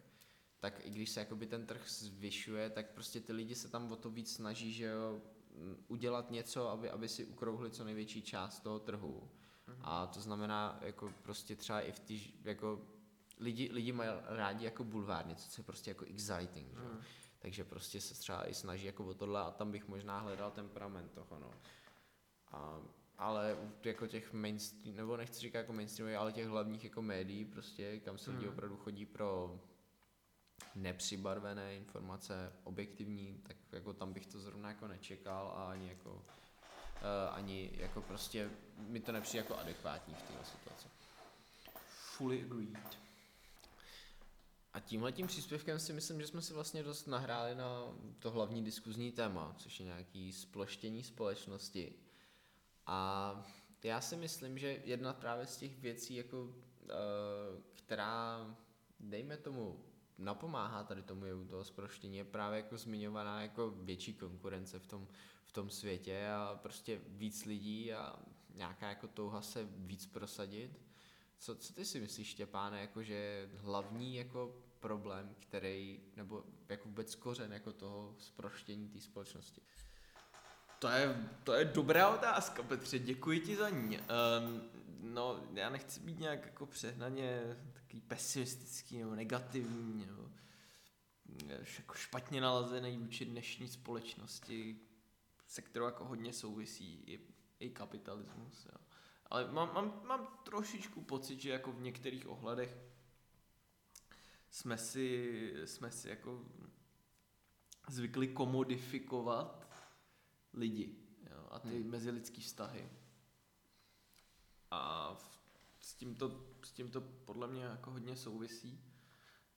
tak 0.60 0.86
i 0.86 0.90
když 0.90 1.10
se 1.10 1.20
jakoby 1.20 1.48
ten 1.48 1.66
trh 1.66 1.90
zvyšuje, 1.90 2.70
tak 2.70 2.92
prostě 2.92 3.20
ty 3.20 3.34
lidi 3.34 3.56
se 3.56 3.70
tam 3.70 3.92
o 3.92 3.96
to 3.96 4.10
víc 4.10 4.36
snaží, 4.36 4.74
že 4.74 4.86
jo, 4.86 5.22
udělat 5.88 6.32
něco, 6.32 6.70
aby, 6.70 6.90
aby 6.90 7.08
si 7.08 7.26
ukrouhli 7.26 7.72
co 7.72 7.84
největší 7.84 8.22
část 8.22 8.60
toho 8.60 8.80
trhu. 8.80 9.30
A 9.82 10.08
to 10.08 10.22
znamená, 10.22 10.80
jako 10.82 11.14
prostě 11.22 11.56
třeba 11.56 11.82
i 11.82 11.92
v 11.92 12.00
tý, 12.00 12.34
jako 12.44 12.82
lidi, 13.40 13.70
lidi 13.72 13.92
mají 13.92 14.10
rádi 14.26 14.66
jako 14.66 14.84
bulvár, 14.84 15.28
něco, 15.28 15.50
co 15.50 15.62
je 15.62 15.66
prostě 15.66 15.92
jako 15.92 16.06
exciting, 16.06 16.74
že? 16.74 16.80
Mm. 16.80 17.02
Takže 17.40 17.64
prostě 17.64 18.02
se 18.02 18.14
třeba 18.14 18.50
i 18.50 18.54
snaží 18.54 18.86
jako 18.86 19.06
o 19.06 19.14
tohle 19.14 19.42
a 19.42 19.52
tam 19.52 19.72
bych 19.72 19.88
možná 19.88 20.20
hledal 20.20 20.52
temperament 20.52 21.12
toho, 21.12 21.40
no. 21.40 21.52
A, 22.52 22.82
ale 23.18 23.58
jako 23.84 24.08
těch 24.08 24.34
mainstream, 24.34 24.96
nebo 24.96 25.18
nechci 25.18 25.40
říkat 25.40 25.60
jako 25.60 25.74
mainstream, 25.74 26.22
ale 26.22 26.34
těch 26.34 26.48
hlavních 26.48 26.84
jako 26.84 27.02
médií 27.02 27.46
prostě, 27.46 28.00
kam 28.00 28.18
se 28.18 28.32
lidi 28.32 28.46
mm. 28.46 28.52
opravdu 28.52 28.78
chodí 28.78 29.06
pro 29.06 29.60
nepřibarvené 30.76 31.76
informace, 31.76 32.54
objektivní, 32.64 33.42
tak 33.44 33.58
jako 33.72 33.94
tam 33.94 34.14
bych 34.14 34.28
to 34.28 34.40
zrovna 34.40 34.70
jako 34.70 34.88
nečekal 34.88 35.54
a 35.56 35.72
ani 35.72 35.90
jako 35.90 36.26
ani 37.32 37.72
jako 37.74 38.02
prostě 38.02 38.50
mi 38.78 39.00
to 39.00 39.12
nepřijde 39.12 39.44
jako 39.44 39.58
adekvátní 39.58 40.14
v 40.14 40.22
této 40.22 40.44
situaci. 40.44 40.88
Fully 41.88 42.44
agreed. 42.44 43.00
A 44.74 44.80
tímhle 44.80 45.12
tím 45.12 45.28
příspěvkem 45.28 45.80
si 45.80 45.94
myslím, 45.94 46.22
že 46.22 46.28
jsme 46.28 46.42
si 46.42 46.54
vlastně 46.54 46.84
dost 46.84 47.08
nahráli 47.08 47.56
na 47.56 47.70
to 48.20 48.32
hlavní 48.32 48.64
diskuzní 48.64 49.12
téma, 49.12 49.56
což 49.58 49.80
je 49.80 49.86
nějaký 49.86 50.34
sploštění 50.34 51.04
společnosti. 51.04 51.94
A 52.86 53.46
já 53.84 54.02
si 54.02 54.16
myslím, 54.16 54.58
že 54.58 54.82
jedna 54.84 55.14
právě 55.14 55.46
z 55.46 55.58
těch 55.58 55.80
věcí, 55.80 56.16
jako, 56.16 56.44
uh, 56.44 56.52
která, 57.74 58.56
dejme 59.00 59.38
tomu, 59.38 59.84
napomáhá 60.18 60.84
tady 60.84 61.02
tomu 61.04 61.26
jevu 61.26 61.46
toho 61.46 61.64
sproštění, 61.64 62.18
je 62.18 62.26
právě 62.26 62.58
jako 62.58 62.78
zmiňovaná 62.78 63.42
jako 63.42 63.70
větší 63.70 64.14
konkurence 64.14 64.80
v 64.80 64.88
tom 64.88 65.08
v 65.48 65.52
tom 65.52 65.70
světě 65.70 66.30
a 66.30 66.60
prostě 66.62 67.02
víc 67.08 67.46
lidí 67.46 67.94
a 67.94 68.16
nějaká 68.54 68.90
jako 68.90 69.08
touha 69.08 69.42
se 69.42 69.68
víc 69.72 70.06
prosadit. 70.06 70.80
Co, 71.40 71.56
co 71.56 71.74
ty 71.74 71.86
si 71.86 72.00
myslíš, 72.00 72.28
Štěpáne, 72.28 72.82
jako 72.82 73.04
že 73.04 73.50
hlavní 73.56 74.16
jako 74.16 74.56
problém, 74.80 75.36
který, 75.40 76.00
nebo 76.16 76.44
jako 76.70 76.90
vůbec 76.90 77.16
kořen 77.16 77.54
jako 77.54 77.74
toho 77.74 78.16
zproštění 78.20 78.90
té 78.90 79.02
společnosti? 79.02 79.62
To 80.80 80.88
je, 80.88 81.30
to 81.44 81.54
je 81.54 81.66
dobrá 81.66 82.10
otázka, 82.10 82.64
Petře, 82.64 83.00
děkuji 83.00 83.40
ti 83.40 83.56
za 83.56 83.70
ní. 83.70 84.00
Um, 84.00 84.62
no, 85.00 85.44
já 85.54 85.70
nechci 85.70 86.00
být 86.00 86.20
nějak 86.20 86.46
jako 86.46 86.66
přehnaně 86.66 87.42
takový 87.74 88.02
pesimistický 88.02 88.98
nebo 88.98 89.16
negativní, 89.16 90.06
nebo 90.06 90.30
jako 91.78 91.94
špatně 91.94 92.42
nalazený 92.42 92.98
vůči 92.98 93.26
dnešní 93.26 93.68
společnosti, 93.68 94.80
se 95.48 95.62
kterou 95.62 95.86
jako 95.86 96.06
hodně 96.06 96.34
souvisí 96.34 97.04
i, 97.08 97.20
i 97.60 97.70
kapitalismus. 97.70 98.66
Jo. 98.66 98.78
Ale 99.26 99.52
mám, 99.52 99.74
mám, 99.74 100.02
mám 100.06 100.40
trošičku 100.44 101.02
pocit, 101.02 101.40
že 101.40 101.50
jako 101.50 101.72
v 101.72 101.82
některých 101.82 102.28
ohledech 102.28 102.78
jsme 104.50 104.78
si, 104.78 105.54
jsme 105.66 105.92
si 105.92 106.10
jako 106.10 106.46
zvykli 107.90 108.28
komodifikovat 108.28 109.68
lidi 110.54 110.96
jo, 111.32 111.48
a 111.52 111.60
ty 111.60 111.82
hmm. 111.82 111.90
mezilidský 111.90 112.42
vztahy. 112.42 112.90
A 114.72 115.14
v, 115.14 115.40
s, 115.80 115.94
tímto, 115.94 116.46
s 116.64 116.72
tímto 116.72 117.02
podle 117.02 117.48
mě 117.48 117.64
jako 117.64 117.92
hodně 117.92 118.16
souvisí, 118.16 118.84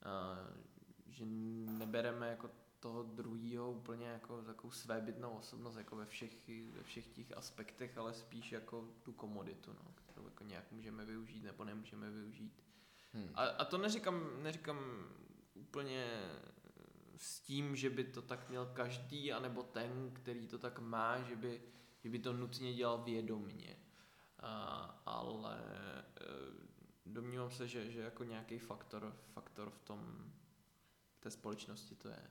a, 0.03 0.37
že 1.07 1.25
nebereme 1.27 2.29
jako 2.29 2.51
toho 2.81 3.03
druhého 3.03 3.73
úplně 3.73 4.07
jako 4.07 4.43
takovou 4.43 4.71
svébytnou 4.71 5.31
osobnost 5.31 5.77
jako 5.77 5.97
ve 5.97 6.07
všech, 6.07 6.49
ve 6.73 6.83
všech 6.83 7.09
těch 7.09 7.37
aspektech, 7.37 7.99
ale 7.99 8.15
spíš 8.15 8.53
jako 8.53 8.89
tu 9.03 9.13
komoditu, 9.13 9.73
no, 9.73 9.93
kterou 9.95 10.25
jako 10.25 10.45
nějak 10.45 10.73
můžeme 10.73 11.05
využít 11.05 11.45
nebo 11.45 11.65
nemůžeme 11.65 12.11
využít. 12.11 12.63
Hmm. 13.13 13.31
A, 13.35 13.45
a 13.45 13.65
to 13.65 13.79
neříkám, 13.79 14.43
neříkám 14.43 14.79
úplně 15.55 16.21
s 17.17 17.41
tím, 17.41 17.77
že 17.77 17.91
by 17.91 18.05
to 18.05 18.23
tak 18.23 18.49
měl 18.49 18.67
každý, 18.67 19.33
anebo 19.33 19.63
ten, 19.63 20.11
který 20.13 20.47
to 20.47 20.59
tak 20.59 20.79
má, 20.79 21.23
že 21.23 21.37
by, 21.37 21.63
že 22.05 22.09
by 22.09 22.19
to 22.19 22.33
nutně 22.33 22.75
dělal 22.75 23.03
vědomně. 23.03 23.77
A, 24.39 25.03
ale 25.07 25.59
e, 25.59 26.31
domnívám 27.07 27.51
se, 27.51 27.69
že, 27.69 27.91
že 27.91 28.01
jako 28.01 28.25
nějaký 28.25 28.59
faktor, 28.59 29.17
faktor 29.33 29.71
v 29.71 29.79
tom 29.79 30.33
v 31.15 31.21
té 31.21 31.31
společnosti 31.31 31.95
to 31.95 32.09
je. 32.09 32.31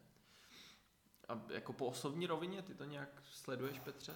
A 1.30 1.42
jako 1.50 1.74
po 1.74 1.86
osobní 1.86 2.28
rovině 2.28 2.62
ty 2.62 2.74
to 2.76 2.86
nějak 2.86 3.22
sleduješ, 3.32 3.80
Petře? 3.80 4.14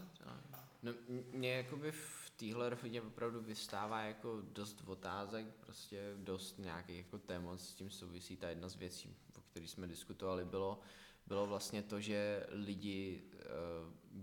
No, 0.84 0.94
mě 1.32 1.54
jakoby 1.54 1.92
v 1.92 2.30
téhle 2.36 2.70
rovině 2.70 3.02
opravdu 3.02 3.42
vystává 3.42 4.02
jako 4.02 4.42
dost 4.42 4.84
otázek, 4.86 5.46
prostě 5.60 6.14
dost 6.18 6.60
nějakých 6.60 6.98
jako 6.98 7.18
témat 7.18 7.62
s 7.62 7.74
tím 7.74 7.90
souvisí. 7.90 8.38
Ta 8.38 8.50
jedna 8.50 8.70
z 8.70 8.76
věcí, 8.76 9.16
o 9.38 9.42
které 9.42 9.68
jsme 9.68 9.88
diskutovali, 9.88 10.46
bylo, 10.46 10.80
bylo 11.28 11.48
vlastně 11.48 11.84
to, 11.84 12.00
že 12.02 12.46
lidi 12.50 13.24
uh, 13.34 13.42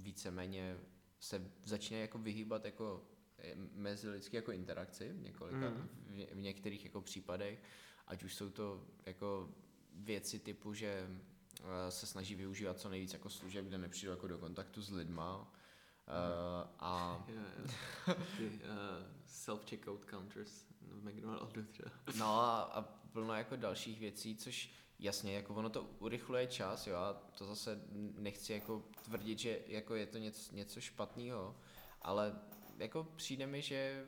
víceméně 0.03 0.79
se 1.21 1.51
začínají 1.65 2.03
jako 2.03 2.19
vyhýbat 2.19 2.65
jako 2.65 3.05
mezilidské 3.75 4.37
jako 4.37 4.53
interakci 4.53 5.09
v 5.13 5.21
několika, 5.23 5.71
Mm. 5.71 5.89
v, 6.07 6.35
v 6.35 6.41
některých 6.41 6.85
jako 6.85 7.01
případech, 7.01 7.63
ať 8.07 8.23
už 8.25 8.35
jsou 8.35 8.51
to 8.51 8.87
jako 9.07 9.49
věci 9.95 10.39
typu, 10.39 10.75
že 10.75 10.87
eh, 10.87 11.21
se 11.89 12.07
snaží 12.07 12.35
využívat 12.35 12.79
co 12.79 12.89
nejvíc 12.89 13.13
jako 13.13 13.31
služeb, 13.31 13.65
kde 13.65 13.79
nepřijdou 13.79 14.13
jako 14.13 14.27
do 14.27 14.39
kontaktu 14.39 14.83
s 14.83 14.91
lidma, 14.91 15.53
Uh, 16.11 16.69
a. 16.79 17.25
Ty 18.37 18.47
uh, 18.47 18.53
self-checkout 19.27 20.05
counters 20.11 20.67
v 20.81 21.05
McDonaldu 21.05 21.63
třeba. 21.63 21.91
No 22.19 22.41
a, 22.41 22.61
a 22.63 22.83
plno 23.13 23.35
jako 23.35 23.57
dalších 23.57 24.01
věcí, 24.01 24.37
což 24.37 24.71
jasně, 24.99 25.35
jako 25.35 25.55
ono 25.55 25.71
to 25.71 25.91
urychluje 25.99 26.47
čas, 26.47 26.87
jo, 26.87 26.97
a 26.97 27.13
to 27.13 27.45
zase 27.45 27.81
nechci 28.19 28.53
jako 28.53 28.83
tvrdit, 29.05 29.39
že 29.39 29.59
jako 29.67 29.95
je 29.95 30.07
to 30.07 30.19
něco, 30.19 30.55
něco 30.55 30.81
špatného, 30.81 31.57
ale 32.03 32.41
jako 32.79 33.05
přijde 33.17 33.47
mi, 33.47 33.63
že 33.63 34.07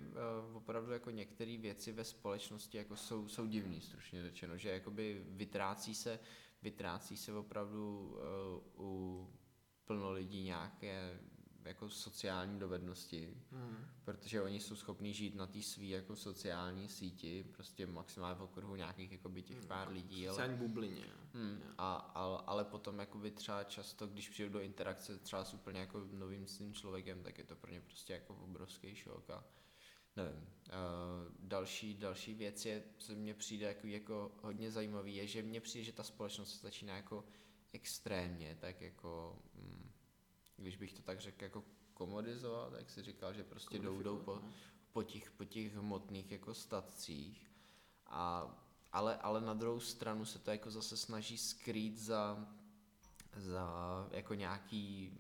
uh, 0.51 0.57
opravdu 0.57 0.93
jako 0.93 1.11
některé 1.11 1.59
věci 1.59 1.93
ve 1.93 2.05
společnosti 2.05 2.79
jako 2.79 2.97
jsou, 2.97 3.29
jsou 3.29 3.47
divný, 3.47 3.81
stručně 3.81 4.23
řečeno, 4.23 4.59
že 4.59 4.71
jakoby 4.71 5.25
vytrácí 5.29 5.95
se, 5.95 6.19
vytrácí 6.63 7.17
se 7.17 7.33
opravdu 7.33 8.15
uh, 8.77 8.85
u 8.87 9.31
plno 9.85 10.13
lidí 10.13 10.43
nějaké 10.43 11.21
jako 11.65 11.89
sociální 11.91 12.59
dovednosti, 12.59 13.37
Hmm. 13.51 13.77
protože 14.05 14.43
oni 14.43 14.61
jsou 14.61 14.77
schopní 14.77 15.15
žít 15.15 15.35
na 15.35 15.47
té 15.47 15.63
svý 15.63 15.89
jako 15.91 16.17
sociální 16.17 16.89
síti, 16.89 17.45
prostě 17.53 17.87
maximálně 17.87 18.39
v 18.39 18.43
okruhu 18.43 18.77
nějakých 18.77 19.13
jako 19.13 19.29
by 19.29 19.43
těch 19.43 19.59
Hmm, 19.59 19.69
pár 19.69 19.79
jako 19.81 19.93
lidí, 19.93 20.29
ale, 20.29 20.35
Sociální 20.35 20.57
bublině. 20.69 21.05
hmm, 21.35 21.61
Jo. 21.67 21.73
a, 21.79 21.95
ale, 21.95 22.43
ale 22.47 22.65
potom 22.65 22.99
jakoby 22.99 23.31
třeba 23.31 23.65
často, 23.65 24.07
když 24.07 24.29
přijdu 24.29 24.53
do 24.53 24.61
interakce 24.61 25.19
třeba 25.19 25.45
s 25.45 25.55
úplně 25.55 25.81
jako 25.81 26.01
novým 26.13 26.47
svým 26.47 26.75
člověkem, 26.75 27.23
tak 27.23 27.39
je 27.39 27.45
to 27.45 27.57
pro 27.57 27.71
ně 27.73 27.81
prostě 27.81 28.13
jako 28.13 28.35
obrovský 28.35 28.95
šok 28.95 29.31
a 29.31 29.45
nevím. 30.17 30.37
Uh, 30.37 31.33
další, 31.39 31.95
další 31.95 32.35
věc 32.35 32.67
je, 32.67 32.83
co 32.99 33.13
mně 33.15 33.35
přijde 33.35 33.67
jako, 33.67 33.87
jako 33.87 34.33
hodně 34.43 34.71
zajímavý, 34.71 35.17
je, 35.17 35.27
že 35.27 35.43
mně 35.43 35.61
přijde, 35.61 35.85
že 35.85 35.93
ta 35.93 36.03
společnost 36.03 36.55
se 36.55 36.63
začíná 36.63 36.97
jako 36.97 37.25
extrémně, 37.73 38.57
tak 38.61 38.81
jako, 38.81 39.39
mm, 39.55 39.91
když 40.57 40.77
bych 40.77 40.93
to 40.93 41.03
tak 41.03 41.21
řekl, 41.21 41.45
jako 41.45 41.65
komodizovat, 41.95 42.73
jak 42.79 42.91
si 42.91 43.03
říkal, 43.03 43.35
že 43.35 43.45
prostě 43.45 43.79
jdou, 43.79 44.03
jdou 44.03 44.17
po, 44.17 44.25
Kodifikovat, 44.25 44.73
po 44.93 45.03
těch, 45.03 45.31
po 45.31 45.45
těch 45.45 45.75
hmotných 45.75 46.31
jako 46.31 46.55
statcích. 46.55 47.51
A, 48.07 48.55
ale, 48.93 49.17
ale 49.17 49.41
na 49.41 49.55
druhou 49.55 49.81
stranu 49.81 50.25
se 50.25 50.39
to 50.39 50.51
jako 50.51 50.71
zase 50.71 50.97
snaží 50.97 51.39
skrýt 51.39 51.99
za, 51.99 52.49
za 53.37 53.69
jako 54.11 54.35
nějaký, 54.35 55.13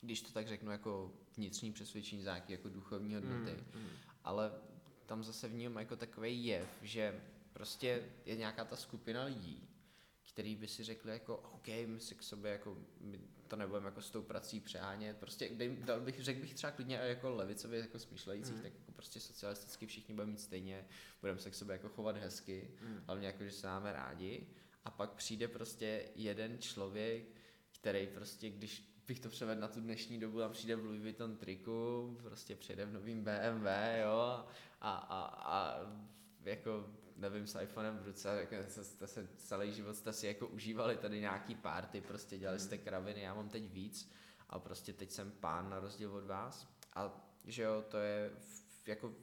když 0.00 0.22
to 0.22 0.32
tak 0.32 0.48
řeknu, 0.48 0.70
jako 0.70 1.12
vnitřní 1.36 1.72
přesvědčení, 1.72 2.22
za 2.22 2.30
nějaký 2.30 2.52
jako 2.52 2.68
duchovní 2.68 3.14
no. 3.14 3.20
hodnoty. 3.20 3.52
Hmm, 3.52 3.82
hmm. 3.82 3.90
Ale 4.24 4.52
tam 5.06 5.24
zase 5.24 5.48
vnímám 5.48 5.78
jako 5.78 5.96
takový 5.96 6.46
jev, 6.46 6.68
že 6.82 7.20
prostě 7.52 8.02
je 8.26 8.36
nějaká 8.36 8.64
ta 8.64 8.76
skupina 8.76 9.24
lidí, 9.24 9.68
který 10.32 10.56
by 10.56 10.68
si 10.68 10.84
řekli 10.84 11.12
jako 11.12 11.36
OK, 11.36 11.66
my 11.86 12.00
si 12.00 12.14
k 12.14 12.22
sobě 12.22 12.52
jako, 12.52 12.76
my 13.00 13.20
to 13.48 13.56
nebudeme 13.56 13.86
jako 13.86 14.02
s 14.02 14.10
tou 14.10 14.22
prací 14.22 14.60
přehánět, 14.60 15.16
prostě 15.16 15.50
dal 15.84 16.00
bych, 16.00 16.20
řekl 16.22 16.40
bych 16.40 16.54
třeba 16.54 16.70
klidně 16.70 16.96
jako 16.96 17.30
levicově 17.30 17.80
jako 17.80 17.98
smýšlejících, 17.98 18.54
Mm. 18.56 18.62
tak 18.62 18.72
jako 18.78 18.92
prostě 18.92 19.20
socialisticky 19.20 19.86
všichni 19.86 20.14
budeme 20.14 20.32
mít 20.32 20.40
stejně, 20.40 20.86
budeme 21.20 21.38
se 21.38 21.50
k 21.50 21.54
sobě 21.54 21.72
jako 21.72 21.88
chovat 21.88 22.16
hezky, 22.16 22.70
Hmm. 22.80 23.02
hlavně 23.06 23.26
jako, 23.26 23.44
že 23.44 23.50
se 23.52 23.66
máme 23.66 23.92
rádi 23.92 24.46
a 24.84 24.90
pak 24.90 25.10
přijde 25.12 25.48
prostě 25.48 26.08
jeden 26.14 26.58
člověk, 26.58 27.24
který 27.80 28.06
prostě, 28.06 28.50
když 28.50 28.93
bych 29.06 29.20
to 29.20 29.28
převedl 29.28 29.60
na 29.60 29.68
tu 29.68 29.80
dnešní 29.80 30.20
dobu, 30.20 30.38
tam 30.38 30.52
přijde 30.52 30.76
v 30.76 30.84
Louis 30.84 31.02
Vuitton 31.02 31.36
triku, 31.36 32.18
prostě 32.22 32.56
přijde 32.56 32.86
v 32.86 32.92
novým 32.92 33.24
BMW, 33.24 33.66
jo, 34.02 34.44
a, 34.80 34.92
a, 34.92 35.20
a 35.44 35.80
jako 36.44 36.86
nevím, 37.16 37.46
s 37.46 37.60
iPhonem 37.60 37.98
v 37.98 38.06
ruce, 38.06 38.28
jako 38.50 38.70
jste, 38.70 39.06
se 39.06 39.28
celý 39.36 39.72
život 39.72 39.96
jste 39.96 40.12
si 40.12 40.26
jako 40.26 40.46
užívali 40.46 40.96
tady 40.96 41.20
nějaký 41.20 41.54
party, 41.54 42.00
prostě 42.00 42.38
dělali 42.38 42.60
jste 42.60 42.78
kraviny, 42.78 43.20
já 43.20 43.34
mám 43.34 43.48
teď 43.48 43.70
víc 43.70 44.12
a 44.48 44.58
prostě 44.58 44.92
teď 44.92 45.10
jsem 45.10 45.30
pán 45.30 45.70
na 45.70 45.80
rozdíl 45.80 46.14
od 46.14 46.24
vás 46.24 46.68
a 46.94 47.30
že 47.44 47.62
jo, 47.62 47.84
to 47.88 47.98
je 47.98 48.30
v, 48.38 48.88
jako 48.88 49.14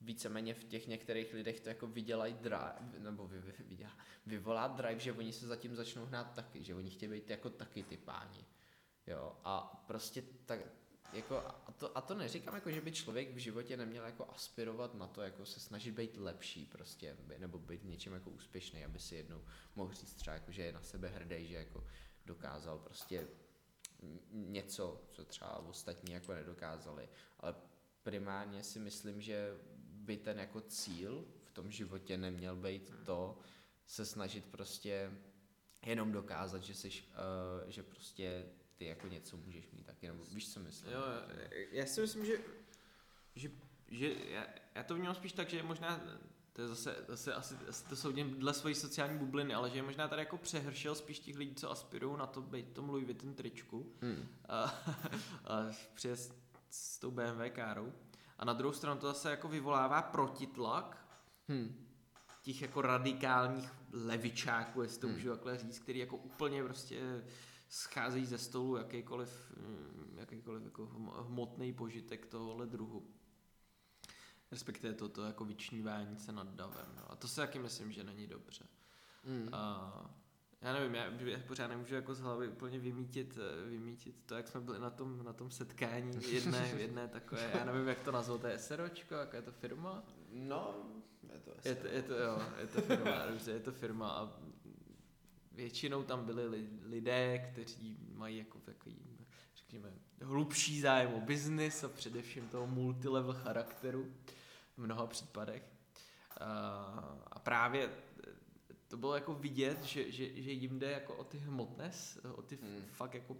víceméně 0.00 0.54
v 0.54 0.64
těch 0.64 0.86
některých 0.86 1.34
lidech 1.34 1.60
to 1.60 1.68
jako 1.68 1.86
vydělají 1.86 2.34
drive, 2.34 2.92
nebo 2.98 3.28
vy, 3.28 3.40
vy, 3.40 3.52
vydělá, 3.58 3.98
vyvolá 4.26 4.68
drive, 4.68 5.00
že 5.00 5.12
oni 5.12 5.32
se 5.32 5.46
zatím 5.46 5.76
začnou 5.76 6.06
hnát 6.06 6.34
taky, 6.34 6.64
že 6.64 6.74
oni 6.74 6.90
chtějí 6.90 7.12
být 7.12 7.30
jako 7.30 7.50
taky 7.50 7.82
ty 7.82 7.96
páni. 7.96 8.44
Jo, 9.06 9.36
a 9.44 9.84
prostě 9.86 10.22
tak, 10.46 10.60
jako, 11.12 11.36
a, 11.36 11.72
to, 11.76 11.98
a 11.98 12.00
to 12.00 12.14
neříkám 12.14 12.54
jako, 12.54 12.70
že 12.70 12.80
by 12.80 12.92
člověk 12.92 13.34
v 13.34 13.38
životě 13.38 13.76
neměl 13.76 14.04
jako 14.04 14.30
aspirovat 14.30 14.94
na 14.94 15.06
to, 15.06 15.22
jako 15.22 15.46
se 15.46 15.60
snažit 15.60 15.90
být 15.90 16.16
lepší 16.16 16.66
prostě, 16.66 17.16
nebo 17.38 17.58
být 17.58 17.82
v 17.82 17.88
něčem 17.88 18.12
jako 18.12 18.30
úspěšný, 18.30 18.84
aby 18.84 18.98
si 18.98 19.14
jednou 19.14 19.44
mohl 19.76 19.94
říct 19.94 20.14
třeba, 20.14 20.34
jako, 20.34 20.52
že 20.52 20.62
je 20.62 20.72
na 20.72 20.82
sebe 20.82 21.08
hrdý, 21.08 21.46
že 21.46 21.54
jako 21.54 21.84
dokázal 22.26 22.78
prostě 22.78 23.28
něco, 24.30 25.00
co 25.12 25.24
třeba 25.24 25.58
ostatní 25.58 26.12
jako 26.12 26.34
nedokázali, 26.34 27.08
ale 27.40 27.54
primárně 28.02 28.62
si 28.62 28.78
myslím, 28.78 29.20
že 29.20 29.56
by 29.76 30.16
ten 30.16 30.38
jako 30.38 30.60
cíl 30.60 31.24
v 31.44 31.50
tom 31.50 31.70
životě 31.70 32.16
neměl 32.16 32.56
být 32.56 32.92
to 33.04 33.38
se 33.86 34.06
snažit 34.06 34.44
prostě 34.44 35.12
jenom 35.86 36.12
dokázat, 36.12 36.62
že 36.62 36.74
jsi, 36.74 36.88
uh, 36.88 37.70
že 37.70 37.82
prostě 37.82 38.46
ty 38.76 38.84
jako 38.86 39.06
něco 39.08 39.36
můžeš 39.36 39.70
mít 39.70 39.86
taky, 39.86 40.06
nebo 40.06 40.24
víš, 40.24 40.52
co 40.52 40.60
myslím? 40.60 40.92
Jo, 40.92 41.00
já 41.70 41.86
si 41.86 42.00
myslím, 42.00 42.24
že, 42.24 42.38
že, 43.36 43.50
že 43.88 44.14
já, 44.28 44.46
já 44.74 44.82
to 44.84 44.94
vnímám 44.94 45.14
spíš 45.14 45.32
tak, 45.32 45.48
že 45.50 45.56
je 45.56 45.62
možná, 45.62 46.00
to 46.52 46.62
je 46.62 46.68
zase, 46.68 47.04
zase 47.08 47.34
asi, 47.34 47.54
asi 47.68 47.84
to 47.88 47.96
soudím 47.96 48.30
dle 48.38 48.54
svojí 48.54 48.74
sociální 48.74 49.18
bubliny, 49.18 49.54
ale 49.54 49.70
že 49.70 49.76
je 49.76 49.82
možná 49.82 50.08
tady 50.08 50.22
jako 50.22 50.38
přehršel 50.38 50.94
spíš 50.94 51.18
těch 51.18 51.36
lidí, 51.36 51.54
co 51.54 51.70
aspirují 51.70 52.18
na 52.18 52.26
to 52.26 52.42
být 52.42 52.72
tom 52.72 52.88
Louis 52.88 53.04
Vuitton 53.04 53.34
tričku 53.34 53.92
Hmm. 54.02 54.28
a, 54.48 54.62
a 55.44 55.66
přes 55.94 56.32
s 56.70 56.98
tou 56.98 57.10
BMW 57.10 57.48
károu. 57.50 57.92
A 58.38 58.44
na 58.44 58.52
druhou 58.52 58.72
stranu 58.74 59.00
to 59.00 59.06
zase 59.06 59.30
jako 59.30 59.48
vyvolává 59.48 60.02
protitlak 60.02 61.06
Hmm. 61.48 61.86
těch 62.42 62.62
jako 62.62 62.82
radikálních 62.82 63.70
levičáků, 63.92 64.82
jestli 64.82 65.00
to 65.00 65.06
Hmm. 65.06 65.16
můžu 65.16 65.30
takhle 65.30 65.58
říct, 65.58 65.78
který 65.78 65.98
jako 65.98 66.16
úplně 66.16 66.64
prostě 66.64 67.24
scházejí 67.74 68.26
ze 68.26 68.38
stolu 68.38 68.76
jakýkoliv, 68.76 69.52
mm, 69.56 70.14
jakýkoliv 70.18 70.64
jako 70.64 70.86
hmo- 70.86 71.26
hmotný 71.26 71.72
požitek 71.72 72.26
tohohle 72.26 72.66
druhu. 72.66 73.10
Respektive 74.50 74.94
toto 74.94 75.22
jako 75.22 75.44
vyčnívání 75.44 76.18
se 76.18 76.32
nad 76.32 76.54
davem. 76.54 76.86
No. 76.96 77.12
A 77.12 77.16
to 77.16 77.28
si 77.28 77.36
taky 77.36 77.58
myslím, 77.58 77.92
že 77.92 78.04
není 78.04 78.26
dobře. 78.26 78.66
Hmm. 79.24 79.48
A 79.52 80.10
já 80.62 80.72
nevím, 80.72 80.94
já, 80.94 81.04
já 81.04 81.38
pořád 81.38 81.66
nemůžu 81.66 81.94
jako 81.94 82.14
z 82.14 82.20
hlavy 82.20 82.48
úplně 82.48 82.78
vymítit, 82.78 83.38
eh, 83.38 83.70
vymítit 83.70 84.16
to, 84.26 84.34
jak 84.34 84.48
jsme 84.48 84.60
byli 84.60 84.78
na 84.78 84.90
tom, 84.90 85.24
na 85.24 85.32
tom 85.32 85.50
setkání 85.50 86.32
jedné, 86.32 86.68
jedné 86.68 87.08
takové, 87.08 87.50
já 87.54 87.64
nevím, 87.64 87.88
jak 87.88 88.00
to 88.00 88.12
nazvat, 88.12 88.40
to 88.40 88.46
je 88.46 88.58
SROčko, 88.58 89.14
jaká 89.14 89.36
je 89.36 89.42
to 89.42 89.52
firma? 89.52 90.02
No, 90.32 90.74
je 91.32 91.40
to 91.40 91.50
Je 91.64 91.74
to, 91.74 91.86
je 91.86 92.02
to, 92.02 92.14
jo, 92.14 92.42
je 92.58 92.66
to 92.66 92.80
firma, 92.80 93.26
dobře, 93.26 93.50
je 93.50 93.60
to 93.60 93.72
firma 93.72 94.10
a 94.10 94.32
většinou 95.54 96.02
tam 96.02 96.24
byli 96.24 96.48
li, 96.48 96.68
lidé, 96.82 97.38
kteří 97.52 97.98
mají 98.14 98.36
jako 98.38 98.58
takový, 98.58 98.96
řekněme, 99.56 99.92
hlubší 100.22 100.80
zájem 100.80 101.14
o 101.14 101.20
biznis 101.20 101.84
a 101.84 101.88
především 101.88 102.48
toho 102.48 102.66
multilevel 102.66 103.34
charakteru 103.34 104.12
v 104.74 104.78
mnoha 104.78 105.06
případech. 105.06 105.62
A, 106.40 107.38
právě 107.38 107.90
to 108.88 108.96
bylo 108.96 109.14
jako 109.14 109.34
vidět, 109.34 109.82
že, 109.84 110.12
že, 110.12 110.42
že 110.42 110.52
jim 110.52 110.78
jde 110.78 110.90
jako 110.90 111.14
o 111.14 111.24
ty 111.24 111.38
hmotné, 111.38 111.90
o 112.34 112.42
ty 112.42 112.56
Hmm. 112.56 112.84
fakt 112.92 113.14
jako 113.14 113.36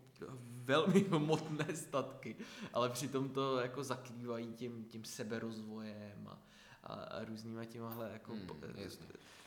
velmi 0.46 1.00
hmotné 1.10 1.76
statky, 1.76 2.36
ale 2.72 2.90
přitom 2.90 3.28
to 3.28 3.60
jako 3.60 3.84
zakrývají 3.84 4.52
tím, 4.52 4.84
tím 4.84 5.04
seberozvojem 5.04 6.28
a, 6.28 6.42
a, 6.82 6.94
a 6.94 7.24
různýma 7.24 7.64
těmahle 7.64 8.10
jako 8.12 8.32
Hmm, 8.32 8.46
po- 8.46 8.56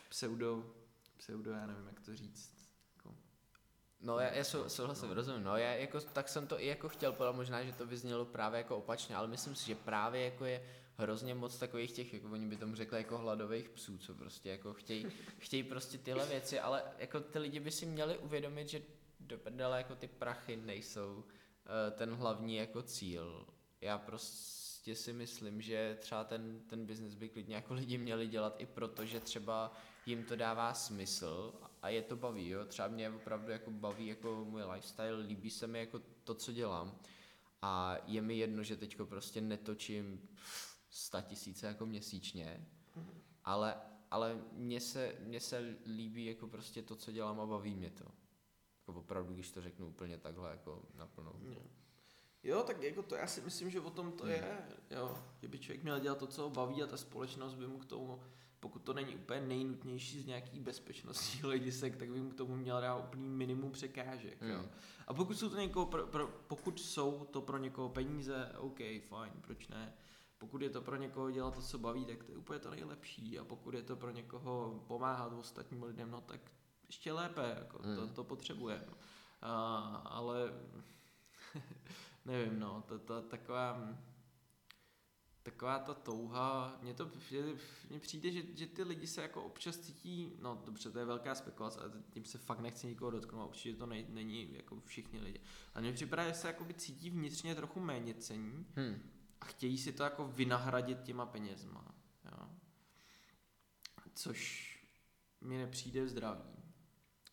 pseudo, 0.09 0.73
pseudo, 1.17 1.51
já 1.51 1.65
nevím, 1.67 1.87
jak 1.87 1.99
to 1.99 2.15
říct. 2.15 2.69
Jako, 2.95 3.15
No 4.01 4.19
já, 4.19 4.33
já 4.33 4.43
sou, 4.43 4.69
souhlasím, 4.69 5.07
No. 5.07 5.13
rozumím, 5.13 5.43
no 5.43 5.57
já 5.57 5.71
jako, 5.73 6.01
tak 6.01 6.29
jsem 6.29 6.47
to 6.47 6.61
i 6.61 6.67
jako 6.67 6.89
chtěl 6.89 7.13
podat, 7.13 7.35
možná, 7.35 7.63
že 7.63 7.73
to 7.73 7.85
vyznělo 7.85 8.25
právě 8.25 8.57
jako 8.57 8.77
opačně, 8.77 9.15
ale 9.15 9.27
myslím 9.27 9.55
si, 9.55 9.65
že 9.65 9.75
právě 9.75 10.21
jako 10.25 10.45
je 10.45 10.63
hrozně 10.97 11.35
moc 11.35 11.57
takových 11.59 11.91
těch, 11.91 12.13
jako 12.13 12.27
oni 12.29 12.45
by 12.45 12.57
tomu 12.57 12.75
řekli 12.75 12.97
jako 12.97 13.17
hladových 13.17 13.69
psů, 13.69 13.97
co 13.97 14.13
prostě 14.13 14.49
jako 14.49 14.73
chtějí, 14.73 15.07
chtějí 15.39 15.63
prostě 15.63 15.97
tyhle 15.97 16.25
věci, 16.25 16.59
ale 16.59 16.83
jako 16.97 17.19
ty 17.19 17.39
lidi 17.39 17.59
by 17.59 17.71
si 17.71 17.85
měli 17.85 18.17
uvědomit, 18.17 18.69
že 18.69 18.81
do 19.19 19.37
prdele 19.37 19.77
jako 19.77 19.95
ty 19.95 20.07
prachy 20.07 20.55
nejsou 20.55 21.15
uh, 21.15 21.23
ten 21.97 22.13
hlavní 22.15 22.55
jako 22.55 22.81
cíl. 22.81 23.45
Já 23.81 23.97
prostě 23.97 24.95
si 24.95 25.13
myslím, 25.13 25.61
že 25.61 25.97
třeba 25.99 26.23
ten, 26.23 26.59
ten 26.69 26.85
biznis 26.85 27.13
by 27.13 27.29
klidně 27.29 27.55
jako 27.55 27.73
lidi 27.73 27.97
měli 27.97 28.27
dělat 28.27 28.55
i 28.57 28.65
proto, 28.65 29.05
že 29.05 29.19
třeba 29.19 29.73
jim 30.07 30.23
to 30.23 30.35
dává 30.35 30.73
smysl 30.73 31.53
a 31.81 31.89
je 31.89 32.01
to 32.01 32.15
baví, 32.15 32.49
jo. 32.49 32.65
Třeba 32.65 32.87
mě 32.87 33.09
opravdu 33.09 33.51
jako 33.51 33.71
baví 33.71 34.07
jako 34.07 34.45
můj 34.45 34.63
lifestyle, 34.63 35.15
líbí 35.15 35.49
se 35.49 35.67
mi 35.67 35.79
jako 35.79 35.99
to, 36.23 36.35
co 36.35 36.51
dělám. 36.51 36.99
A 37.61 37.97
je 38.05 38.21
mi 38.21 38.37
jedno, 38.37 38.63
že 38.63 38.77
teďko 38.77 39.05
prostě 39.05 39.41
netočím 39.41 40.29
100 40.89 41.21
tisíce 41.21 41.67
jako 41.67 41.85
měsíčně, 41.85 42.67
ale, 43.43 43.75
ale 44.11 44.41
mně 44.51 44.81
se, 44.81 45.15
mně 45.19 45.39
se 45.39 45.75
líbí 45.85 46.25
jako 46.25 46.47
prostě 46.47 46.81
to, 46.81 46.95
co 46.95 47.11
dělám 47.11 47.39
a 47.39 47.45
baví 47.45 47.75
mě 47.75 47.89
to. 47.89 48.05
Jako 48.87 48.99
opravdu, 48.99 49.33
když 49.33 49.51
to 49.51 49.61
řeknu 49.61 49.87
úplně 49.87 50.17
takhle 50.17 50.51
jako 50.51 50.83
naplno. 50.95 51.33
Jo. 51.41 51.61
Jo, 52.43 52.63
tak 52.63 52.83
jako 52.83 53.03
to 53.03 53.15
já 53.15 53.27
si 53.27 53.41
myslím, 53.41 53.69
že 53.69 53.81
o 53.81 53.89
tom 53.89 54.11
to 54.11 54.23
Hmm. 54.23 54.33
je, 54.33 54.67
jo, 54.89 55.23
že 55.41 55.47
by 55.47 55.59
člověk 55.59 55.83
měl 55.83 55.99
dělat 55.99 56.17
to, 56.17 56.27
co 56.27 56.41
ho 56.41 56.49
baví 56.49 56.83
a 56.83 56.87
ta 56.87 56.97
společnost 56.97 57.53
by 57.53 57.67
mu 57.67 57.79
k 57.79 57.85
tomu, 57.85 58.19
pokud 58.67 58.81
to 58.81 58.93
není 58.93 59.15
úplně 59.15 59.41
nejnutnější 59.41 60.21
z 60.21 60.25
nějakých 60.25 60.61
bezpečnostních 60.61 61.43
hledisek, 61.43 61.95
tak 61.95 62.09
by 62.09 62.21
mu 62.21 62.29
k 62.29 62.35
tomu 62.35 62.55
měl 62.55 62.81
dát 62.81 62.97
úplný 62.97 63.29
minimum 63.29 63.71
překážek, 63.71 64.41
jo. 64.41 64.57
Hmm. 64.57 64.69
A 65.07 65.13
pokud 65.13 65.37
jsou 65.37 65.49
to 65.49 65.55
někoho, 65.55 65.85
pro, 65.85 66.07
pro, 66.07 66.27
pokud 66.47 66.79
jsou 66.79 67.27
to 67.31 67.41
pro 67.41 67.57
někoho 67.57 67.89
peníze, 67.89 68.51
OK, 68.57 68.79
fajn, 69.09 69.33
proč 69.41 69.67
ne? 69.67 69.93
Pokud 70.37 70.61
je 70.61 70.69
to 70.69 70.81
pro 70.81 70.95
někoho 70.95 71.31
dělat 71.31 71.55
to, 71.55 71.61
co 71.61 71.77
baví, 71.77 72.05
tak 72.05 72.23
to 72.23 72.31
je 72.31 72.37
úplně 72.37 72.59
to 72.59 72.69
nejlepší. 72.69 73.39
A 73.39 73.43
pokud 73.43 73.73
je 73.73 73.83
to 73.83 73.95
pro 73.95 74.11
někoho 74.11 74.83
pomáhat 74.87 75.33
ostatním 75.33 75.83
lidem, 75.83 76.11
no 76.11 76.21
tak 76.21 76.41
ještě 76.87 77.13
lépe, 77.13 77.55
jako 77.59 77.77
to, 77.77 77.87
Hmm. 77.87 78.09
to 78.09 78.23
potřebujeme. 78.23 78.93
A, 79.41 79.77
ale 80.05 80.53
nevím, 82.25 82.59
no, 82.59 82.83
to, 82.87 82.99
to, 82.99 83.21
taková, 83.21 83.89
taková 85.51 85.79
ta 85.79 85.93
touha, 85.93 86.77
mně 86.81 86.93
to 86.93 87.11
mně 87.89 87.99
přijde, 87.99 88.31
že, 88.31 88.41
že 88.55 88.67
ty 88.67 88.83
lidi 88.83 89.07
se 89.07 89.21
jako 89.21 89.43
občas 89.43 89.77
cítí, 89.77 90.37
no 90.39 90.61
dobře, 90.65 90.91
to 90.91 90.99
je 90.99 91.05
velká 91.05 91.35
spekulace, 91.35 91.79
ale 91.79 91.91
tím 92.09 92.25
se 92.25 92.37
fakt 92.37 92.59
nechci 92.59 92.87
nikoho 92.87 93.11
dotknout, 93.11 93.41
a 93.41 93.45
určitě 93.45 93.77
to 93.77 93.85
nej, 93.85 94.05
není 94.09 94.53
jako 94.53 94.81
všichni 94.85 95.19
lidi. 95.19 95.41
A 95.73 95.81
mně 95.81 95.93
připadá, 95.93 96.27
že 96.27 96.33
se 96.33 96.47
jakoby 96.47 96.73
cítí 96.73 97.09
vnitřně 97.09 97.55
trochu 97.55 97.79
méně 97.79 98.13
cení 98.13 98.65
Hmm. 98.75 99.11
a 99.41 99.45
chtějí 99.45 99.77
si 99.77 99.93
to 99.93 100.03
jako 100.03 100.27
vynahradit 100.27 101.03
těma 101.03 101.25
penězma, 101.25 101.95
jo. 102.25 102.49
Což 104.13 104.73
mi 105.41 105.57
nepřijde 105.57 106.07
zdravý. 106.07 106.43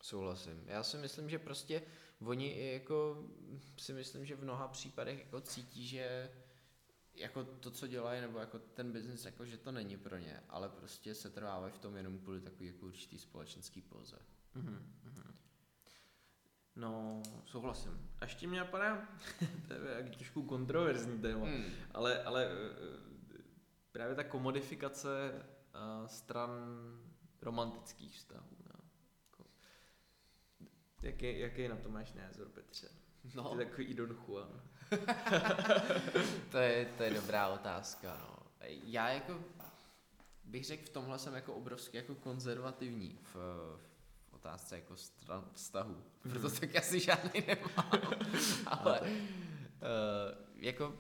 Souhlasím. 0.03 0.63
Já 0.67 0.83
si 0.83 0.97
myslím, 0.97 1.31
že 1.31 1.39
prostě 1.39 1.83
oni 2.21 2.73
jako 2.73 3.25
si 3.79 3.93
myslím, 3.93 4.27
že 4.27 4.37
v 4.37 4.43
mnoha 4.43 4.69
případech 4.69 5.19
jako 5.19 5.41
cítí, 5.41 5.87
že 5.87 6.31
jako 7.15 7.45
to, 7.45 7.71
co 7.71 7.87
dělají, 7.87 8.21
nebo 8.21 8.39
jako 8.39 8.59
ten 8.59 8.93
biznis, 8.93 9.25
jako 9.25 9.45
že 9.47 9.59
to 9.59 9.73
není 9.73 9.97
pro 9.97 10.19
ně, 10.19 10.43
ale 10.49 10.69
prostě 10.69 11.15
se 11.15 11.31
trvávají 11.31 11.73
v 11.73 11.79
tom 11.79 11.97
jenom 11.97 12.19
kvůli 12.19 12.41
takový 12.41 12.67
jako 12.67 12.87
určitý 12.87 13.19
společenský 13.19 13.83
poze. 13.83 14.19
Mhm, 14.55 14.93
mhm. 15.05 15.35
No, 16.77 17.23
souhlasím. 17.45 18.11
A 18.21 18.25
ještě 18.25 18.47
mě 18.47 18.59
napadá, 18.59 19.09
to 19.69 19.75
je 19.75 19.81
jak 19.97 20.11
trošku 20.11 20.43
kontroverzní 20.43 21.19
téma, 21.21 21.47
Hmm. 21.47 21.65
ale, 21.93 22.23
ale 22.25 22.47
eh, 22.47 23.43
právě 23.93 24.15
ta 24.15 24.25
komodifikace 24.25 25.33
eh, 25.35 26.09
stran 26.09 26.51
romantických 27.43 28.17
vztahů. 28.17 28.57
No. 28.75 28.81
Jako, 29.31 29.45
jaký, 31.03 31.39
jaký 31.39 31.69
na 31.69 31.77
to 31.77 31.89
máš 31.89 32.13
názor, 32.13 32.49
Petře? 32.49 32.89
No, 33.35 33.51
Ty 33.57 33.65
takový 33.65 33.95
Don 33.95 34.11
Juan. 34.27 34.63
to 36.51 36.59
je, 36.59 36.85
to 36.97 37.03
je 37.03 37.11
dobrá 37.15 37.49
otázka, 37.49 38.17
no. 38.21 38.37
Já 38.85 39.09
jako 39.09 39.41
bych 40.45 40.65
řekl, 40.65 40.87
v 40.87 40.89
tomhle 40.89 41.19
jsem 41.19 41.35
jako 41.35 41.55
obrovsky 41.55 41.97
jako 41.97 42.15
konzervativní 42.15 43.19
v, 43.23 43.35
v 44.31 44.35
otázce 44.35 44.75
jako 44.77 44.97
stran 44.97 45.45
vztahu. 45.53 45.97
Proto 46.23 46.49
Mhm. 46.49 46.57
tak 46.61 46.77
asi 46.77 47.01
žádný 47.01 47.45
nemám. 47.47 47.91
Ale 48.67 49.01
uh, 49.01 49.07
jako 50.57 50.95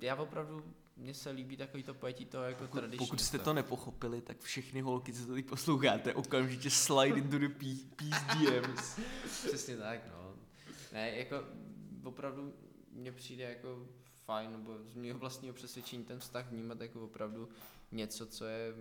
já 0.00 0.14
opravdu, 0.16 0.64
mně 0.96 1.14
se 1.14 1.30
líbí 1.30 1.56
takový 1.56 1.82
to 1.82 1.94
pojetí 1.94 2.24
toho 2.26 2.44
jako 2.44 2.64
Pokud, 2.64 2.78
tradiční 2.78 3.06
pokud 3.06 3.20
jste 3.20 3.38
to 3.38 3.52
nepochopili, 3.52 4.20
tak 4.22 4.40
všechny 4.40 4.80
holky, 4.80 5.12
co 5.12 5.26
tady 5.26 5.42
posloucháte, 5.42 6.14
okamžitě 6.14 6.70
slide 6.70 7.18
into 7.18 7.38
the 7.38 7.46
pe- 7.48 7.86
peace 7.96 8.24
DMs. 8.38 9.00
Přesně 9.46 9.76
tak, 9.76 10.00
no. 10.12 10.34
Ne, 10.92 11.16
jako 11.16 11.44
opravdu 12.04 12.54
mně 12.94 13.12
přijde 13.12 13.44
jako 13.44 13.88
fajn, 14.16 14.52
nebo 14.52 14.78
z 14.84 14.94
mého 14.94 15.18
vlastního 15.18 15.54
přesvědčení 15.54 16.04
ten 16.04 16.20
vztah 16.20 16.50
vnímat 16.50 16.80
jako 16.80 17.04
opravdu 17.04 17.48
něco, 17.92 18.26
co 18.26 18.44
je 18.44 18.74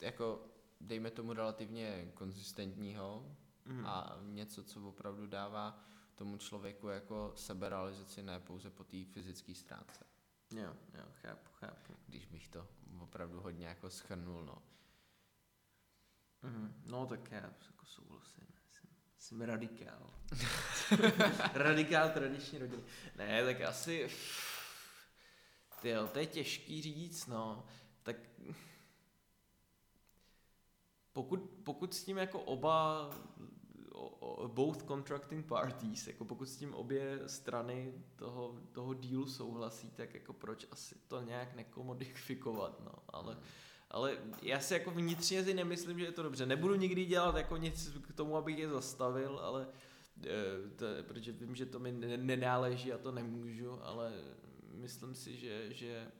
jako 0.00 0.44
dejme 0.80 1.10
tomu 1.10 1.32
relativně 1.32 2.10
konzistentního 2.14 3.36
Mhm. 3.64 3.86
a 3.86 4.18
něco, 4.22 4.64
co 4.64 4.88
opravdu 4.88 5.26
dává 5.26 5.84
tomu 6.14 6.36
člověku 6.38 6.88
jako 6.88 7.32
seberealizaci 7.36 8.22
ne 8.22 8.40
pouze 8.40 8.70
po 8.70 8.84
té 8.84 9.04
fyzické 9.04 9.54
stránce. 9.54 10.04
Jo, 10.50 10.76
jo, 10.94 11.04
chápu, 11.12 11.50
chápu. 11.52 11.96
Když 12.06 12.26
bych 12.26 12.48
to 12.48 12.68
opravdu 13.00 13.40
hodně 13.40 13.66
jako 13.66 13.90
schrnul, 13.90 14.44
no. 14.44 14.62
Mhm. 16.42 16.82
No 16.86 17.06
tak 17.06 17.30
já 17.30 17.40
jako 17.40 17.86
souhlasím. 17.86 18.46
Jsem, 19.28 19.40
radikál. 19.40 20.10
radikál 21.54 22.10
tradiční 22.10 22.58
rodiny. 22.58 22.82
Ne, 23.16 23.44
tak 23.44 23.60
asi... 23.60 24.08
Ty 25.82 25.94
to 26.12 26.18
je 26.18 26.26
těžký 26.26 26.82
říct, 26.82 27.26
no. 27.26 27.64
Tak 28.02 28.16
pokud, 31.12 31.50
pokud 31.64 31.94
s 31.94 32.04
tím 32.04 32.18
jako 32.18 32.40
oba 32.40 33.10
both 34.46 34.84
contracting 34.86 35.46
parties, 35.46 36.06
jako 36.06 36.24
pokud 36.24 36.46
s 36.46 36.56
tím 36.56 36.74
obě 36.74 37.28
strany 37.28 38.04
toho, 38.16 38.60
toho 38.72 38.94
dealu 38.94 39.26
souhlasí, 39.26 39.90
tak 39.90 40.14
jako 40.14 40.32
proč 40.32 40.66
asi 40.70 40.94
to 41.08 41.20
nějak 41.20 41.54
nekomodifikovat, 41.54 42.80
no, 42.80 42.92
ale 43.08 43.36
ale 43.90 44.16
já 44.42 44.60
si 44.60 44.74
jako 44.74 44.90
vnitřně 44.90 45.44
si 45.44 45.54
nemyslím, 45.54 45.98
že 45.98 46.04
je 46.04 46.12
to 46.12 46.22
dobře. 46.22 46.46
Nebudu 46.46 46.74
nikdy 46.74 47.04
dělat 47.04 47.36
jako 47.36 47.56
nic 47.56 47.90
k 48.08 48.12
tomu, 48.12 48.36
abych 48.36 48.58
je 48.58 48.68
zastavil, 48.68 49.38
ale 49.38 49.68
eh, 50.26 50.70
to, 50.76 50.84
je- 50.84 51.02
protože 51.02 51.32
vím, 51.32 51.54
že 51.54 51.66
to 51.66 51.78
mi 51.78 51.92
ne- 51.92 52.16
nenáleží 52.16 52.92
a 52.92 52.98
to 52.98 53.12
nemůžu, 53.12 53.82
ale 53.84 54.12
myslím 54.72 55.14
si, 55.14 55.36
že, 55.36 55.74
že 55.74 56.10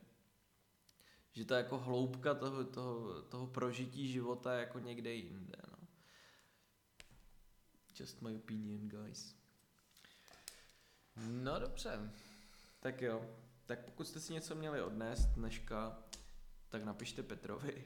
že 1.31 1.45
ta 1.45 1.57
jako 1.57 1.77
hloubka 1.77 2.33
toho, 2.33 2.63
toho, 2.63 3.21
toho 3.21 3.47
prožití 3.47 4.07
života 4.11 4.53
je 4.53 4.59
jako 4.59 4.79
někde 4.79 5.13
jinde. 5.13 5.57
No. 5.71 5.77
Just 7.99 8.21
my 8.21 8.35
opinion, 8.35 8.89
guys. 8.89 9.35
No 11.29 11.59
dobře. 11.59 12.11
Tak 12.79 13.01
jo, 13.01 13.25
tak 13.65 13.85
pokud 13.85 14.07
jste 14.07 14.19
si 14.19 14.33
něco 14.33 14.55
měli 14.55 14.81
odnést 14.81 15.25
dneška, 15.25 16.03
tak 16.69 16.83
napište 16.83 17.23
Petrovi. 17.23 17.85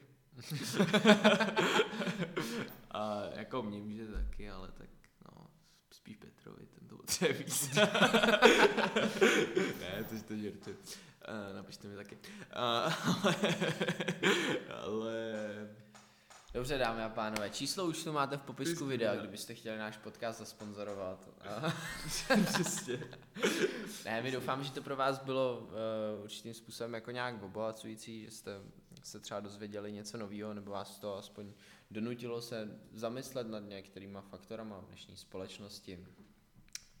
A 2.90 3.22
jako 3.36 3.62
mě 3.62 3.78
můžete 3.82 4.12
taky, 4.12 4.50
ale 4.50 4.72
tak 4.72 4.88
no, 5.24 5.46
spíš 5.90 6.16
Petrovi, 6.16 6.66
ten 6.66 6.88
to 6.88 6.96
potřebuje 6.96 7.38
víc. 7.38 7.74
ne, 9.80 10.04
to 10.08 10.22
to 10.28 10.36
žertuju. 10.36 10.76
Uh, 11.28 11.56
napište 11.56 11.88
mi 11.88 11.96
taky. 11.96 12.16
Uh, 12.16 12.20
ale, 13.24 13.34
ale 14.82 15.83
Dobře, 16.54 16.78
dámy 16.78 17.02
a 17.02 17.08
pánové, 17.08 17.50
číslo 17.50 17.86
už 17.86 18.04
tu 18.04 18.12
máte 18.12 18.36
v 18.36 18.42
popisku 18.42 18.86
videa, 18.86 19.16
kdybyste 19.16 19.54
chtěli 19.54 19.78
náš 19.78 19.96
podcast 19.96 20.38
zasponzorovat. 20.38 21.28
Přesně. 22.46 22.98
ne, 24.04 24.22
my 24.22 24.30
doufám, 24.30 24.64
že 24.64 24.72
to 24.72 24.82
pro 24.82 24.96
vás 24.96 25.18
bylo 25.18 25.58
uh, 25.60 26.24
určitým 26.24 26.54
způsobem 26.54 26.94
jako 26.94 27.10
nějak 27.10 27.42
obohacující, 27.42 28.24
že 28.24 28.30
jste 28.30 28.60
se 29.02 29.20
třeba 29.20 29.40
dozvěděli 29.40 29.92
něco 29.92 30.18
nového, 30.18 30.54
nebo 30.54 30.70
vás 30.70 30.98
to 30.98 31.16
aspoň 31.16 31.52
donutilo 31.90 32.42
se 32.42 32.78
zamyslet 32.92 33.46
nad 33.46 33.60
některýma 33.60 34.20
faktorama 34.20 34.80
v 34.80 34.86
dnešní 34.86 35.16
společnosti. 35.16 36.06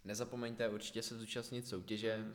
Nezapomeňte 0.04 0.68
určitě 0.68 1.02
se 1.02 1.18
zúčastnit 1.18 1.68
soutěže. 1.68 2.32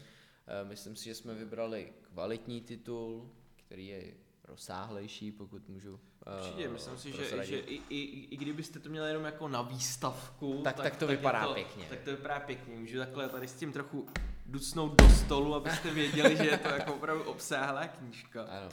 Eh, 0.47 0.65
Myslím 0.65 0.95
si, 0.95 1.05
že 1.05 1.15
jsme 1.15 1.33
vybrali 1.33 1.93
kvalitní 2.01 2.61
titul, 2.61 3.31
který 3.55 3.87
je 3.87 4.13
rozsáhlejší, 4.49 5.31
pokud 5.31 5.69
můžu. 5.69 5.99
Určitě, 6.39 6.69
myslím 6.69 6.97
si, 6.97 7.11
že, 7.11 7.45
že 7.45 7.59
i, 7.59 7.81
i, 7.89 8.27
i, 8.33 8.37
kdybyste 8.37 8.79
to 8.79 8.89
měli 8.89 9.07
jenom 9.07 9.23
jako 9.25 9.47
na 9.47 9.61
výstavku, 9.61 10.61
Tak- 10.63 10.75
tak 10.75 10.95
to 10.95 11.05
je 11.05 11.17
vypadá 11.17 11.53
pěkně. 11.53 11.85
Tak 11.89 11.99
to 12.01 12.11
vypadá 12.11 12.39
pěkně. 12.39 12.75
Můžu 12.75 12.97
takhle 12.97 13.29
tady 13.29 13.47
s 13.47 13.53
tím 13.53 13.73
trochu 13.73 14.07
ducnout 14.45 15.01
do 15.01 15.09
stolu, 15.09 15.55
abyste 15.55 15.93
věděli, 15.93 16.37
že 16.37 16.43
je 16.45 16.57
to 16.57 16.67
jako 16.67 16.93
opravdu 16.93 17.23
obsáhlá 17.23 17.87
knížka. 17.87 18.43
Ano. 18.43 18.69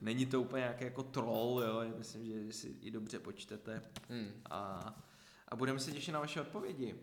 Není 0.00 0.26
to 0.26 0.40
úplně 0.40 0.60
nějaký 0.60 0.84
jako 0.84 1.02
troll, 1.02 1.62
jo, 1.66 1.80
já 1.80 1.94
myslím, 1.98 2.24
že 2.46 2.52
si 2.52 2.68
i 2.80 2.90
dobře 2.90 3.18
počtete 3.18 3.82
Hmm. 4.08 4.30
a, 4.50 4.94
a 5.48 5.56
budeme 5.56 5.78
se 5.80 5.92
těšit 5.92 6.14
na 6.14 6.20
vaše 6.20 6.40
odpovědi. 6.40 6.94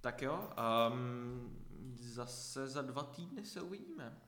Tak 0.00 0.22
jo, 0.22 0.48
um, 0.92 1.58
zase 2.00 2.68
za 2.68 2.82
dva 2.82 3.02
týdny 3.02 3.44
se 3.44 3.60
uvidíme. 3.60 4.18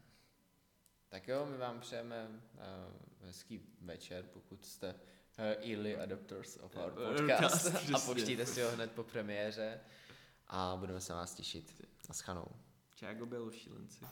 Tak 1.13 1.29
jo, 1.29 1.47
my 1.47 1.57
vám 1.57 1.81
přejeme 1.81 2.29
uh, 2.29 3.27
hezký 3.27 3.61
večer, 3.81 4.25
pokud 4.25 4.65
jste 4.65 4.95
uh, 4.95 5.71
early 5.71 5.97
adopters 5.97 6.57
of 6.57 6.77
our 6.77 6.93
Eh, 6.93 7.17
podcast 7.17 7.67
a 7.95 7.99
počtíte 7.99 8.47
si 8.47 8.63
ho 8.63 8.71
hned 8.71 8.93
po 8.93 9.05
premiéře 9.05 9.81
a 10.47 10.77
budeme 10.77 11.01
se 11.01 11.13
vás 11.13 11.35
těšit. 11.35 11.87
Naschanou. 12.09 12.47
Chicago 12.95 13.27
bylo 13.27 13.51
šílenci. 13.51 14.05